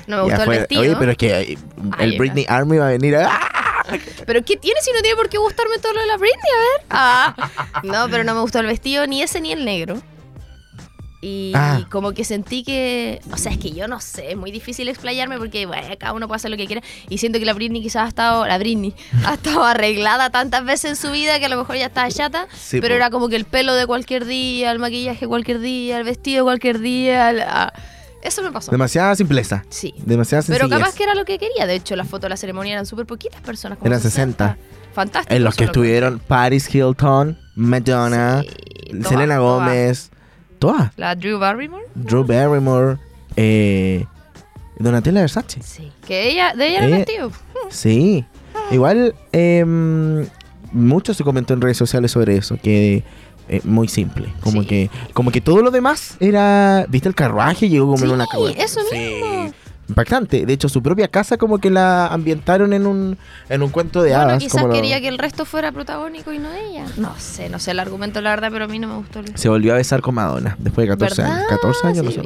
No 0.07 0.17
me 0.17 0.23
gustó 0.23 0.43
el 0.43 0.49
vestido. 0.49 0.81
Oye, 0.81 0.95
pero 0.97 1.11
es 1.11 1.17
que 1.17 1.57
el 1.99 2.17
Britney 2.17 2.45
Army 2.47 2.77
va 2.77 2.87
a 2.87 2.91
venir 2.91 3.15
a... 3.15 3.39
¿Pero 4.25 4.43
qué 4.45 4.55
tiene 4.55 4.79
si 4.81 4.91
no 4.93 5.01
tiene 5.01 5.17
por 5.17 5.27
qué 5.29 5.37
gustarme 5.37 5.77
todo 5.79 5.93
lo 5.93 5.99
de 5.99 6.07
la 6.07 6.17
Britney? 6.17 6.39
A 6.39 6.59
ver. 6.59 6.85
Ah. 6.89 7.35
No, 7.83 8.07
pero 8.09 8.23
no 8.23 8.33
me 8.33 8.41
gustó 8.41 8.59
el 8.59 8.67
vestido, 8.67 9.05
ni 9.07 9.21
ese 9.21 9.41
ni 9.41 9.51
el 9.51 9.65
negro. 9.65 10.01
Y, 11.25 11.53
ah. 11.55 11.85
como 11.89 12.11
que 12.11 12.25
sentí 12.25 12.63
que, 12.63 13.21
o 13.31 13.37
sea, 13.37 13.53
es 13.53 13.57
que 13.57 13.71
yo 13.71 13.87
no 13.87 14.01
sé, 14.01 14.31
es 14.31 14.37
muy 14.37 14.51
difícil 14.51 14.89
explayarme 14.89 15.37
porque 15.37 15.65
bueno, 15.65 15.87
cada 15.97 16.11
uno 16.11 16.27
puede 16.27 16.35
hacer 16.35 16.51
lo 16.51 16.57
que 16.57 16.67
quiera. 16.67 16.81
Y 17.07 17.17
siento 17.17 17.39
que 17.39 17.45
la 17.45 17.53
Britney 17.53 17.81
quizás 17.81 18.03
ha 18.03 18.07
estado, 18.09 18.45
la 18.45 18.57
Britney, 18.57 18.93
ha 19.25 19.35
estado 19.35 19.63
arreglada 19.63 20.31
tantas 20.31 20.65
veces 20.65 20.91
en 20.91 20.95
su 20.97 21.11
vida 21.11 21.39
que 21.39 21.45
a 21.45 21.49
lo 21.49 21.55
mejor 21.55 21.77
ya 21.77 21.85
está 21.85 22.09
chata, 22.09 22.49
pero 22.71 22.93
era 22.93 23.09
como 23.09 23.29
que 23.29 23.37
el 23.37 23.45
pelo 23.45 23.73
de 23.73 23.87
cualquier 23.87 24.25
día, 24.25 24.69
el 24.71 24.79
maquillaje 24.79 25.25
cualquier 25.25 25.59
día, 25.59 25.97
el 25.97 26.03
vestido 26.03 26.43
cualquier 26.43 26.79
día. 26.79 27.71
eso 28.21 28.43
me 28.43 28.51
pasó. 28.51 28.71
Demasiada 28.71 29.15
simpleza. 29.15 29.63
Sí. 29.69 29.93
Demasiada 29.99 30.43
Pero 30.45 30.67
capaz 30.67 30.93
que 30.93 31.03
era 31.03 31.15
lo 31.15 31.23
que 31.23 31.39
quería. 31.39 31.65
De 31.65 31.75
hecho, 31.75 31.95
las 31.95 32.09
fotos 32.09 32.23
de 32.23 32.29
la 32.31 32.37
ceremonia 32.37 32.73
eran 32.73 32.85
súper 32.85 33.05
poquitas 33.05 33.39
personas. 33.39 33.77
Como 33.77 33.87
eran 33.87 34.01
60. 34.01 34.57
Fantástico. 34.93 35.33
En 35.33 35.45
los 35.45 35.55
que 35.55 35.63
estuvieron 35.63 36.19
Paris 36.19 36.73
Hilton, 36.75 37.39
Madonna, 37.55 38.43
Selena 39.07 39.37
Gómez. 39.37 40.11
La 40.97 41.15
Drew 41.15 41.39
Barrymore. 41.39 41.85
Drew 41.95 42.23
Barrymore. 42.23 42.97
Eh, 43.35 44.05
Donatella 44.79 45.21
Versace. 45.21 45.61
Sí. 45.61 45.91
Que 46.07 46.29
ella, 46.29 46.53
de 46.53 46.67
ella 46.67 46.85
era 46.85 46.99
eh, 46.99 47.05
tío. 47.05 47.31
Sí. 47.69 48.25
Igual, 48.71 49.15
eh, 49.31 49.65
mucho 50.71 51.13
se 51.13 51.23
comentó 51.23 51.53
en 51.53 51.61
redes 51.61 51.77
sociales 51.77 52.11
sobre 52.11 52.37
eso, 52.37 52.57
que 52.61 53.03
eh, 53.49 53.61
muy 53.63 53.87
simple. 53.87 54.31
Como 54.41 54.65
que 54.65 54.89
como 55.13 55.31
que 55.31 55.41
todo 55.41 55.61
lo 55.61 55.71
demás 55.71 56.17
era. 56.19 56.85
¿Viste 56.89 57.09
el 57.09 57.15
carruaje? 57.15 57.69
Llegó 57.69 57.87
como 57.87 58.05
en 58.05 58.11
una 58.11 58.25
Eso 58.57 58.81
mismo 58.91 59.53
impactante. 59.93 60.45
De 60.45 60.53
hecho, 60.53 60.69
su 60.69 60.81
propia 60.81 61.07
casa 61.07 61.37
como 61.37 61.59
que 61.59 61.69
la 61.69 62.07
ambientaron 62.07 62.73
en 62.73 62.85
un, 62.85 63.17
en 63.49 63.61
un 63.63 63.69
cuento 63.69 64.01
de 64.01 64.09
bueno, 64.09 64.23
hadas. 64.23 64.43
quizás 64.43 64.65
quería 64.71 64.99
que 64.99 65.07
el 65.07 65.17
resto 65.17 65.45
fuera 65.45 65.71
protagónico 65.71 66.33
y 66.33 66.39
no 66.39 66.53
ella. 66.53 66.85
No 66.97 67.13
sé, 67.17 67.49
no 67.49 67.59
sé 67.59 67.71
el 67.71 67.79
argumento, 67.79 68.21
la 68.21 68.31
verdad, 68.31 68.49
pero 68.51 68.65
a 68.65 68.67
mí 68.67 68.79
no 68.79 68.87
me 68.87 68.95
gustó. 68.95 69.21
Se 69.35 69.49
volvió 69.49 69.73
a 69.73 69.77
besar 69.77 70.01
con 70.01 70.15
Madonna 70.15 70.55
después 70.59 70.87
de 70.87 70.93
14 70.93 71.21
años. 71.23 71.47
14 71.49 71.87
años, 71.87 72.05
no 72.05 72.11
sé. 72.11 72.21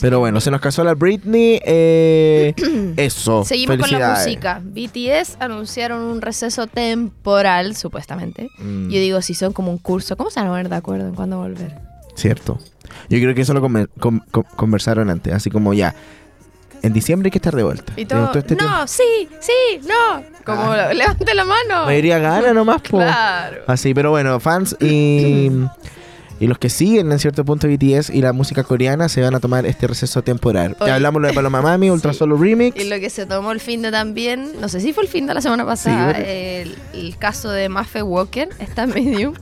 Pero 0.00 0.18
bueno, 0.18 0.40
se 0.40 0.50
nos 0.50 0.60
casó 0.60 0.84
la 0.84 0.94
Britney. 0.94 1.60
Eh, 1.64 2.54
eso. 2.96 3.44
Seguimos 3.44 3.78
con 3.78 3.90
la 3.90 4.14
música. 4.14 4.60
BTS 4.62 5.36
anunciaron 5.40 6.02
un 6.02 6.20
receso 6.20 6.66
temporal, 6.66 7.76
supuestamente. 7.76 8.48
Mm. 8.58 8.90
Yo 8.90 9.00
digo, 9.00 9.22
si 9.22 9.34
son 9.34 9.52
como 9.52 9.70
un 9.70 9.78
curso, 9.78 10.16
¿cómo 10.16 10.30
se 10.30 10.40
van 10.40 10.48
a 10.48 10.52
poner 10.52 10.68
de 10.68 10.76
acuerdo 10.76 11.08
en 11.08 11.14
cuándo 11.14 11.38
volver? 11.38 11.74
Cierto. 12.14 12.58
Yo 13.08 13.18
creo 13.18 13.34
que 13.34 13.42
eso 13.42 13.54
lo 13.54 13.62
conversaron 14.56 15.10
antes. 15.10 15.32
Así 15.32 15.50
como 15.50 15.74
ya, 15.74 15.94
en 16.82 16.92
diciembre 16.92 17.28
hay 17.28 17.30
que 17.30 17.38
estar 17.38 17.54
de 17.54 17.62
vuelta. 17.62 17.92
Y 17.96 18.06
todo, 18.06 18.32
este 18.34 18.56
no, 18.56 18.86
sí, 18.86 19.28
sí, 19.40 19.80
no. 19.86 20.22
Como 20.44 20.72
ah. 20.72 20.92
levante 20.92 21.34
la 21.34 21.44
mano. 21.44 21.86
Me 21.86 21.98
iría 21.98 22.18
gana 22.18 22.52
nomás, 22.52 22.82
po. 22.82 22.98
Claro. 22.98 23.62
Así, 23.66 23.94
pero 23.94 24.10
bueno, 24.10 24.38
fans 24.40 24.76
y, 24.80 25.50
y 26.38 26.46
los 26.46 26.58
que 26.58 26.68
siguen 26.68 27.10
en 27.12 27.18
cierto 27.18 27.44
punto 27.44 27.68
BTS 27.68 28.10
y 28.10 28.20
la 28.20 28.32
música 28.32 28.62
coreana 28.62 29.08
se 29.08 29.22
van 29.22 29.34
a 29.34 29.40
tomar 29.40 29.66
este 29.66 29.86
receso 29.86 30.22
temporal. 30.22 30.76
Ya 30.80 30.96
hablamos 30.96 31.22
lo 31.22 31.28
de 31.28 31.34
Paloma 31.34 31.62
Mami, 31.62 31.90
Ultra 31.90 32.12
Solo 32.12 32.36
Remix. 32.36 32.78
Y 32.80 32.88
lo 32.88 32.98
que 33.00 33.10
se 33.10 33.26
tomó 33.26 33.52
el 33.52 33.60
fin 33.60 33.82
de 33.82 33.90
también, 33.90 34.52
no 34.60 34.68
sé 34.68 34.80
si 34.80 34.92
fue 34.92 35.04
el 35.04 35.08
fin 35.08 35.26
de 35.26 35.34
la 35.34 35.40
semana 35.40 35.64
pasada, 35.64 36.12
el, 36.12 36.76
el, 36.92 37.16
caso 37.16 37.50
de 37.50 37.68
Maffe 37.68 38.02
Walker, 38.02 38.48
está 38.58 38.86
medium 38.86 39.34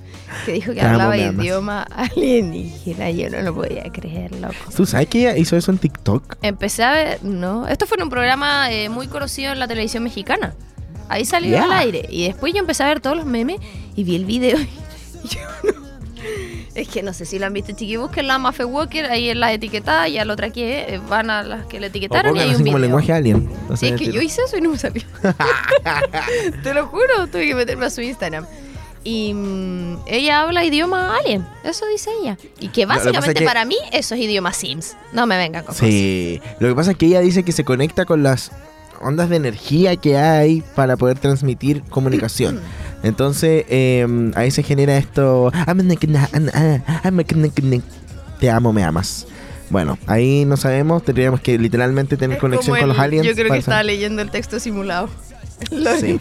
que 0.45 0.53
dijo 0.53 0.73
que 0.73 0.81
hablaba 0.81 1.17
idioma 1.17 1.83
alienígena. 1.83 3.11
Yo 3.11 3.31
no 3.31 3.41
lo 3.43 3.55
podía 3.55 3.85
creer, 3.93 4.33
loco. 4.41 4.55
¿Tú 4.75 4.87
sabes 4.87 5.09
que 5.09 5.21
ella 5.21 5.37
hizo 5.37 5.57
eso 5.57 5.71
en 5.71 5.79
TikTok? 5.79 6.37
Empecé 6.43 6.85
a 6.85 6.93
ver, 6.93 7.25
no. 7.25 7.67
Esto 7.69 7.87
fue 7.87 7.97
en 7.97 8.05
un 8.05 8.11
programa 8.11 8.71
eh, 8.71 8.89
muy 8.89 9.09
conocido 9.09 9.53
en 9.53 9.59
la 9.59 9.69
televisión 9.69 10.03
mexicana. 10.03 10.55
Ahí 11.09 11.25
salió 11.25 11.63
al 11.63 11.73
aire. 11.73 12.07
Y 12.09 12.25
después 12.25 12.53
yo 12.53 12.61
empecé 12.61 12.83
a 12.83 12.87
ver 12.87 13.01
todos 13.01 13.17
los 13.17 13.27
memes 13.27 13.59
y 13.95 14.05
vi 14.05 14.17
el 14.17 14.25
video. 14.25 14.59
Y 14.59 15.29
yo 15.29 15.41
no. 15.65 15.84
Es 16.75 16.89
que 16.89 17.03
no 17.03 17.13
sé 17.13 17.25
si 17.25 17.39
lo 17.39 17.47
han 17.47 17.53
visto, 17.53 17.73
chiqui. 17.73 17.97
Busquen 17.97 18.27
la 18.27 18.39
Mafe 18.39 18.65
Walker 18.65 19.07
ahí 19.07 19.31
en 19.31 19.39
la 19.39 19.53
etiquetada 19.53 20.09
y 20.09 20.19
al 20.19 20.29
otra 20.31 20.51
que 20.51 20.95
eh, 20.95 21.01
van 21.09 21.31
a 21.31 21.45
las 21.45 21.67
que 21.67 21.79
le 21.79 21.87
etiquetaron 21.87 22.37
y 22.37 22.41
hay 22.41 22.51
un 22.51 22.59
video. 22.59 22.73
como 22.73 22.79
lenguaje 22.79 23.13
alien. 23.13 23.49
sí, 23.77 23.87
es 23.87 24.01
que 24.01 24.11
yo 24.11 24.21
hice 24.21 24.43
eso 24.43 24.57
y 24.59 24.61
no 24.61 24.71
me 24.71 24.79
salió. 24.79 25.03
Te 26.65 26.75
lo 26.75 26.87
juro, 26.87 27.29
tuve 27.31 27.47
que 27.47 27.55
meterme 27.55 27.87
a 27.87 27.91
su 27.91 28.01
Instagram. 28.01 28.47
Y 29.05 29.35
mm, 29.35 29.99
ella 30.07 30.41
habla 30.41 30.65
idioma 30.65 31.17
alien, 31.17 31.47
eso 31.63 31.87
dice 31.87 32.11
ella. 32.23 32.39
Y 32.59 32.69
que 32.69 32.87
básicamente 32.87 33.45
para 33.45 33.65
mí 33.65 33.77
eso 33.93 34.15
es 34.15 34.23
idioma 34.23 34.53
Sims. 34.53 34.97
No 35.13 35.27
me 35.27 35.37
vengan 35.37 35.65
con 35.65 35.75
Sí, 35.75 36.41
lo 36.59 36.69
que 36.69 36.75
pasa 36.75 36.93
es 36.93 36.97
que 36.97 37.07
ella 37.07 37.21
dice 37.21 37.45
que 37.45 37.53
se 37.53 37.65
conecta 37.65 38.05
con 38.07 38.23
las 38.23 38.51
ondas 39.05 39.29
de 39.29 39.37
energía 39.37 39.97
que 39.97 40.17
hay 40.17 40.63
para 40.75 40.97
poder 40.97 41.19
transmitir 41.19 41.83
comunicación. 41.83 42.61
Entonces 43.03 43.67
em, 43.69 44.33
ahí 44.35 44.51
se 44.51 44.63
genera 44.63 44.97
esto. 44.97 45.53
Te 48.41 48.51
amo, 48.51 48.73
me 48.73 48.83
amas. 48.83 49.27
Bueno, 49.71 49.99
ahí 50.07 50.45
no 50.45 50.57
sabemos, 50.57 51.05
tendríamos 51.05 51.41
que 51.41 51.59
literalmente 51.59 52.17
tener 52.17 52.39
conexión 52.39 52.79
con 52.79 52.89
los 52.89 52.99
aliens. 52.99 53.27
Yo 53.27 53.35
creo 53.35 53.53
que 53.53 53.59
estaba 53.59 53.83
leyendo 53.83 54.23
el 54.23 54.31
texto 54.31 54.59
simulado. 54.59 55.09
Sí. 56.01 56.21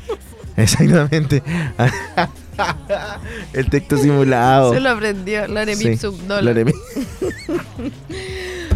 Exactamente. 0.56 1.42
el 3.52 3.70
texto 3.70 3.96
simulado. 3.98 4.74
Se 4.74 4.80
lo 4.80 4.90
aprendió 4.90 5.46
Loremi 5.46 5.96
sí, 5.96 5.98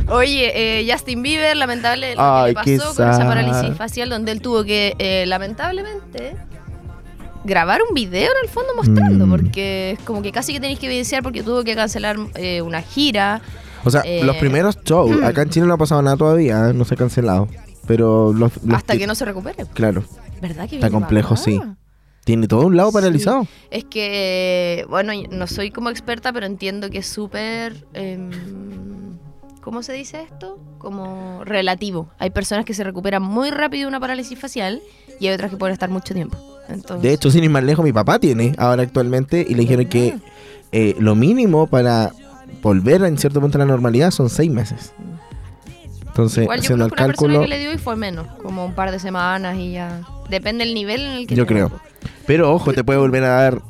Oye, 0.08 0.80
eh, 0.80 0.90
Justin 0.90 1.22
Bieber, 1.22 1.56
lamentable 1.56 2.14
lo 2.14 2.44
que 2.44 2.48
le 2.48 2.78
pasó 2.78 2.94
con 2.94 3.10
esa 3.10 3.26
parálisis 3.26 3.76
facial, 3.76 4.08
donde 4.08 4.32
él 4.32 4.40
tuvo 4.40 4.64
que, 4.64 4.94
eh, 4.98 5.24
lamentablemente, 5.26 6.36
grabar 7.44 7.80
un 7.88 7.94
video 7.94 8.30
en 8.30 8.44
el 8.44 8.48
fondo 8.48 8.74
mostrando, 8.76 9.26
mm. 9.26 9.30
porque 9.30 9.90
es 9.92 9.98
como 10.00 10.22
que 10.22 10.32
casi 10.32 10.52
que 10.52 10.60
tenéis 10.60 10.78
que 10.78 10.86
evidenciar 10.86 11.22
porque 11.22 11.42
tuvo 11.42 11.64
que 11.64 11.74
cancelar 11.74 12.16
eh, 12.34 12.62
una 12.62 12.82
gira. 12.82 13.40
O 13.84 13.90
sea, 13.90 14.02
los 14.22 14.36
primeros 14.36 14.78
shows, 14.84 15.22
acá 15.22 15.42
en 15.42 15.50
Chile 15.50 15.66
no 15.66 15.74
ha 15.74 15.78
pasado 15.78 16.00
nada 16.02 16.16
todavía, 16.16 16.72
no 16.72 16.84
se 16.84 16.94
ha 16.94 16.96
cancelado. 16.96 17.48
Pero 17.86 18.32
los, 18.32 18.52
Hasta 18.72 18.96
que, 18.96 19.06
no 19.06 19.14
se 19.14 19.26
recupere. 19.26 19.66
Claro. 19.74 20.04
¿Verdad 20.40 20.68
que 20.68 20.76
Está 20.76 20.90
complejo, 20.90 21.36
sí. 21.36 21.60
Tiene 22.24 22.48
todo 22.48 22.66
un 22.66 22.76
lado 22.76 22.90
paralizado. 22.90 23.46
Es 23.70 23.84
que, 23.84 24.86
bueno, 24.88 25.12
no 25.30 25.46
soy 25.46 25.70
como 25.70 25.90
experta, 25.90 26.32
pero 26.32 26.46
entiendo 26.46 26.88
que 26.88 26.98
es 26.98 27.06
súper... 27.06 27.84
Em, 27.92 28.30
¿Cómo 29.64 29.82
se 29.82 29.94
dice 29.94 30.20
esto? 30.20 30.58
Como 30.76 31.42
relativo. 31.42 32.10
Hay 32.18 32.28
personas 32.28 32.66
que 32.66 32.74
se 32.74 32.84
recuperan 32.84 33.22
muy 33.22 33.50
rápido 33.50 33.84
de 33.84 33.88
una 33.88 33.98
parálisis 33.98 34.38
facial 34.38 34.82
y 35.18 35.28
hay 35.28 35.32
otras 35.32 35.50
que 35.50 35.56
pueden 35.56 35.72
estar 35.72 35.88
mucho 35.88 36.12
tiempo. 36.12 36.36
De 37.00 37.14
hecho, 37.14 37.30
sin 37.30 37.44
ir 37.44 37.50
más 37.50 37.64
lejos, 37.64 37.82
mi 37.82 37.92
papá 37.92 38.18
tiene 38.18 38.54
ahora 38.58 38.82
actualmente 38.82 39.42
y 39.48 39.54
le 39.54 39.62
dijeron 39.62 39.86
que 39.86 40.18
eh, 40.70 40.94
lo 40.98 41.14
mínimo 41.14 41.66
para 41.66 42.12
volver 42.60 43.04
en 43.04 43.16
cierto 43.16 43.40
punto 43.40 43.56
a 43.56 43.60
la 43.60 43.64
normalidad 43.64 44.10
son 44.10 44.28
seis 44.28 44.50
meses. 44.50 44.92
Entonces, 46.08 46.46
haciendo 46.46 46.84
el 46.84 46.92
cálculo. 46.92 47.40
que 47.40 47.48
le 47.48 47.58
dio 47.58 47.72
y 47.72 47.78
fue 47.78 47.96
menos, 47.96 48.26
como 48.42 48.66
un 48.66 48.74
par 48.74 48.90
de 48.90 48.98
semanas 48.98 49.56
y 49.56 49.72
ya. 49.72 50.02
Depende 50.28 50.66
del 50.66 50.74
nivel 50.74 51.00
en 51.00 51.12
el 51.12 51.26
que 51.26 51.36
Yo 51.36 51.46
creo. 51.46 51.72
Pero 52.26 52.52
ojo, 52.52 52.74
te 52.74 52.84
puede 52.84 52.98
volver 52.98 53.24
a 53.24 53.28
dar 53.28 53.62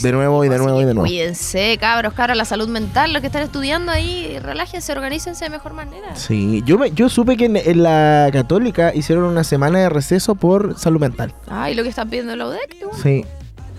de 0.00 0.12
nuevo 0.12 0.44
y 0.44 0.48
de 0.48 0.58
nuevo 0.58 0.80
y 0.80 0.84
de 0.84 0.94
nuevo. 0.94 1.06
Cuídense, 1.06 1.76
cabros, 1.78 2.14
cara, 2.14 2.34
la 2.34 2.44
salud 2.44 2.68
mental, 2.68 3.12
los 3.12 3.20
que 3.20 3.26
están 3.26 3.42
estudiando 3.42 3.92
ahí, 3.92 4.38
relájense, 4.38 4.92
organícense 4.92 5.44
de 5.44 5.50
mejor 5.50 5.74
manera. 5.74 6.14
Sí, 6.16 6.62
yo, 6.64 6.78
me, 6.78 6.90
yo 6.92 7.08
supe 7.08 7.36
que 7.36 7.46
en, 7.46 7.82
la 7.82 8.30
católica 8.32 8.94
hicieron 8.94 9.24
una 9.24 9.44
semana 9.44 9.80
de 9.80 9.88
receso 9.88 10.34
por 10.34 10.78
salud 10.78 11.00
mental. 11.00 11.34
Ay, 11.48 11.74
lo 11.74 11.82
que 11.82 11.88
están 11.88 12.08
pidiendo 12.08 12.34
la 12.36 12.48
UDEC. 12.48 12.76
Sí, 13.02 13.24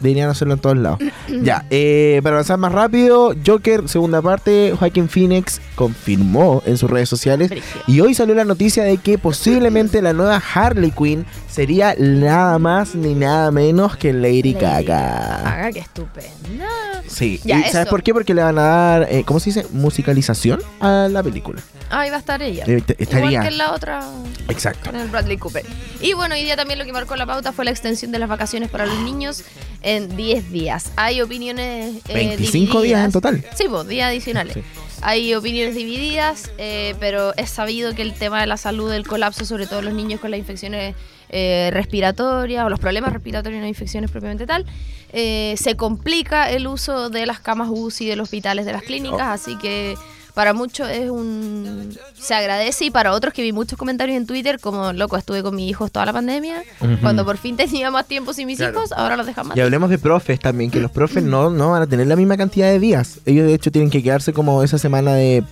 deberían 0.03 0.29
hacerlo 0.29 0.53
en 0.53 0.59
todos 0.59 0.77
lados. 0.77 0.99
ya, 1.41 1.65
eh, 1.69 2.19
para 2.23 2.35
avanzar 2.35 2.57
más 2.59 2.71
rápido, 2.71 3.33
Joker, 3.45 3.87
segunda 3.87 4.21
parte, 4.21 4.75
Joaquin 4.77 5.09
Phoenix 5.09 5.61
confirmó 5.75 6.61
en 6.65 6.77
sus 6.77 6.89
redes 6.89 7.09
sociales 7.09 7.51
y 7.87 7.99
hoy 8.01 8.13
salió 8.13 8.35
la 8.35 8.45
noticia 8.45 8.83
de 8.83 8.97
que 8.97 9.17
posiblemente 9.17 10.01
la 10.01 10.13
nueva 10.13 10.41
Harley 10.53 10.91
Quinn 10.91 11.25
sería 11.49 11.95
nada 11.97 12.59
más 12.59 12.95
ni 12.95 13.15
nada 13.15 13.49
menos 13.51 13.95
que 13.95 14.13
Lady, 14.13 14.53
Gaga. 14.53 15.41
Gaga, 15.43 15.71
qué 15.71 15.79
estupenda. 15.79 16.67
Sí, 17.07 17.39
y 17.43 17.49
¿sabes 17.71 17.87
por 17.87 18.03
qué? 18.03 18.13
Porque 18.13 18.33
le 18.33 18.43
van 18.43 18.57
a 18.57 18.61
dar, 18.61 19.07
eh, 19.09 19.23
¿cómo 19.25 19.39
se 19.39 19.49
dice? 19.51 19.65
Musicalización 19.71 20.59
a 20.79 21.07
la 21.09 21.23
película. 21.23 21.61
Ahí 21.93 22.09
va 22.09 22.15
a 22.15 22.19
estar 22.19 22.41
ella. 22.41 22.63
Eh, 22.67 22.81
estaría. 22.97 23.29
Igual 23.29 23.43
que 23.43 23.47
en 23.49 23.57
la 23.57 23.71
otra. 23.71 24.03
Exacto. 24.49 24.89
Con 24.89 24.99
el 24.99 25.07
Bradley 25.09 25.37
Cooper. 25.37 25.63
Y 26.01 26.13
bueno, 26.13 26.33
hoy 26.33 26.43
día 26.43 26.55
también 26.55 26.79
lo 26.79 26.85
que 26.85 26.91
marcó 26.91 27.15
la 27.15 27.25
pauta 27.25 27.51
fue 27.51 27.65
la 27.65 27.71
extensión 27.71 28.11
de 28.11 28.19
las 28.19 28.27
vacaciones 28.27 28.69
para 28.69 28.85
los 28.87 28.99
niños 28.99 29.43
en 29.83 30.15
10 30.15 30.51
días. 30.51 30.91
Hay 30.95 31.21
opiniones. 31.21 31.97
Eh, 32.07 32.13
25 32.13 32.81
días 32.81 33.05
en 33.05 33.11
total. 33.11 33.45
Sí, 33.55 33.65
pues, 33.69 33.87
días 33.87 34.09
adicionales. 34.09 34.57
Hay 35.03 35.33
opiniones 35.35 35.75
divididas, 35.75 36.51
eh, 36.57 36.95
pero 36.99 37.35
es 37.35 37.49
sabido 37.49 37.93
que 37.93 38.01
el 38.01 38.13
tema 38.13 38.39
de 38.39 38.47
la 38.47 38.57
salud, 38.57 38.89
del 38.89 39.05
colapso, 39.05 39.45
sobre 39.45 39.67
todo 39.67 39.81
los 39.81 39.93
niños 39.93 40.19
con 40.19 40.31
las 40.31 40.39
infecciones 40.39 40.95
eh, 41.29 41.69
respiratorias 41.73 42.65
o 42.65 42.69
los 42.69 42.79
problemas 42.79 43.11
respiratorios, 43.11 43.61
no 43.61 43.67
infecciones 43.67 44.09
propiamente 44.09 44.45
tal, 44.45 44.65
eh, 45.11 45.55
se 45.57 45.75
complica 45.75 46.49
el 46.49 46.67
uso 46.67 47.09
de 47.09 47.25
las 47.25 47.39
camas 47.39 47.69
UCI 47.69 48.07
de 48.07 48.15
los 48.15 48.25
hospitales, 48.25 48.65
de 48.65 48.71
las 48.71 48.83
clínicas, 48.83 49.27
oh. 49.27 49.33
así 49.33 49.57
que 49.57 49.95
para 50.33 50.53
muchos 50.53 50.89
es 50.89 51.09
un 51.09 51.95
se 52.15 52.33
agradece 52.33 52.85
y 52.85 52.91
para 52.91 53.13
otros 53.13 53.33
que 53.33 53.41
vi 53.41 53.51
muchos 53.51 53.77
comentarios 53.77 54.17
en 54.17 54.25
Twitter 54.25 54.59
como 54.59 54.91
loco 54.93 55.15
estuve 55.15 55.43
con 55.43 55.55
mis 55.55 55.69
hijos 55.69 55.91
toda 55.91 56.07
la 56.07 56.13
pandemia 56.13 56.63
cuando 57.01 57.23
por 57.23 57.37
fin 57.37 57.55
tenía 57.55 57.91
más 57.91 58.07
tiempo 58.07 58.33
sin 58.33 58.47
mis 58.47 58.59
hijos 58.59 58.91
ahora 58.93 59.15
los 59.15 59.25
dejan 59.25 59.47
más 59.47 59.57
y 59.57 59.61
hablemos 59.61 59.89
de 59.89 59.99
profes 59.99 60.39
también 60.39 60.71
que 60.71 60.79
los 60.79 60.89
profes 60.89 61.23
no 61.23 61.51
no 61.51 61.71
van 61.71 61.83
a 61.83 61.87
tener 61.87 62.07
la 62.07 62.15
misma 62.15 62.37
cantidad 62.37 62.67
de 62.67 62.79
días. 62.79 63.19
Ellos 63.25 63.45
de 63.45 63.53
hecho 63.53 63.71
tienen 63.71 63.89
que 63.89 64.01
quedarse 64.01 64.33
como 64.33 64.63
esa 64.63 64.77
semana 64.77 64.92
de 65.01 65.43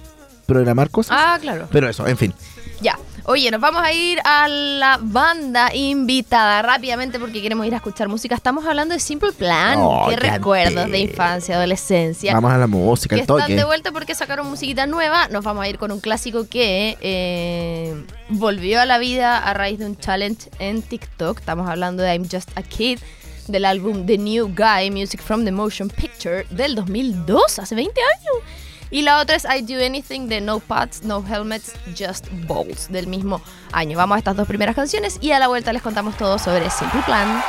programar 0.46 0.90
cosas 0.90 1.18
ah 1.20 1.38
claro 1.42 1.68
pero 1.72 1.90
eso 1.90 2.06
en 2.08 2.18
fin 2.18 2.34
ya 2.82 2.98
Oye, 3.26 3.52
nos 3.52 3.62
vamos 3.62 3.84
a 3.84 3.94
ir 3.94 4.20
a 4.24 4.48
la 4.48 4.98
banda 5.00 5.74
invitada 5.76 6.64
rápidamente 6.64 7.20
porque 7.20 7.42
queremos 7.42 7.68
ir 7.68 7.74
a 7.74 7.78
escuchar 7.78 8.08
música. 8.08 8.34
Estamos 8.34 8.66
hablando 8.66 8.96
de 8.96 9.00
Simple 9.00 9.32
Plan. 9.32 9.78
Oh, 9.80 10.08
qué 10.10 10.16
recuerdos 10.16 10.90
de 10.90 11.00
infancia, 11.00 11.56
adolescencia. 11.56 12.34
Vamos 12.34 12.52
a 12.52 12.58
la 12.58 12.66
música, 12.66 13.16
el 13.16 13.28
toque. 13.28 13.44
Están 13.44 13.58
de 13.58 13.64
vuelta 13.64 13.92
porque 13.92 14.16
sacaron 14.16 14.50
musiquita 14.50 14.88
nueva. 14.88 15.28
Nos 15.28 15.44
vamos 15.44 15.64
a 15.64 15.70
ir 15.70 15.78
con 15.78 15.92
un 15.92 16.00
clásico 16.00 16.48
que 16.50 16.98
eh, 17.00 18.06
volvió 18.30 18.82
a 18.82 18.86
la 18.88 18.98
vida 18.98 19.38
a 19.38 19.54
raíz 19.54 19.78
de 19.78 19.86
un 19.86 19.98
challenge 19.98 20.50
en 20.58 20.82
TikTok. 20.82 21.40
Estamos 21.40 21.70
hablando 21.70 22.02
de 22.02 22.16
I'm 22.16 22.28
Just 22.30 22.50
a 22.58 22.64
Kid 22.64 23.00
del 23.48 23.66
álbum 23.66 24.08
The 24.08 24.18
New 24.18 24.48
Guy, 24.56 24.90
Music 24.90 25.22
from 25.22 25.46
the 25.46 25.52
Motion 25.52 25.90
Picture 25.90 26.48
del 26.50 26.74
2002, 26.74 27.60
hace 27.60 27.76
20 27.76 28.02
años. 28.02 28.44
Y 28.92 29.04
la 29.04 29.22
otra 29.22 29.38
es 29.38 29.46
I 29.46 29.62
Do 29.62 29.84
Anything 29.84 30.28
de 30.28 30.42
No 30.42 30.60
Pads, 30.60 31.04
No 31.04 31.24
Helmets, 31.26 31.74
Just 31.98 32.28
Balls 32.46 32.92
del 32.92 33.08
mismo 33.08 33.42
año. 33.72 33.98
Vamos 33.98 34.16
a 34.16 34.20
estas 34.20 34.36
dos 34.36 34.48
primeras 34.48 34.76
canciones 34.76 35.18
y 35.22 35.32
a 35.32 35.40
la 35.40 35.48
vuelta 35.48 35.72
les 35.72 35.82
contamos 35.82 36.18
todo 36.18 36.38
sobre 36.38 36.70
Simple 36.70 37.02
Plan. 37.04 37.42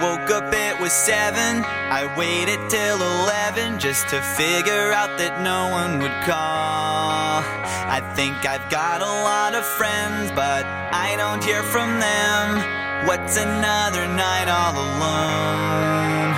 woke 0.00 0.30
up 0.30 0.54
it 0.54 0.80
was 0.80 0.92
seven 0.92 1.62
I 1.90 2.08
waited 2.16 2.58
till 2.70 2.96
eleven 2.96 3.78
just 3.78 4.08
to 4.08 4.22
figure 4.22 4.92
out 4.92 5.18
that 5.18 5.42
no 5.42 5.68
one 5.68 5.98
would 5.98 6.16
call 6.24 7.44
I 7.84 8.00
think 8.16 8.46
I've 8.46 8.70
got 8.70 9.02
a 9.02 9.12
lot 9.28 9.54
of 9.54 9.64
friends 9.76 10.30
but 10.32 10.64
I 10.64 11.16
don't 11.18 11.44
hear 11.44 11.62
from 11.62 12.00
them 12.00 12.79
What's 13.10 13.36
another 13.36 14.06
night 14.06 14.46
all 14.46 14.76
alone? 14.86 16.30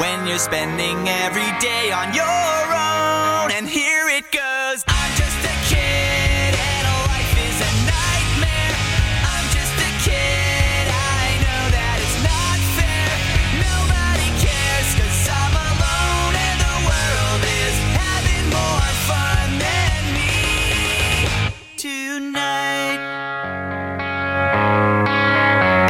When 0.00 0.26
you're 0.26 0.40
spending 0.40 1.08
every 1.08 1.46
day 1.60 1.92
on 1.92 2.12
your 2.12 2.24
own, 2.26 3.52
and 3.52 3.68
here 3.68 3.97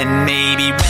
And 0.00 0.24
maybe 0.24 0.88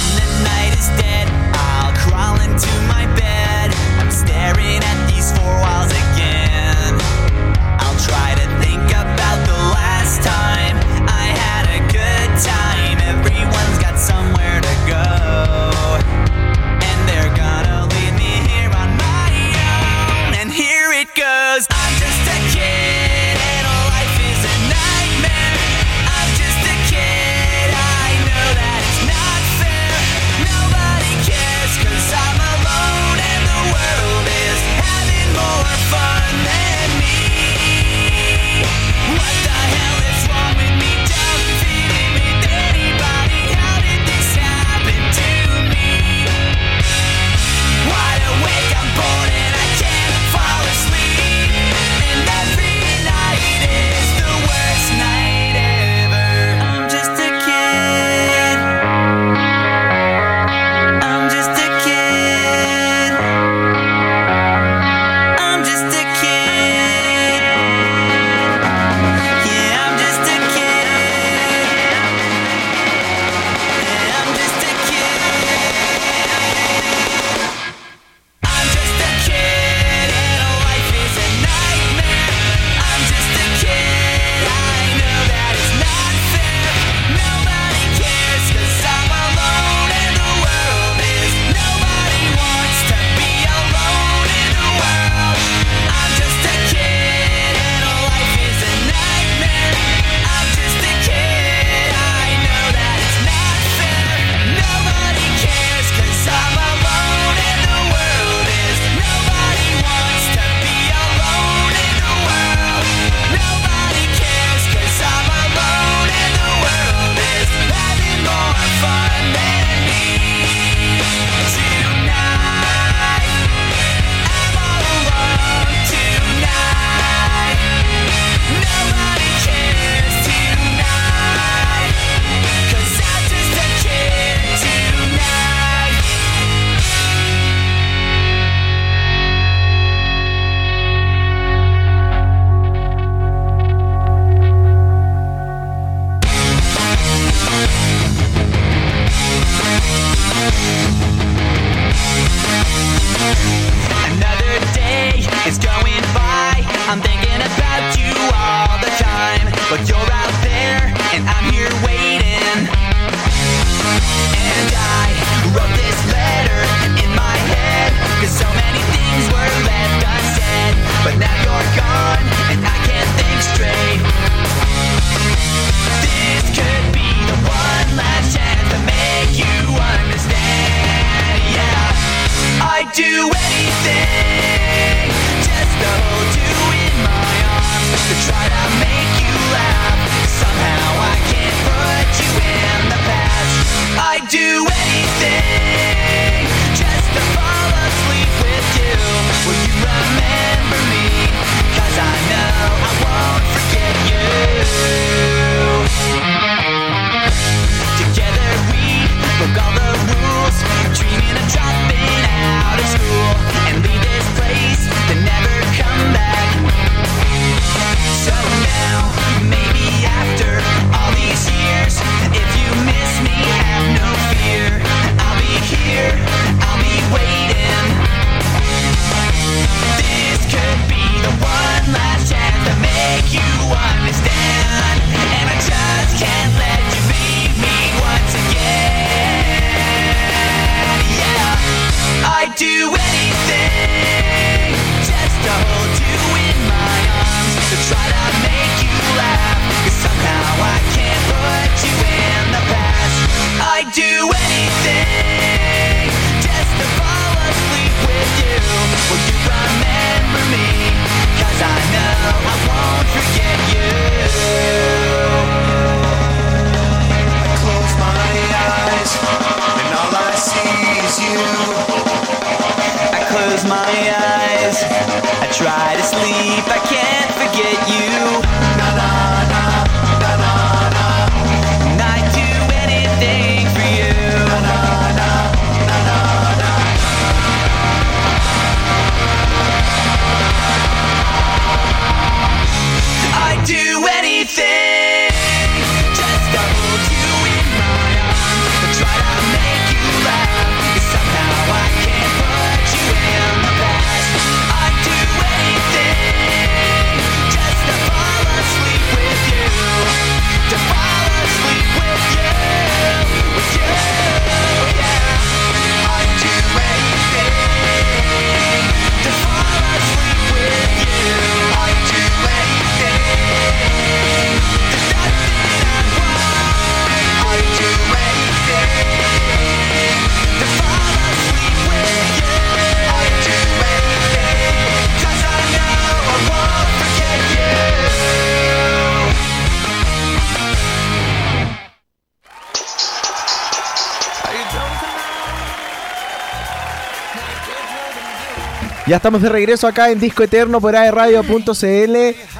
Ya 349.08 349.16
estamos 349.16 349.40
de 349.40 349.48
regreso 349.48 349.86
acá 349.86 350.10
en 350.10 350.20
Disco 350.20 350.42
Eterno 350.42 350.80
por 350.82 350.94
aerradio.cl 350.94 352.16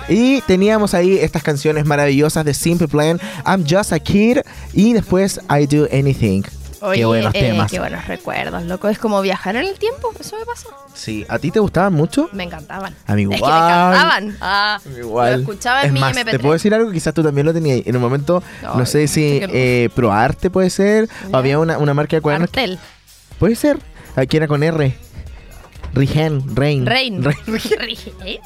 y 0.09 0.41
teníamos 0.43 0.95
ahí 0.95 1.19
estas 1.19 1.43
canciones 1.43 1.85
maravillosas 1.85 2.43
de 2.45 2.55
Simple 2.55 2.89
Plan, 2.89 3.21
I'm 3.47 3.65
Just 3.69 3.93
a 3.93 3.99
Kid 3.99 4.39
y 4.73 4.95
después 4.95 5.41
I 5.51 5.67
Do 5.67 5.87
Anything. 5.93 6.43
Oye, 6.81 7.01
qué 7.01 7.05
buenos 7.05 7.35
eh, 7.35 7.41
temas. 7.41 7.71
Qué 7.71 7.81
buenos 7.81 8.07
recuerdos, 8.07 8.63
loco. 8.63 8.89
Es 8.89 8.99
como 8.99 9.21
viajar 9.21 9.57
en 9.57 9.67
el 9.67 9.79
tiempo. 9.79 10.11
Eso 10.19 10.37
me 10.39 10.47
pasó. 10.47 10.69
Sí, 10.95 11.27
¿a 11.29 11.39
ti 11.39 11.51
te 11.51 11.59
gustaban 11.61 11.93
mucho? 11.93 12.31
Me 12.33 12.45
encantaban. 12.45 12.95
A 13.07 13.15
mí 13.15 13.23
Es 13.25 13.29
que 13.29 13.31
me 13.33 13.37
igual. 13.37 13.53
encantaban. 13.53 14.37
Ah, 14.41 14.81
Igual. 14.99 15.33
Lo 15.33 15.39
escuchaba 15.41 15.81
en 15.83 15.87
es 15.89 15.93
mi 15.93 16.01
más, 16.01 16.17
MP3. 16.17 16.31
¿te 16.31 16.39
puedo 16.39 16.53
decir 16.55 16.73
algo? 16.73 16.91
Quizás 16.93 17.13
tú 17.13 17.23
también 17.25 17.47
lo 17.47 17.53
tenías. 17.53 17.85
En 17.85 17.97
un 17.97 18.01
momento, 18.03 18.43
no 18.63 18.79
Ay, 18.81 18.87
sé 18.87 19.09
si 19.09 19.41
no. 19.41 19.49
eh, 19.53 19.91
ProArte 19.95 20.51
puede 20.51 20.71
ser, 20.71 21.09
o 21.27 21.31
Ya. 21.33 21.39
había 21.39 21.59
una, 21.59 21.77
una 21.79 21.93
marca 21.95 22.17
de 22.17 22.23
cuadernos. 22.23 22.49
que- 22.51 22.61
Artel. 22.61 22.79
Puede 23.41 23.57
ser. 23.57 23.79
Aquí 24.17 24.37
era 24.37 24.47
con 24.49 24.63
R. 24.63 24.97
Rigen, 25.95 26.57
Rain. 26.57 26.87
Rain. 26.87 27.23
Rain. 27.25 27.35
¿Eh? 28.25 28.41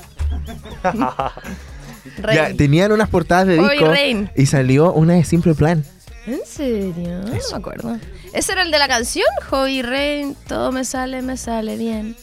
Ya, 2.34 2.54
tenían 2.54 2.92
unas 2.92 3.08
portadas 3.08 3.46
de 3.46 3.58
disco 3.58 3.86
Rain. 3.86 4.30
y 4.36 4.46
salió 4.46 4.92
una 4.92 5.14
de 5.14 5.24
Simple 5.24 5.54
Plan. 5.54 5.84
¿En 6.26 6.40
serio? 6.46 7.20
No 7.24 7.32
me 7.32 7.56
acuerdo. 7.56 7.98
¿Ese 8.32 8.52
era 8.52 8.62
el 8.62 8.70
de 8.70 8.78
la 8.78 8.88
canción? 8.88 9.26
Hobby 9.50 9.82
Rain, 9.82 10.36
todo 10.46 10.72
me 10.72 10.84
sale, 10.84 11.22
me 11.22 11.36
sale 11.36 11.76
bien. 11.76 12.16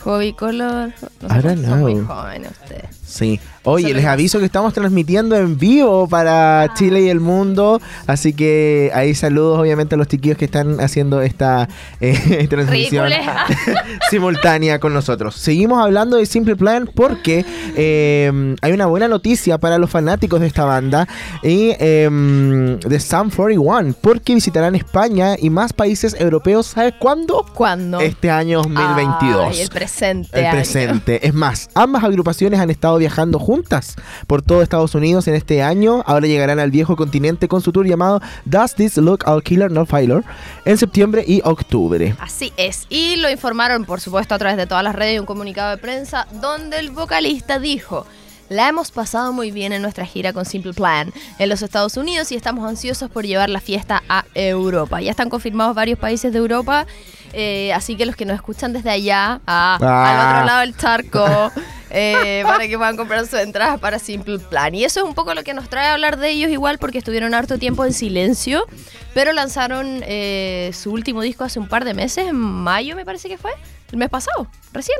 Hobby 0.00 0.32
Color. 0.32 0.92
No 1.22 1.42
don't 1.42 1.64
son 1.64 1.80
muy 1.80 2.00
jóvenes 2.00 2.50
ustedes. 2.62 2.96
Sí. 3.06 3.40
Oye, 3.68 3.92
les 3.94 4.04
aviso 4.04 4.38
que 4.38 4.44
estamos 4.44 4.72
transmitiendo 4.72 5.34
en 5.36 5.58
vivo 5.58 6.08
para 6.08 6.72
Chile 6.74 7.02
y 7.02 7.08
el 7.08 7.18
mundo. 7.18 7.80
Así 8.06 8.32
que 8.32 8.92
ahí 8.94 9.12
saludos 9.12 9.58
obviamente 9.58 9.96
a 9.96 9.98
los 9.98 10.06
chiquillos 10.06 10.38
que 10.38 10.44
están 10.44 10.80
haciendo 10.80 11.20
esta 11.20 11.68
eh, 12.00 12.46
transmisión 12.50 13.10
simultánea 14.10 14.78
con 14.78 14.94
nosotros. 14.94 15.34
Seguimos 15.34 15.82
hablando 15.82 16.16
de 16.16 16.26
Simple 16.26 16.54
Plan 16.54 16.88
porque 16.94 17.44
eh, 17.76 18.54
hay 18.60 18.72
una 18.72 18.86
buena 18.86 19.08
noticia 19.08 19.58
para 19.58 19.78
los 19.78 19.90
fanáticos 19.90 20.40
de 20.40 20.46
esta 20.46 20.64
banda 20.64 21.08
y 21.42 21.72
eh, 21.80 22.08
de 22.08 23.00
Sam 23.00 23.30
41 23.34 23.96
porque 24.00 24.34
visitarán 24.34 24.76
España 24.76 25.34
y 25.36 25.50
más 25.50 25.72
países 25.72 26.14
europeos. 26.20 26.66
¿Sabes 26.68 26.94
cuándo? 27.00 27.44
¿Cuándo? 27.52 27.98
Este 27.98 28.30
año 28.30 28.62
2022. 28.62 29.46
Ay, 29.50 29.60
el 29.60 29.68
presente. 29.70 30.38
El 30.38 30.46
año. 30.46 30.54
presente. 30.54 31.26
Es 31.26 31.34
más, 31.34 31.68
ambas 31.74 32.04
agrupaciones 32.04 32.60
han 32.60 32.70
estado 32.70 32.95
viajando 32.98 33.38
juntas 33.38 33.96
por 34.26 34.42
todo 34.42 34.62
Estados 34.62 34.94
Unidos 34.94 35.28
en 35.28 35.34
este 35.34 35.62
año. 35.62 36.02
Ahora 36.06 36.26
llegarán 36.26 36.58
al 36.58 36.70
viejo 36.70 36.96
continente 36.96 37.48
con 37.48 37.60
su 37.60 37.72
tour 37.72 37.86
llamado 37.86 38.20
Does 38.44 38.74
This 38.74 38.96
Look 38.96 39.24
All 39.26 39.42
Killer 39.42 39.70
No 39.70 39.86
Failure 39.86 40.24
en 40.64 40.78
septiembre 40.78 41.24
y 41.26 41.40
octubre. 41.44 42.14
Así 42.20 42.52
es. 42.56 42.86
Y 42.88 43.16
lo 43.16 43.30
informaron, 43.30 43.84
por 43.84 44.00
supuesto, 44.00 44.34
a 44.34 44.38
través 44.38 44.56
de 44.56 44.66
todas 44.66 44.84
las 44.84 44.94
redes 44.94 45.16
y 45.16 45.18
un 45.18 45.26
comunicado 45.26 45.70
de 45.70 45.78
prensa 45.78 46.26
donde 46.40 46.78
el 46.78 46.90
vocalista 46.90 47.58
dijo. 47.58 48.06
La 48.48 48.68
hemos 48.68 48.92
pasado 48.92 49.32
muy 49.32 49.50
bien 49.50 49.72
en 49.72 49.82
nuestra 49.82 50.06
gira 50.06 50.32
con 50.32 50.44
Simple 50.44 50.72
Plan 50.72 51.12
en 51.38 51.48
los 51.48 51.62
Estados 51.62 51.96
Unidos 51.96 52.30
y 52.30 52.36
estamos 52.36 52.68
ansiosos 52.68 53.10
por 53.10 53.24
llevar 53.26 53.50
la 53.50 53.60
fiesta 53.60 54.02
a 54.08 54.24
Europa. 54.34 55.00
Ya 55.00 55.10
están 55.10 55.28
confirmados 55.30 55.74
varios 55.74 55.98
países 55.98 56.32
de 56.32 56.38
Europa, 56.38 56.86
eh, 57.32 57.72
así 57.72 57.96
que 57.96 58.06
los 58.06 58.14
que 58.14 58.24
nos 58.24 58.36
escuchan 58.36 58.72
desde 58.72 58.90
allá, 58.90 59.40
a- 59.46 59.78
Ah. 59.80 60.10
al 60.10 60.34
otro 60.36 60.46
lado 60.46 60.60
del 60.60 60.76
charco, 60.76 61.52
eh, 61.90 62.42
para 62.44 62.68
que 62.68 62.76
puedan 62.78 62.96
comprar 62.96 63.26
sus 63.26 63.40
entradas 63.40 63.80
para 63.80 63.98
Simple 63.98 64.38
Plan. 64.38 64.72
Y 64.76 64.84
eso 64.84 65.00
es 65.00 65.06
un 65.06 65.14
poco 65.14 65.34
lo 65.34 65.42
que 65.42 65.52
nos 65.52 65.68
trae 65.68 65.88
a 65.88 65.94
hablar 65.94 66.16
de 66.16 66.30
ellos 66.30 66.50
igual 66.50 66.78
porque 66.78 66.98
estuvieron 66.98 67.34
harto 67.34 67.58
tiempo 67.58 67.84
en 67.84 67.92
silencio, 67.92 68.64
pero 69.12 69.32
lanzaron 69.32 70.02
eh, 70.06 70.70
su 70.72 70.92
último 70.92 71.20
disco 71.22 71.42
hace 71.42 71.58
un 71.58 71.66
par 71.68 71.84
de 71.84 71.94
meses, 71.94 72.28
en 72.28 72.36
mayo 72.36 72.94
me 72.94 73.04
parece 73.04 73.28
que 73.28 73.38
fue, 73.38 73.50
el 73.90 73.98
mes 73.98 74.08
pasado, 74.08 74.46
recién. 74.72 74.98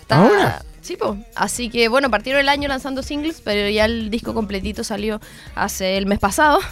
Está- 0.00 0.16
¿Ahora? 0.16 0.62
Sí, 0.82 0.96
po. 0.96 1.16
Así 1.34 1.70
que 1.70 1.88
bueno, 1.88 2.10
partieron 2.10 2.40
el 2.40 2.48
año 2.48 2.68
lanzando 2.68 3.02
singles, 3.02 3.40
pero 3.42 3.68
ya 3.70 3.86
el 3.86 4.10
disco 4.10 4.34
completito 4.34 4.84
salió 4.84 5.20
hace 5.54 5.96
el 5.96 6.06
mes 6.06 6.18
pasado. 6.18 6.58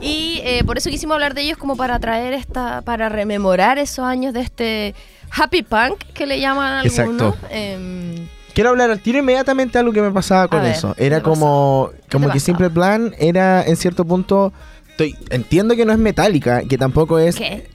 Y 0.00 0.42
eh, 0.44 0.62
por 0.64 0.76
eso 0.76 0.90
quisimos 0.90 1.14
hablar 1.14 1.32
de 1.32 1.42
ellos 1.42 1.56
como 1.56 1.74
para 1.74 1.98
traer 1.98 2.34
esta, 2.34 2.82
para 2.82 3.08
rememorar 3.08 3.78
esos 3.78 4.04
años 4.04 4.34
de 4.34 4.40
este 4.40 4.94
happy 5.30 5.62
punk 5.62 6.04
que 6.12 6.26
le 6.26 6.38
llaman 6.38 6.84
algunos. 6.86 7.34
Exacto. 7.34 7.36
Em, 7.50 8.28
Quiero 8.52 8.70
hablar 8.70 8.90
al 8.90 9.00
tiro 9.00 9.18
inmediatamente 9.18 9.78
algo 9.78 9.92
que 9.92 10.00
me 10.00 10.10
pasaba 10.10 10.48
con 10.48 10.64
eso. 10.64 10.94
Era 10.96 11.22
como, 11.22 11.90
como 12.10 12.30
que 12.30 12.40
Simple 12.40 12.70
Plan 12.70 13.14
era 13.18 13.62
en 13.62 13.76
cierto 13.76 14.06
punto. 14.06 14.52
Estoy, 14.88 15.14
entiendo 15.28 15.76
que 15.76 15.84
no 15.84 15.92
es 15.92 15.98
metálica, 15.98 16.62
que 16.62 16.78
tampoco 16.78 17.18
es. 17.18 17.36
¿Qué? 17.36 17.68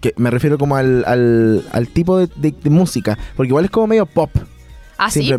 Que 0.00 0.14
me 0.16 0.30
refiero 0.30 0.56
como 0.58 0.76
al, 0.76 1.04
al, 1.04 1.88
tipo 1.88 2.18
de, 2.18 2.54
música. 2.64 3.18
Porque 3.36 3.48
igual 3.48 3.66
es 3.66 3.70
como 3.70 3.86
medio 3.86 4.06
pop. 4.06 4.30
Ah, 4.98 5.10
sí, 5.10 5.30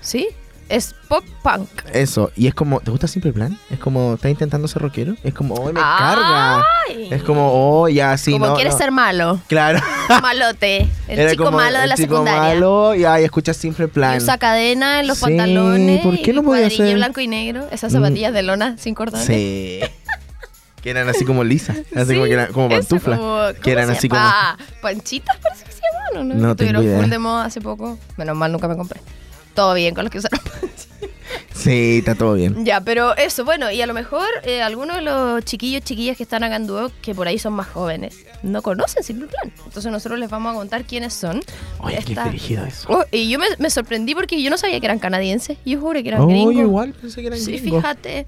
sí 0.00 0.28
es 0.68 0.94
pop 1.08 1.24
punk. 1.42 1.68
Eso, 1.92 2.30
y 2.36 2.46
es 2.46 2.54
como, 2.54 2.80
¿te 2.80 2.90
gusta 2.90 3.06
Simple 3.06 3.32
Plan? 3.32 3.58
Es 3.70 3.78
como, 3.78 4.14
¿estás 4.14 4.30
intentando 4.30 4.66
ser 4.68 4.82
rockero? 4.82 5.14
Es 5.22 5.34
como, 5.34 5.54
oh, 5.54 5.66
me 5.66 5.80
carga. 5.80 6.64
Es 7.10 7.22
como, 7.22 7.50
oh, 7.52 7.88
ya, 7.88 8.12
así, 8.12 8.32
como 8.32 8.46
no. 8.46 8.54
quieres 8.54 8.76
ser 8.76 8.90
malo. 8.90 9.40
Claro. 9.46 9.80
Malote. 10.22 10.88
El 11.08 11.30
chico 11.30 11.50
malo 11.50 11.78
de 11.78 11.86
la 11.86 11.96
chico 11.96 12.14
secundaria. 12.14 12.54
malo 12.54 12.94
y 12.94 13.04
ahí 13.04 13.24
escuchas 13.24 13.56
Simple 13.56 13.88
Plan. 13.88 14.14
Y 14.14 14.18
usa 14.18 14.38
cadena 14.38 15.00
en 15.00 15.06
los 15.06 15.18
sí, 15.18 15.24
pantalones. 15.24 16.02
¿por 16.02 16.20
qué 16.20 16.32
no 16.32 16.42
podía 16.42 16.70
ser? 16.70 16.94
blanco 16.94 17.20
y 17.20 17.28
negro. 17.28 17.66
Esas 17.70 17.92
zapatillas 17.92 18.32
de 18.32 18.42
lona 18.42 18.76
sin 18.78 18.94
cordones. 18.94 19.26
Sí. 19.26 19.80
que 20.84 20.90
eran 20.90 21.08
así 21.08 21.24
como 21.24 21.42
lisas, 21.42 21.78
así 21.96 22.12
como 22.12 22.26
que 22.26 22.34
eran 22.34 22.52
como 22.52 22.68
pantuflas. 22.68 23.54
que 23.62 23.72
eran 23.72 23.88
así 23.88 24.06
como. 24.06 24.20
Ah, 24.22 24.58
panchitas 24.82 25.38
parece 25.38 25.64
que 25.64 25.72
se 25.72 25.80
llamaban, 25.80 26.28
¿no? 26.28 26.48
No, 26.48 26.54
Tuvieron 26.56 26.84
full 26.84 27.08
de 27.08 27.18
moda 27.18 27.46
hace 27.46 27.62
poco. 27.62 27.98
Menos 28.18 28.36
mal 28.36 28.52
nunca 28.52 28.68
me 28.68 28.76
compré 28.76 29.00
todo 29.54 29.74
bien 29.74 29.94
con 29.94 30.04
los 30.04 30.10
que 30.10 30.18
usaron 30.18 30.40
Sí, 31.54 31.98
está 31.98 32.14
todo 32.14 32.34
bien. 32.34 32.64
Ya, 32.64 32.82
pero 32.82 33.16
eso, 33.16 33.44
bueno, 33.44 33.70
y 33.70 33.80
a 33.80 33.86
lo 33.86 33.94
mejor 33.94 34.26
eh, 34.42 34.60
algunos 34.60 34.96
de 34.96 35.02
los 35.02 35.44
chiquillos, 35.44 35.82
chiquillas 35.82 36.16
que 36.16 36.24
están 36.24 36.44
acá 36.44 36.56
en 36.56 36.66
Duo, 36.66 36.90
que 37.00 37.14
por 37.14 37.26
ahí 37.26 37.38
son 37.38 37.54
más 37.54 37.68
jóvenes, 37.68 38.18
no 38.42 38.60
conocen 38.60 39.02
Simple 39.02 39.28
Plan. 39.28 39.52
Entonces 39.64 39.90
nosotros 39.90 40.18
les 40.18 40.28
vamos 40.28 40.52
a 40.52 40.56
contar 40.56 40.84
quiénes 40.84 41.14
son. 41.14 41.40
Ay, 41.80 41.96
qué 42.04 42.14
dirigido 42.24 42.66
eso. 42.66 42.88
Oh, 42.90 43.04
y 43.10 43.30
yo 43.30 43.38
me, 43.58 43.70
sorprendí 43.70 44.14
porque 44.14 44.42
yo 44.42 44.50
no 44.50 44.58
sabía 44.58 44.78
que 44.78 44.86
eran 44.86 44.98
canadienses. 44.98 45.56
Yo 45.64 45.80
juro 45.80 46.02
que 46.02 46.08
eran 46.08 46.22
oh, 46.22 46.26
gringos. 46.26 46.54
igual 46.54 46.92
pensé 46.92 47.22
que 47.22 47.28
eran 47.28 47.38
sí, 47.38 47.58
fíjate. 47.58 48.26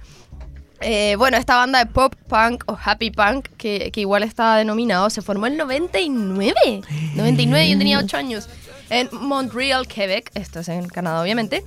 Eh, 0.81 1.17
bueno, 1.17 1.37
esta 1.37 1.57
banda 1.57 1.79
de 1.79 1.87
pop 1.87 2.15
punk 2.29 2.65
o 2.67 2.79
happy 2.83 3.11
punk, 3.11 3.49
que, 3.57 3.91
que 3.93 4.01
igual 4.01 4.23
estaba 4.23 4.59
denominado, 4.59 5.09
se 5.11 5.23
formó 5.23 5.47
en 5.47 5.57
99. 5.57 6.83
99, 7.15 7.69
yo 7.71 7.79
tenía 7.79 7.99
8 7.99 8.17
años 8.17 8.49
en 8.91 9.09
Montreal, 9.13 9.87
Quebec. 9.87 10.31
Esto 10.35 10.61
es 10.61 10.69
en 10.69 10.89
Canadá, 10.89 11.23
obviamente. 11.23 11.65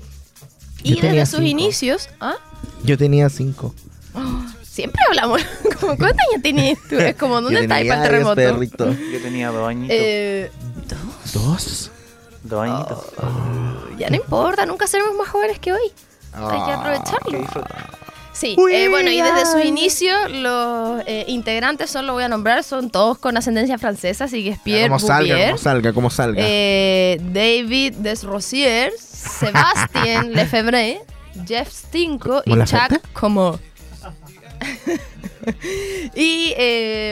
y 0.84 1.00
desde 1.00 1.26
sus 1.26 1.42
inicios. 1.42 2.10
¿ah? 2.20 2.36
Yo 2.84 2.98
tenía 2.98 3.30
cinco. 3.30 3.74
Oh, 4.14 4.44
siempre 4.64 5.02
hablamos. 5.08 5.42
¿Cuántos 5.80 6.04
años 6.10 6.42
tenías 6.42 6.78
tú? 6.90 6.96
Es 6.98 7.16
como, 7.16 7.36
¿dónde 7.42 7.62
está 7.62 7.76
para 7.76 7.96
el 7.96 8.02
terremoto? 8.36 8.92
Yo 8.94 9.22
tenía 9.22 9.50
dos 9.52 9.68
añitos. 9.68 9.98
Eh, 9.98 10.52
¿Dos? 11.34 11.92
Dos 12.44 12.62
añitos. 12.62 13.06
Oh, 13.18 13.98
ya 13.98 14.10
no 14.10 14.16
importa, 14.16 14.66
nunca 14.66 14.88
seremos 14.88 15.16
más 15.16 15.28
jóvenes 15.28 15.60
que 15.60 15.74
hoy. 15.74 15.92
Hay 16.32 16.42
que 16.42 16.72
ah, 16.72 16.80
aprovecharlo. 16.80 17.99
Sí, 18.40 18.56
eh, 18.72 18.88
bueno, 18.88 19.12
y 19.12 19.22
desde 19.22 19.46
su 19.52 19.60
inicio 19.60 20.14
los 20.30 21.02
eh, 21.06 21.26
integrantes, 21.28 21.90
solo 21.90 22.14
voy 22.14 22.24
a 22.24 22.30
nombrar, 22.30 22.64
son 22.64 22.90
todos 22.90 23.18
con 23.18 23.36
ascendencia 23.36 23.78
francesa, 23.78 24.24
así 24.24 24.46
que 24.46 24.52
es 24.52 24.60
Pierre 24.60 24.88
como 24.88 25.00
salga, 25.00 25.46
como 25.48 25.58
salga, 25.58 25.94
como 25.94 26.10
salga. 26.10 26.42
Eh, 26.42 27.20
David 27.34 27.96
Desrosiers, 27.96 28.98
Sébastien 28.98 30.32
Lefebvre, 30.36 31.02
Jeff 31.46 31.70
Stinko 31.70 32.44
y 32.46 32.54
Chuck 32.64 33.02
Como. 33.12 33.60
y 36.16 36.54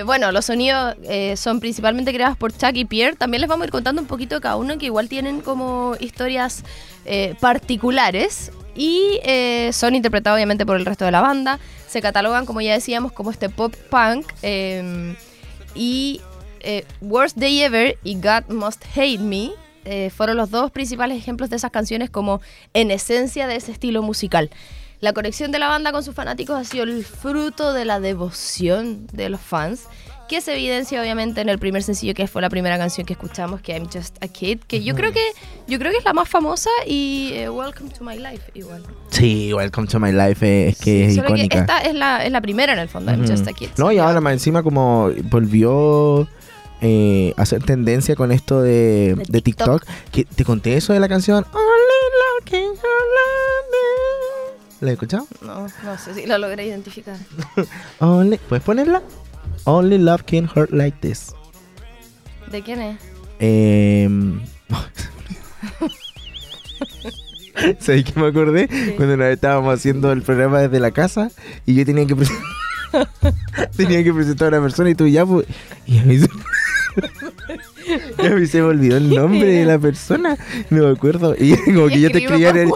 bueno, 0.06 0.32
los 0.32 0.46
sonidos 0.46 0.96
son 1.36 1.60
principalmente 1.60 2.14
creados 2.14 2.38
por 2.38 2.54
Chuck 2.56 2.76
y 2.76 2.86
Pierre. 2.86 3.18
También 3.18 3.42
les 3.42 3.50
vamos 3.50 3.64
a 3.64 3.66
ir 3.66 3.72
contando 3.72 4.02
un 4.02 4.08
poquito 4.08 4.36
de 4.36 4.42
cada 4.42 4.56
uno, 4.56 4.78
que 4.78 4.86
igual 4.86 5.10
tienen 5.10 5.42
como 5.42 5.98
historias 6.00 6.64
particulares 7.42 8.54
y 8.78 9.20
eh, 9.24 9.72
son 9.74 9.96
interpretados 9.96 10.38
obviamente 10.38 10.66
por 10.66 10.78
el 10.78 10.86
resto 10.86 11.04
de 11.04 11.12
la 11.12 11.22
banda. 11.22 11.60
Se 11.88 12.02
catalogan, 12.02 12.46
como 12.46 12.62
ya 12.62 12.74
decíamos, 12.74 13.12
como 13.12 13.32
este 13.32 13.50
pop 13.50 13.74
punk. 13.90 14.32
Em, 14.44 15.16
y 15.74 16.22
eh, 16.60 16.86
Worst 17.02 17.38
Day 17.38 17.62
Ever 17.62 17.98
y 18.04 18.16
God 18.16 18.54
Must 18.54 18.86
Hate 18.96 19.20
Me 19.20 19.52
eh, 19.86 20.12
fueron 20.12 20.38
los 20.38 20.52
dos 20.52 20.70
principales 20.70 21.18
ejemplos 21.18 21.50
de 21.50 21.56
esas 21.56 21.72
canciones 21.72 22.10
como 22.10 22.40
en 22.74 22.92
esencia 22.92 23.48
de 23.48 23.56
ese 23.56 23.72
estilo 23.72 24.04
musical. 24.04 24.52
La 25.00 25.14
conexión 25.14 25.52
de 25.52 25.60
la 25.60 25.68
banda 25.68 25.92
con 25.92 26.04
sus 26.04 26.14
fanáticos 26.14 26.58
ha 26.58 26.64
sido 26.64 26.84
el 26.84 27.04
fruto 27.04 27.74
de 27.74 27.86
la 27.86 28.00
devoción 28.00 29.08
de 29.12 29.30
los 29.30 29.42
fans 29.42 29.88
que 30.28 30.42
se 30.42 30.54
evidencia 30.54 31.02
obviamente 31.02 31.42
en 31.42 31.50
el 31.50 31.60
primer 31.60 31.84
sencillo 31.84 32.14
que 32.14 32.28
fue 32.28 32.42
la 32.42 32.50
primera 32.50 32.78
canción 32.78 33.06
que 33.06 33.14
escuchamos 33.14 33.62
que 33.62 33.74
I'm 33.74 33.88
Just 33.92 34.22
a 34.24 34.28
Kid 34.28 34.60
que 34.68 34.84
yo 34.84 34.96
creo 34.96 35.12
que 35.12 35.26
yo 35.68 35.80
creo 35.80 35.92
que 35.92 35.98
es 35.98 36.06
la 36.06 36.14
más 36.14 36.28
famosa 36.28 36.70
y 36.86 37.32
eh, 37.34 37.50
Welcome 37.50 37.90
to 37.92 38.04
My 38.04 38.18
Life 38.18 38.52
igual 38.54 38.84
sí 39.10 39.54
Welcome 39.54 39.88
to 39.88 40.00
My 40.00 40.12
Life 40.12 40.70
es, 40.70 40.78
que 40.78 41.06
es 41.06 41.18
icónica 41.18 41.60
esta 41.60 41.80
es 41.80 41.94
la, 41.94 42.26
es 42.26 42.32
la 42.32 42.42
primera 42.42 42.74
en 42.74 42.80
el 42.80 42.90
fondo 42.90 43.12
I'm 43.12 43.28
Just 43.28 43.48
a 43.48 43.54
Kid 43.54 43.70
no 43.78 43.92
y 43.92 44.00
ahora 44.00 44.22
más 44.22 44.34
encima 44.34 44.64
como 44.64 45.12
volvió 45.24 46.28
eh, 46.82 47.34
a 47.38 47.42
hacer 47.42 47.64
tendencia 47.64 48.16
con 48.16 48.32
esto 48.32 48.62
de, 48.62 49.16
de, 49.28 49.42
TikTok. 49.42 49.84
que 50.12 50.26
te 50.26 50.46
conté 50.46 50.78
eso 50.78 50.94
de 50.94 51.00
la 51.00 51.08
canción 51.08 51.46
Only 51.52 51.98
¿La 54.80 54.92
he 54.92 54.94
escuchado? 54.94 55.26
No, 55.42 55.68
no 55.84 55.98
sé 55.98 56.14
si 56.14 56.28
la 56.28 56.38
logré 56.38 56.68
identificar. 56.68 57.18
¿Puedes 58.48 58.64
ponerla? 58.64 59.02
Only 59.68 59.98
Love 59.98 60.24
Can 60.24 60.48
Hurt 60.48 60.72
Like 60.72 60.98
This. 61.02 61.34
¿De 62.50 62.62
quién 62.62 62.82
es? 62.82 62.98
Eh, 63.40 64.08
¿Sabes 67.80 68.06
qué 68.06 68.18
me 68.18 68.28
acordé? 68.28 68.70
Cuando 68.96 69.16
una 69.16 69.30
estábamos 69.30 69.74
haciendo 69.74 70.14
el 70.14 70.22
programa 70.22 70.62
desde 70.62 70.80
la 70.80 70.92
casa 70.92 71.32
y 71.66 71.76
yo 71.76 71.86
tenía 71.86 72.08
que 72.08 72.16
tenía 73.76 74.02
que 74.06 74.14
presentar 74.14 74.54
a 74.54 74.58
una 74.58 74.68
persona 74.68 74.90
y 74.90 74.96
tú 74.96 75.06
ya 75.06 75.26
pues, 75.26 75.46
y 75.86 76.00
a 76.00 76.04
mí 76.04 76.18
se... 76.18 76.28
a 78.26 78.30
mí 78.36 78.48
se 78.48 78.62
me 78.62 78.68
olvidó 78.68 78.96
el 78.96 79.10
nombre 79.10 79.48
de 79.48 79.66
la 79.66 79.78
persona, 79.78 80.38
no 80.70 80.84
me 80.84 80.92
acuerdo. 80.92 81.36
Y 81.38 81.58
como 81.58 81.90
que 81.90 82.00
yo 82.00 82.10
te 82.10 82.20
escribí 82.20 82.46
en 82.46 82.56
el... 82.56 82.70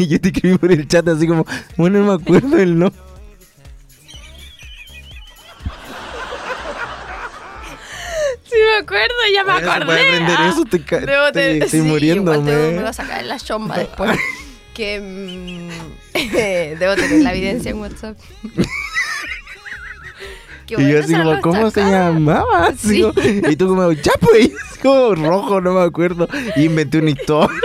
y 0.00 0.08
yo 0.08 0.20
te 0.20 0.30
escribí 0.30 0.58
por 0.58 0.72
el 0.72 0.88
chat 0.88 1.06
así 1.06 1.28
como, 1.28 1.46
bueno, 1.76 2.00
no 2.00 2.06
me 2.06 2.14
acuerdo 2.14 2.58
el 2.58 2.76
nombre. 2.76 3.07
Me 8.56 8.76
acuerdo, 8.82 9.14
ya 9.32 9.44
me 9.44 9.52
acordé. 9.52 10.00
Aprender 10.00 10.38
eso, 10.48 10.64
te, 10.64 10.78
Debo 10.78 11.32
te, 11.32 11.58
estoy 11.58 11.80
sí, 11.80 11.86
muriéndome. 11.86 12.52
me 12.52 12.78
voy 12.78 12.84
a 12.84 12.92
sacar 12.92 13.20
en 13.20 13.28
la 13.28 13.38
chomba 13.38 13.78
después. 13.78 14.18
que 14.74 15.00
mm, 15.00 15.68
debo 16.78 16.94
tener 16.94 17.22
la 17.22 17.32
evidencia 17.32 17.70
en 17.72 17.78
WhatsApp. 17.78 18.16
y 20.68 20.88
yo 20.88 21.00
así 21.00 21.14
como, 21.14 21.40
¿cómo 21.40 21.70
se 21.70 21.80
llamaba? 21.80 22.72
Sí. 22.76 23.04
y 23.48 23.56
tú 23.56 23.68
como, 23.68 23.90
ya 23.92 24.12
pues, 24.20 24.50
como 24.80 25.14
rojo, 25.14 25.60
no 25.60 25.74
me 25.74 25.82
acuerdo. 25.82 26.28
Y 26.56 26.64
inventé 26.64 26.98
una 26.98 27.10
historia. 27.10 27.58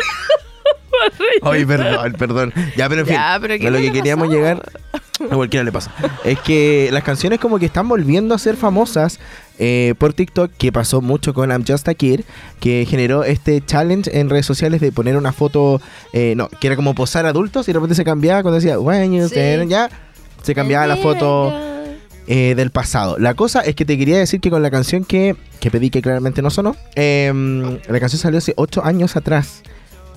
Ay, 1.41 1.65
perdón, 1.65 2.13
perdón. 2.13 2.53
Ya, 2.75 2.89
pero 2.89 3.01
en 3.01 3.07
fin, 3.07 3.17
a 3.17 3.37
lo 3.37 3.77
que 3.77 3.91
queríamos 3.91 4.29
llegar, 4.29 4.61
a 5.31 5.35
cualquiera 5.35 5.63
le 5.63 5.71
pasa, 5.71 5.91
es 6.23 6.39
que 6.39 6.89
las 6.91 7.03
canciones 7.03 7.39
como 7.39 7.59
que 7.59 7.65
están 7.65 7.87
volviendo 7.87 8.35
a 8.35 8.37
ser 8.37 8.55
famosas 8.55 9.19
eh, 9.59 9.93
por 9.97 10.13
TikTok, 10.13 10.51
que 10.57 10.71
pasó 10.71 11.01
mucho 11.01 11.33
con 11.33 11.49
I'm 11.49 11.63
Just 11.67 11.87
a 11.87 11.93
Kid, 11.93 12.21
que 12.59 12.85
generó 12.89 13.23
este 13.23 13.63
challenge 13.63 14.17
en 14.19 14.29
redes 14.29 14.45
sociales 14.45 14.81
de 14.81 14.91
poner 14.91 15.15
una 15.17 15.31
foto, 15.31 15.81
eh, 16.11 16.33
no, 16.35 16.49
que 16.49 16.67
era 16.67 16.75
como 16.75 16.95
posar 16.95 17.25
adultos 17.25 17.67
y 17.67 17.71
de 17.71 17.73
repente 17.73 17.95
se 17.95 18.03
cambiaba 18.03 18.41
cuando 18.41 18.55
decía, 18.55 18.77
bueno, 18.77 19.27
ya, 19.67 19.89
se 20.41 20.55
cambiaba 20.55 20.87
la 20.87 20.97
foto. 20.97 21.53
Eh, 22.25 22.53
del 22.55 22.71
pasado. 22.71 23.17
La 23.19 23.33
cosa 23.33 23.59
es 23.59 23.75
que 23.75 23.83
te 23.83 23.97
quería 23.97 24.17
decir 24.17 24.39
que 24.39 24.49
con 24.49 24.63
la 24.63 24.71
canción 24.71 25.03
que, 25.03 25.35
que 25.59 25.69
pedí 25.69 25.89
que 25.89 26.01
claramente 26.01 26.41
no 26.41 26.49
sonó, 26.49 26.73
em, 26.95 27.79
la 27.85 27.99
canción 27.99 28.17
salió 28.17 28.37
hace 28.37 28.53
8 28.55 28.81
años 28.85 29.17
atrás 29.17 29.61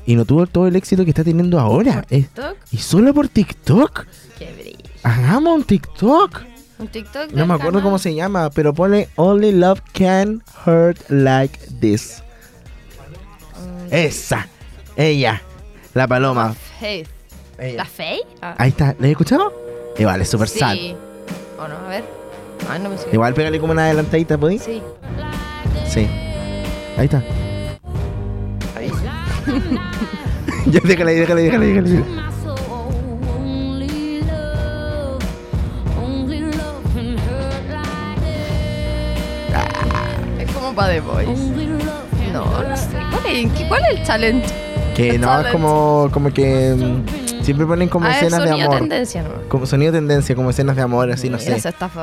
y 0.06 0.14
no 0.14 0.24
tuvo 0.24 0.46
todo 0.46 0.68
el 0.68 0.76
éxito 0.76 1.02
que 1.02 1.10
está 1.10 1.24
teniendo 1.24 1.58
ahora. 1.58 2.02
TikTok? 2.02 2.56
y 2.70 2.78
solo 2.78 3.12
por 3.12 3.28
TikTok. 3.28 4.06
Qué 4.38 4.75
Hagamos 5.02 5.56
un 5.56 5.64
TikTok. 5.64 6.42
Un 6.78 6.88
TikTok. 6.88 7.32
No 7.32 7.46
me 7.46 7.54
acuerdo 7.54 7.82
cómo 7.82 7.98
se 7.98 8.14
llama, 8.14 8.50
pero 8.50 8.74
pone 8.74 9.08
Only 9.16 9.52
Love 9.52 9.80
Can 9.92 10.42
Hurt 10.64 11.08
Like 11.08 11.58
This. 11.80 12.22
Esa. 13.90 14.46
Ella. 14.96 15.42
La 15.94 16.06
paloma. 16.06 16.54
Faith. 16.80 17.08
¿La 17.58 17.84
Faith? 17.84 18.26
Ah. 18.42 18.54
Ahí 18.58 18.70
está. 18.70 18.94
¿La 18.98 19.06
he 19.06 19.10
escuchado? 19.12 19.52
Igual, 19.98 20.20
es 20.20 20.28
súper 20.28 20.48
sí. 20.48 20.58
sad. 20.58 20.76
¿O 21.58 21.68
no? 21.68 21.76
A 21.76 21.88
ver. 21.88 22.04
No 22.82 22.90
me 22.90 22.96
Igual 23.12 23.34
pégale 23.34 23.60
como 23.60 23.72
una 23.72 23.84
adelantadita, 23.84 24.36
¿podí? 24.36 24.58
Sí. 24.58 24.82
Sí. 25.88 26.08
Ahí 26.98 27.04
está. 27.04 27.22
Ahí. 28.76 28.90
ya, 30.66 30.80
déjala 30.82 31.10
ahí, 31.10 31.18
déjala 31.18 31.40
ahí, 31.40 31.46
déjala 31.46 31.64
ahí. 31.64 31.72
Déjala 31.72 31.88
ahí. 31.88 32.35
The 40.84 41.00
Voice. 41.00 41.30
No, 42.32 42.44
no 42.62 42.76
sé. 42.76 42.88
¿Cuál 43.68 43.82
es, 43.84 43.98
el 43.98 44.06
challenge? 44.06 44.46
Que 44.94 45.18
no, 45.18 45.40
es 45.40 45.46
como, 45.48 46.08
como 46.12 46.32
que 46.32 46.74
mm, 46.74 47.26
Siempre 47.46 47.64
ponen 47.64 47.88
como 47.88 48.06
ah, 48.06 48.10
escenas 48.10 48.42
de 48.42 48.50
amor. 48.50 48.78
Tendencia, 48.80 49.22
¿no? 49.22 49.48
Como 49.48 49.66
sonido 49.66 49.92
tendencia, 49.92 50.34
como 50.34 50.50
escenas 50.50 50.74
de 50.74 50.82
amor, 50.82 51.12
así, 51.12 51.30
no 51.30 51.38
sé. 51.38 51.56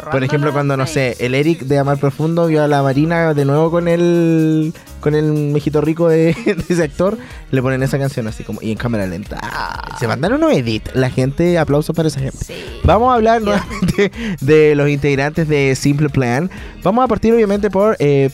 Por 0.09 0.24
ejemplo, 0.24 0.53
cuando, 0.53 0.78
no 0.78 0.88
sé, 0.88 1.17
el 1.19 1.36
Eric 1.36 1.63
de 1.63 1.80
Amar 1.80 1.97
Profundo 1.97 2.47
vio 2.47 2.63
a 2.63 2.69
la 2.69 2.82
Marina 2.82 3.34
de 3.34 3.43
nuevo 3.43 3.69
con 3.69 3.89
el 3.89 4.74
con 5.01 5.15
el 5.15 5.34
mejito 5.34 5.82
rico 5.82 6.07
de, 6.07 6.30
ese 6.69 6.82
actor, 6.82 7.17
le 7.51 7.61
ponen 7.61 7.84
esa 7.84 7.99
canción 7.99 8.26
así 8.28 8.45
como 8.45 8.61
y 8.61 8.71
en 8.71 8.78
cámara 8.78 9.05
lenta. 9.05 9.38
Ah. 9.43 9.97
Se 9.99 10.07
mandaron 10.07 10.41
un 10.41 10.53
edit. 10.53 10.88
La 10.93 11.09
gente, 11.09 11.57
aplauso 11.57 11.93
para 11.93 12.07
esa 12.07 12.21
gente. 12.21 12.38
Vamos 12.86 13.11
a 13.11 13.15
hablar 13.15 13.41
nuevamente 13.41 14.13
de 14.39 14.76
los 14.76 14.88
integrantes 14.88 15.49
de 15.49 15.76
Simple 15.76 16.07
Plan. 16.07 16.49
Vamos 16.84 17.03
a 17.03 17.09
partir 17.09 17.34
obviamente 17.34 17.69
por 17.69 17.97
eh, 17.99 18.30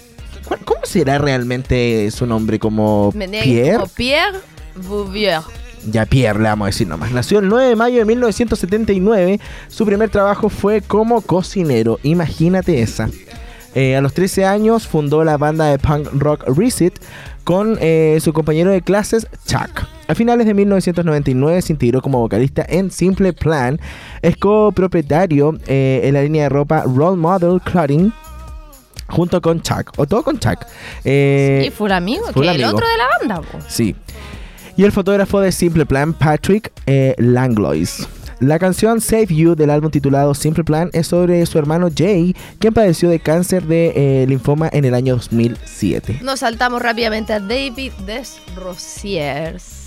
¿Cómo 0.65 0.81
será 0.83 1.17
realmente 1.17 2.09
su 2.11 2.25
nombre? 2.25 2.59
¿Como 2.59 3.13
Pierre? 3.13 3.77
Como 3.77 3.87
Pierre 3.87 4.39
Bouvier. 4.75 5.41
Ya 5.87 6.05
Pierre, 6.05 6.39
le 6.39 6.49
vamos 6.49 6.65
a 6.65 6.69
decir 6.69 6.87
nomás. 6.87 7.11
Nació 7.11 7.39
el 7.39 7.47
9 7.47 7.69
de 7.69 7.75
mayo 7.75 7.99
de 7.99 8.05
1979. 8.05 9.39
Su 9.67 9.85
primer 9.85 10.09
trabajo 10.09 10.49
fue 10.49 10.81
como 10.81 11.21
cocinero. 11.21 11.99
Imagínate 12.03 12.81
esa. 12.81 13.09
Eh, 13.75 13.95
a 13.95 14.01
los 14.01 14.13
13 14.13 14.45
años 14.45 14.87
fundó 14.87 15.23
la 15.23 15.37
banda 15.37 15.65
de 15.65 15.77
punk 15.77 16.07
rock 16.13 16.43
Reset 16.47 16.99
con 17.43 17.77
eh, 17.81 18.17
su 18.21 18.33
compañero 18.33 18.71
de 18.71 18.81
clases 18.81 19.27
Chuck. 19.45 19.85
A 20.07 20.15
finales 20.15 20.47
de 20.47 20.53
1999 20.55 21.61
se 21.61 21.73
integró 21.73 22.01
como 22.01 22.19
vocalista 22.19 22.65
en 22.67 22.89
Simple 22.89 23.31
Plan. 23.33 23.79
Es 24.21 24.37
copropietario 24.37 25.57
eh, 25.67 26.01
en 26.03 26.15
la 26.15 26.23
línea 26.23 26.43
de 26.43 26.49
ropa 26.49 26.83
Role 26.83 27.17
Model 27.17 27.61
Clothing 27.61 28.11
junto 29.09 29.41
con 29.41 29.61
Chuck, 29.61 29.91
o 29.97 30.05
todo 30.05 30.23
con 30.23 30.39
Chuck. 30.39 30.65
Eh, 31.03 31.71
fue 31.75 31.89
el 31.89 31.93
amigo, 31.93 32.25
que 32.33 32.49
el 32.49 32.63
otro 32.63 32.87
de 32.87 32.97
la 32.97 33.07
banda. 33.19 33.49
Sí 33.67 33.95
y 34.79 34.85
el 34.85 34.93
fotógrafo 34.93 35.41
de 35.41 35.51
Simple 35.51 35.85
Plan, 35.85 36.13
Patrick 36.13 36.71
eh, 36.85 37.13
Langlois. 37.17 38.07
La 38.39 38.57
canción 38.57 39.01
Save 39.01 39.27
You 39.27 39.53
del 39.53 39.71
álbum 39.71 39.91
titulado 39.91 40.33
Simple 40.33 40.63
Plan 40.63 40.89
es 40.93 41.07
sobre 41.07 41.45
su 41.45 41.59
hermano 41.59 41.89
Jay, 41.93 42.33
quien 42.59 42.73
padeció 42.73 43.09
de 43.09 43.19
cáncer 43.19 43.63
de 43.63 43.91
eh, 43.93 44.25
linfoma 44.25 44.69
en 44.71 44.85
el 44.85 44.93
año 44.93 45.15
2007. 45.15 46.19
Nos 46.21 46.39
saltamos 46.39 46.81
rápidamente 46.81 47.33
a 47.33 47.41
David 47.41 47.91
Desrosiers, 48.05 49.78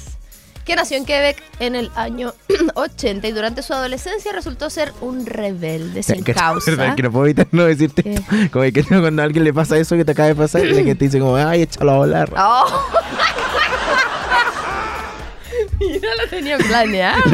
que 0.65 0.77
nació 0.77 0.97
en 0.97 1.05
Quebec 1.05 1.43
en 1.59 1.75
el 1.75 1.91
año 1.95 2.33
80 2.75 3.27
y 3.27 3.33
durante 3.33 3.63
su 3.63 3.73
adolescencia 3.73 4.33
resultó 4.33 4.71
ser 4.71 4.93
un 5.01 5.27
rebelde 5.27 6.03
sin 6.03 6.23
causa. 6.23 6.95
Que 6.95 7.03
no 7.03 7.11
puedo 7.11 7.27
evitar 7.27 7.49
no 7.51 7.65
decirte 7.65 8.23
Como 8.53 8.65
que 8.73 8.85
cuando 8.85 9.23
a 9.23 9.25
alguien 9.25 9.45
le 9.45 9.53
pasa 9.53 9.77
eso 9.77 9.97
que 9.97 10.05
te 10.05 10.13
acaba 10.13 10.29
de 10.29 10.35
pasar, 10.35 10.65
y 10.65 10.73
la 10.73 10.83
gente 10.83 11.05
dice 11.05 11.19
como, 11.19 11.37
ay, 11.37 11.63
échalo 11.63 11.93
a 11.93 11.97
volar. 11.97 12.33
Oh. 12.37 12.91
Y 15.81 15.99
no 15.99 16.09
lo 16.17 16.29
tenía 16.31 16.59
planeado. 16.59 17.23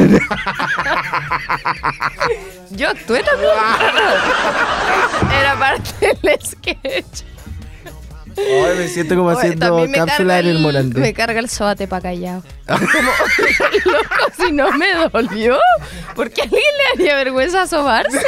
Yo 2.71 2.89
actué 2.89 3.21
también. 3.23 3.51
Era 5.39 5.59
parte 5.59 6.17
del 6.23 6.39
sketch. 6.43 7.23
Ay, 8.47 8.77
me 8.77 8.87
siento 8.87 9.15
como 9.15 9.29
haciendo 9.29 9.85
cápsula 9.93 10.39
en 10.39 10.47
el 10.47 10.59
morante. 10.59 10.99
Me 10.99 11.13
carga 11.13 11.39
el 11.39 11.49
sobate 11.49 11.87
para 11.87 12.01
callado. 12.03 12.43
Como, 12.67 12.79
loco, 13.85 14.33
si 14.37 14.51
no 14.51 14.71
me 14.71 14.87
dolió. 15.11 15.57
¿Por 16.15 16.31
qué 16.31 16.41
a 16.41 16.43
alguien 16.45 16.61
le 16.77 17.03
haría 17.03 17.15
vergüenza 17.15 17.67
sobarse? 17.67 18.25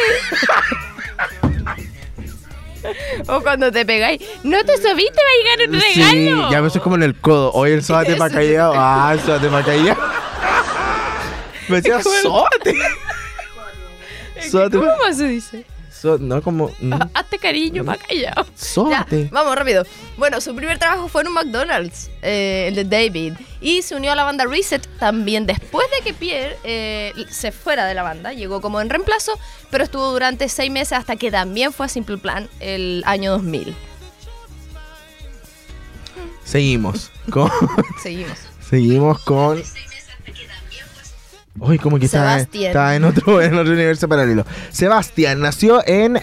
O 3.28 3.42
cuando 3.42 3.72
te 3.72 3.86
pegáis, 3.86 4.22
no 4.44 4.64
te 4.64 4.76
subiste, 4.78 5.20
va 5.20 5.30
a 5.30 5.38
llegar 5.44 5.70
un 5.70 5.74
regalo. 5.80 6.48
Sí, 6.48 6.52
ya 6.52 6.62
me 6.62 6.68
estoy 6.68 6.82
como 6.82 6.96
en 6.96 7.04
el 7.04 7.16
codo. 7.16 7.52
Hoy 7.54 7.72
el 7.72 7.84
sobate 7.84 8.16
para 8.16 8.34
callado. 8.34 8.74
Ah, 8.76 9.12
el 9.14 9.20
sobate 9.20 9.48
para 9.50 9.66
callado. 9.66 9.98
Me 11.68 11.82
decía 11.82 12.02
sobate. 12.02 12.76
¿Cómo 14.52 15.14
se 15.14 15.28
dice? 15.28 15.66
No 16.04 16.42
como. 16.42 16.72
Mm. 16.82 16.94
Hazte 17.14 17.38
cariño, 17.38 17.84
más 17.84 18.00
callado. 18.00 18.46
Vamos, 19.32 19.56
rápido. 19.56 19.86
Bueno, 20.18 20.42
su 20.42 20.56
primer 20.56 20.80
trabajo 20.80 21.08
fue 21.08 21.22
en 21.22 21.28
un 21.28 21.34
McDonald's, 21.36 22.10
eh, 22.24 22.66
el 22.70 22.76
de 22.76 22.86
David. 22.86 23.34
Y 23.60 23.84
se 23.84 23.96
unió 23.96 24.12
a 24.12 24.16
la 24.16 24.24
banda 24.24 24.46
Reset 24.46 24.88
también 24.98 25.46
después 25.46 25.86
de 25.92 26.04
que 26.04 26.14
Pierre 26.14 26.58
eh, 26.64 27.14
se 27.30 27.52
fuera 27.52 27.86
de 27.86 27.94
la 27.94 28.02
banda. 28.02 28.34
Llegó 28.34 28.62
como 28.62 28.82
en 28.82 28.90
reemplazo, 28.90 29.38
pero 29.70 29.84
estuvo 29.84 30.12
durante 30.12 30.50
seis 30.50 30.72
meses 30.72 30.94
hasta 30.94 31.18
que 31.18 31.30
también 31.30 31.72
fue 31.72 31.86
a 31.86 31.90
Simple 31.90 32.18
Plan 32.18 32.50
el 32.60 33.04
año 33.06 33.32
2000. 33.34 33.76
Seguimos. 36.44 37.12
Con... 37.30 37.50
Seguimos. 38.02 38.38
Seguimos 38.70 39.22
con. 39.24 39.62
Uy, 41.60 41.78
como 41.78 42.00
que 42.00 42.06
está, 42.06 42.38
en, 42.96 43.04
otro, 43.04 43.42
en 43.42 43.58
otro 43.58 43.74
universo 43.74 44.08
paralelo. 44.08 44.46
Sebastián 44.72 45.42
nació 45.42 45.82
en, 45.86 46.20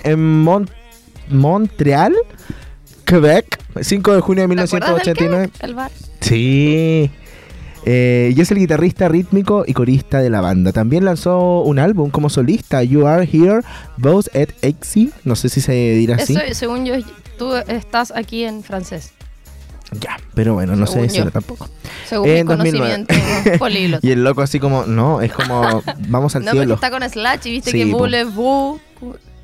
Montreal, 1.31 2.15
Quebec, 3.05 3.59
5 3.81 4.15
de 4.15 4.21
junio 4.21 4.43
de 4.43 4.49
1989. 4.49 5.51
el 5.61 5.75
bar? 5.75 5.91
Sí. 6.21 7.11
Eh, 7.85 8.35
y 8.37 8.41
es 8.41 8.51
el 8.51 8.59
guitarrista 8.59 9.09
rítmico 9.09 9.65
y 9.67 9.73
corista 9.73 10.21
de 10.21 10.31
la 10.31 10.41
banda. 10.41 10.73
También 10.73 11.05
lanzó 11.05 11.61
un 11.63 11.79
álbum 11.79 12.11
como 12.11 12.29
solista, 12.29 12.83
You 12.83 13.07
Are 13.07 13.29
Here, 13.31 13.61
Both 13.97 14.35
at 14.35 14.49
Exy. 14.63 15.13
No 15.25 15.37
sé 15.37 15.49
si 15.49 15.61
se 15.61 15.73
dirá 15.73 16.17
así. 16.17 16.35
Eso, 16.37 16.55
según 16.55 16.85
yo, 16.85 16.95
tú 17.39 17.55
estás 17.55 18.13
aquí 18.15 18.45
en 18.45 18.63
francés. 18.63 19.13
Ya, 19.93 20.19
pero 20.35 20.55
bueno, 20.55 20.77
no 20.77 20.87
sé 20.87 21.01
decirlo 21.01 21.31
tampoco. 21.31 21.69
Según 22.07 22.33
mi 22.33 22.45
conocimiento, 22.45 23.15
y 24.03 24.11
el 24.11 24.25
loco 24.25 24.43
así 24.43 24.61
como, 24.61 24.85
no, 24.85 25.21
es 25.21 25.33
como, 25.33 25.83
vamos 26.09 26.37
al 26.37 26.43
cielo. 26.43 26.65
No, 26.67 26.75
está 26.75 26.91
con 26.91 27.09
Slash 27.09 27.47
y 27.47 27.51
viste 27.53 27.73
que 27.73 27.85
voulez-vous 27.87 28.81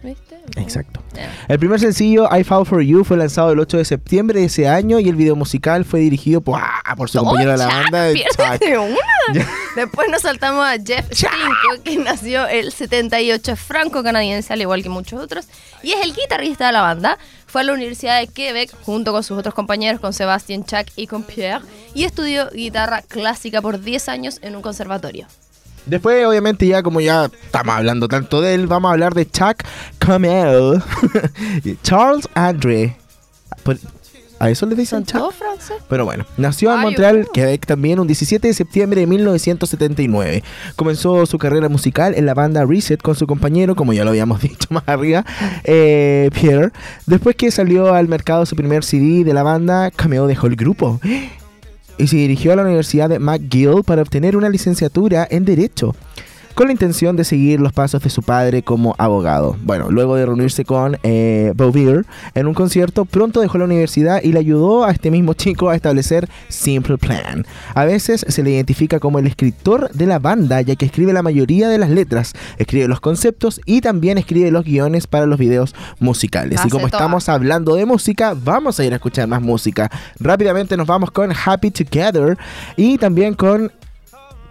¿Viste? 0.05 0.39
Exacto. 0.57 1.01
El 1.49 1.59
primer 1.59 1.81
sencillo, 1.81 2.29
I 2.31 2.45
Fall 2.45 2.67
For 2.67 2.83
You, 2.83 3.05
fue 3.05 3.17
lanzado 3.17 3.53
el 3.53 3.59
8 3.59 3.79
de 3.79 3.85
septiembre 3.87 4.41
de 4.41 4.47
ese 4.47 4.69
año 4.69 5.01
y 5.01 5.09
el 5.09 5.17
video 5.17 5.35
musical 5.35 5.87
fue 5.87 6.01
dirigido 6.01 6.43
por, 6.43 6.61
ah, 6.63 6.95
por 6.95 7.09
su 7.09 7.19
compañero 7.21 7.53
de 7.53 7.57
la 7.57 7.67
banda. 7.67 8.11
una. 8.11 9.47
Después 9.75 10.11
nos 10.11 10.21
saltamos 10.21 10.63
a 10.67 10.75
Jeff 10.75 11.07
Stinko, 11.11 11.83
que 11.83 11.97
nació 11.97 12.47
el 12.47 12.71
78, 12.71 13.57
franco-canadiense, 13.57 14.53
al 14.53 14.61
igual 14.61 14.83
que 14.83 14.91
muchos 14.91 15.19
otros, 15.19 15.47
y 15.83 15.93
es 15.93 16.05
el 16.05 16.15
guitarrista 16.15 16.67
de 16.67 16.73
la 16.73 16.83
banda. 16.83 17.19
Fue 17.47 17.63
a 17.63 17.65
la 17.65 17.73
Universidad 17.73 18.21
de 18.21 18.27
Quebec 18.27 18.75
junto 18.83 19.11
con 19.13 19.25
sus 19.25 19.39
otros 19.39 19.55
compañeros, 19.55 20.03
con 20.03 20.13
Sebastian 20.13 20.65
Chuck 20.65 20.89
y 20.97 21.07
con 21.07 21.23
Pierre, 21.23 21.65
y 21.95 22.05
estudió 22.05 22.51
guitarra 22.51 23.01
clásica 23.01 23.63
por 23.63 23.81
10 23.81 24.09
años 24.11 24.39
en 24.43 24.55
un 24.55 24.61
conservatorio. 24.61 25.27
Después, 25.87 26.27
obviamente, 26.27 26.67
ya 26.67 26.83
como 26.83 27.01
ya 27.01 27.31
estamos 27.45 27.75
hablando 27.75 28.09
tanto 28.09 28.41
de 28.41 28.55
él, 28.55 28.67
vamos 28.67 28.89
a 28.89 28.93
hablar 28.93 29.15
de 29.15 29.29
Chuck 29.31 29.63
Camel. 29.99 30.83
Charles 31.83 32.29
Andre. 32.35 32.97
A 34.39 34.51
eso 34.51 34.67
le 34.67 34.75
dicen 34.75 35.05
Chuck. 35.05 35.33
Pero 35.89 36.05
bueno, 36.05 36.25
nació 36.37 36.75
en 36.75 36.81
Montreal, 36.81 37.29
Quebec 37.33 37.67
también, 37.67 38.01
un 38.01 38.07
17 38.07 38.49
de 38.49 38.55
septiembre 38.55 39.01
de 39.01 39.07
1979. 39.07 40.43
Comenzó 40.77 41.25
su 41.27 41.39
carrera 41.39 41.69
musical 41.69 42.15
en 42.15 42.27
la 42.27 42.35
banda 42.35 42.65
Reset 42.65 43.01
con 43.01 43.15
su 43.15 43.27
compañero, 43.27 43.77
como 43.77 43.93
ya 43.93 44.05
lo 44.05 44.11
habíamos 44.11 44.41
dicho 44.43 44.69
más 44.71 44.83
arriba, 44.87 45.25
eh, 45.65 46.31
Pierre. 46.33 46.73
Después 47.07 47.37
que 47.37 47.51
salió 47.51 47.95
al 47.95 48.09
mercado 48.09 48.45
su 48.45 48.57
primer 48.57 48.85
CD 48.85 49.25
de 49.25 49.35
la 49.35 49.43
banda, 49.43 49.91
Cameo 49.91 50.27
dejó 50.27 50.47
el 50.47 50.57
grupo 50.57 51.01
y 51.99 52.07
se 52.07 52.17
dirigió 52.17 52.53
a 52.53 52.57
la 52.57 52.63
Universidad 52.63 53.09
de 53.09 53.19
McGill 53.19 53.83
para 53.85 54.03
obtener 54.03 54.37
una 54.37 54.49
licenciatura 54.49 55.27
en 55.31 55.45
Derecho 55.45 55.95
con 56.55 56.67
la 56.67 56.73
intención 56.73 57.17
de 57.17 57.25
seguir 57.25 57.61
los 57.61 57.73
pasos 57.73 58.03
de 58.03 58.11
su 58.11 58.23
padre 58.23 58.63
como 58.63 58.95
abogado. 58.99 59.57
Bueno, 59.63 59.91
luego 59.91 60.17
de 60.17 60.27
reunirse 60.27 60.65
con 60.65 60.99
eh, 61.03 61.53
Bouvier 61.57 62.07
en 62.35 62.47
un 62.47 62.55
concierto, 62.55 63.05
pronto 63.05 63.41
dejó 63.41 63.59
la 63.59 63.65
universidad 63.65 64.23
y 64.23 64.33
le 64.33 64.39
ayudó 64.39 64.85
a 64.85 64.93
este 64.93 65.11
mismo 65.11 65.35
chico 65.35 65.71
a 65.71 65.75
establecer 65.75 66.29
Simple 66.49 66.99
Plan. 66.99 67.45
A 67.75 67.85
veces 67.85 68.25
se 68.29 68.43
le 68.43 68.51
identifica 68.51 69.01
como 69.01 69.19
el 69.19 69.27
escritor 69.27 69.91
de 69.91 70.07
la 70.07 70.19
banda, 70.19 70.61
ya 70.61 70.77
que 70.77 70.87
escribe 70.87 71.13
la 71.13 71.23
mayoría 71.23 71.69
de 71.69 71.79
las 71.79 71.91
letras, 71.91 72.33
escribe 72.59 72.89
los 72.89 73.01
conceptos 73.01 73.61
y 73.67 73.81
también 73.81 74.19
escribe 74.19 74.51
los 74.51 74.65
guiones 74.65 75.07
para 75.07 75.27
los 75.27 75.39
videos 75.39 75.75
musicales. 75.99 76.61
y 76.65 76.69
como 76.69 76.87
estamos 76.87 77.29
hablando 77.29 77.75
de 77.75 77.85
música, 77.85 78.35
vamos 78.35 78.79
a 78.79 78.85
ir 78.85 78.93
a 78.93 78.97
escuchar 78.97 79.27
más 79.29 79.43
música. 79.43 79.91
Rápidamente 80.21 80.77
nos 80.77 80.87
vamos 80.87 81.11
con 81.11 81.33
Happy 81.33 81.71
Together 81.71 82.39
y 82.77 82.99
también 82.99 83.35
con 83.35 83.73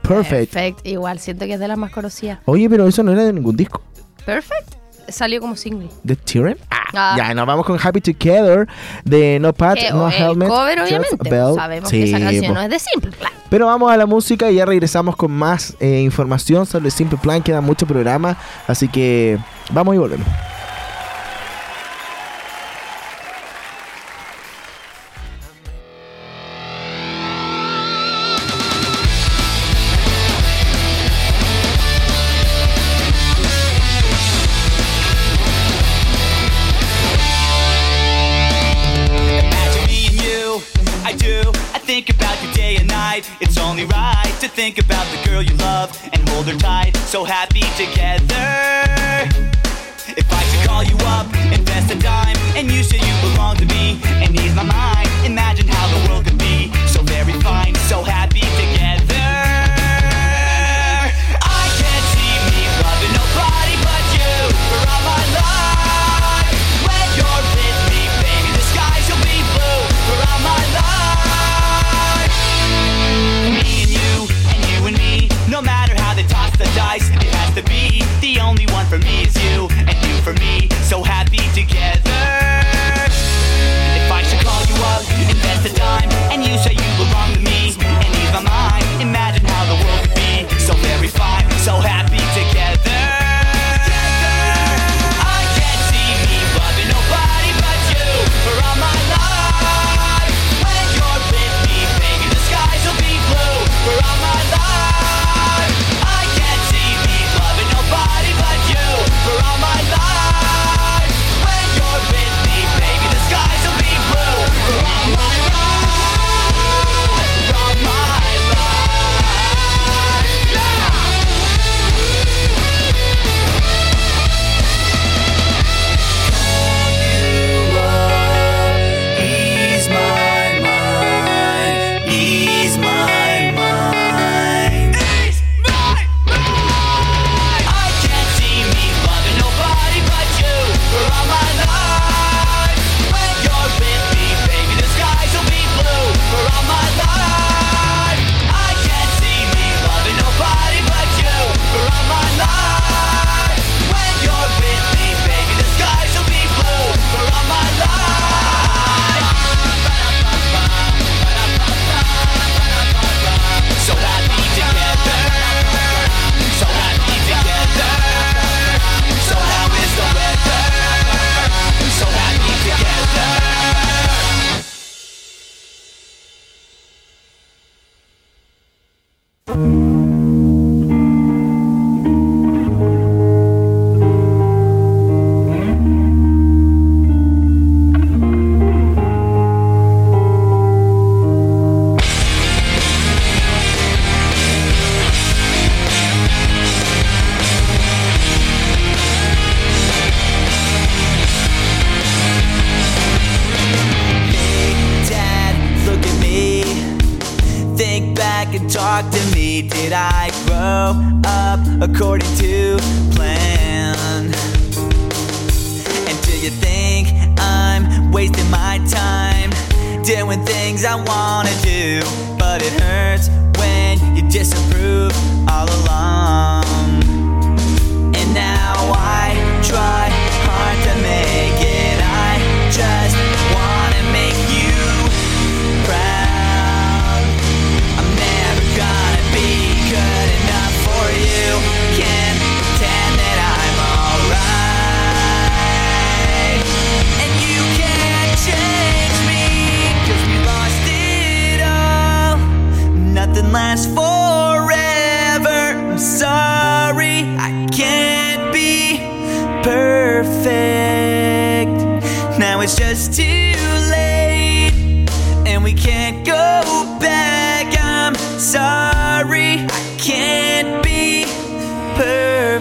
Perfect. 0.07 0.53
Perfect, 0.53 0.87
igual, 0.87 1.19
siento 1.19 1.45
que 1.45 1.53
es 1.53 1.59
de 1.59 1.67
las 1.67 1.77
más 1.77 1.91
conocidas. 1.91 2.39
Oye, 2.45 2.69
pero 2.69 2.87
eso 2.87 3.03
no 3.03 3.11
era 3.11 3.23
de 3.23 3.33
ningún 3.33 3.55
disco. 3.55 3.81
Perfect 4.25 4.83
salió 5.07 5.39
como 5.39 5.55
single. 5.55 5.89
¿De 6.03 6.15
Tyrann? 6.15 6.57
Ah, 6.69 6.77
ah, 6.93 7.15
Ya, 7.17 7.33
nos 7.33 7.45
vamos 7.45 7.65
con 7.65 7.77
Happy 7.81 8.01
Together 8.01 8.67
de 9.03 9.39
No 9.39 9.53
Pat, 9.53 9.77
No 9.91 10.09
Helmet. 10.09 10.47
cover, 10.49 10.81
obviamente. 10.81 11.29
Sabemos 11.29 11.89
que 11.89 12.03
esa 12.03 12.19
canción 12.19 12.53
no 12.53 12.61
es 12.61 12.69
de 12.69 12.79
Simple 12.79 13.11
Plan. 13.11 13.31
Pero 13.49 13.67
vamos 13.67 13.91
a 13.91 13.97
la 13.97 14.05
música 14.05 14.49
y 14.49 14.55
ya 14.55 14.65
regresamos 14.65 15.15
con 15.15 15.31
más 15.31 15.75
eh, 15.79 16.01
información 16.01 16.65
sobre 16.65 16.91
Simple 16.91 17.19
Plan. 17.21 17.41
Queda 17.43 17.61
mucho 17.61 17.85
programa, 17.85 18.37
así 18.67 18.87
que 18.87 19.37
vamos 19.71 19.95
y 19.95 19.97
volvemos. 19.97 20.27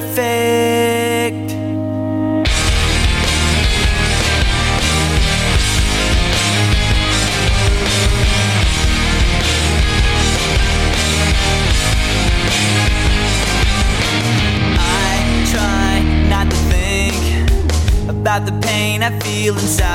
perfect. 0.02 1.52
I 14.78 15.44
try 15.52 16.02
not 16.28 16.50
to 16.50 16.56
think 16.72 18.10
about 18.10 18.46
the 18.46 18.52
pain 18.66 19.02
I 19.02 19.18
feel 19.20 19.54
inside. 19.54 19.91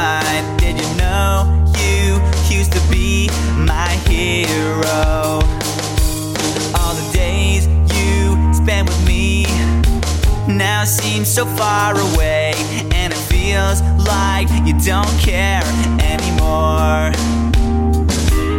so 11.37 11.45
far 11.45 11.93
away, 11.93 12.51
and 12.95 13.13
it 13.13 13.19
feels 13.29 13.83
like 14.07 14.49
you 14.65 14.73
don't 14.83 15.19
care 15.19 15.61
anymore. 16.01 17.13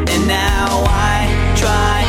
And 0.06 0.28
now 0.28 0.84
I 0.86 1.54
try. 1.56 2.07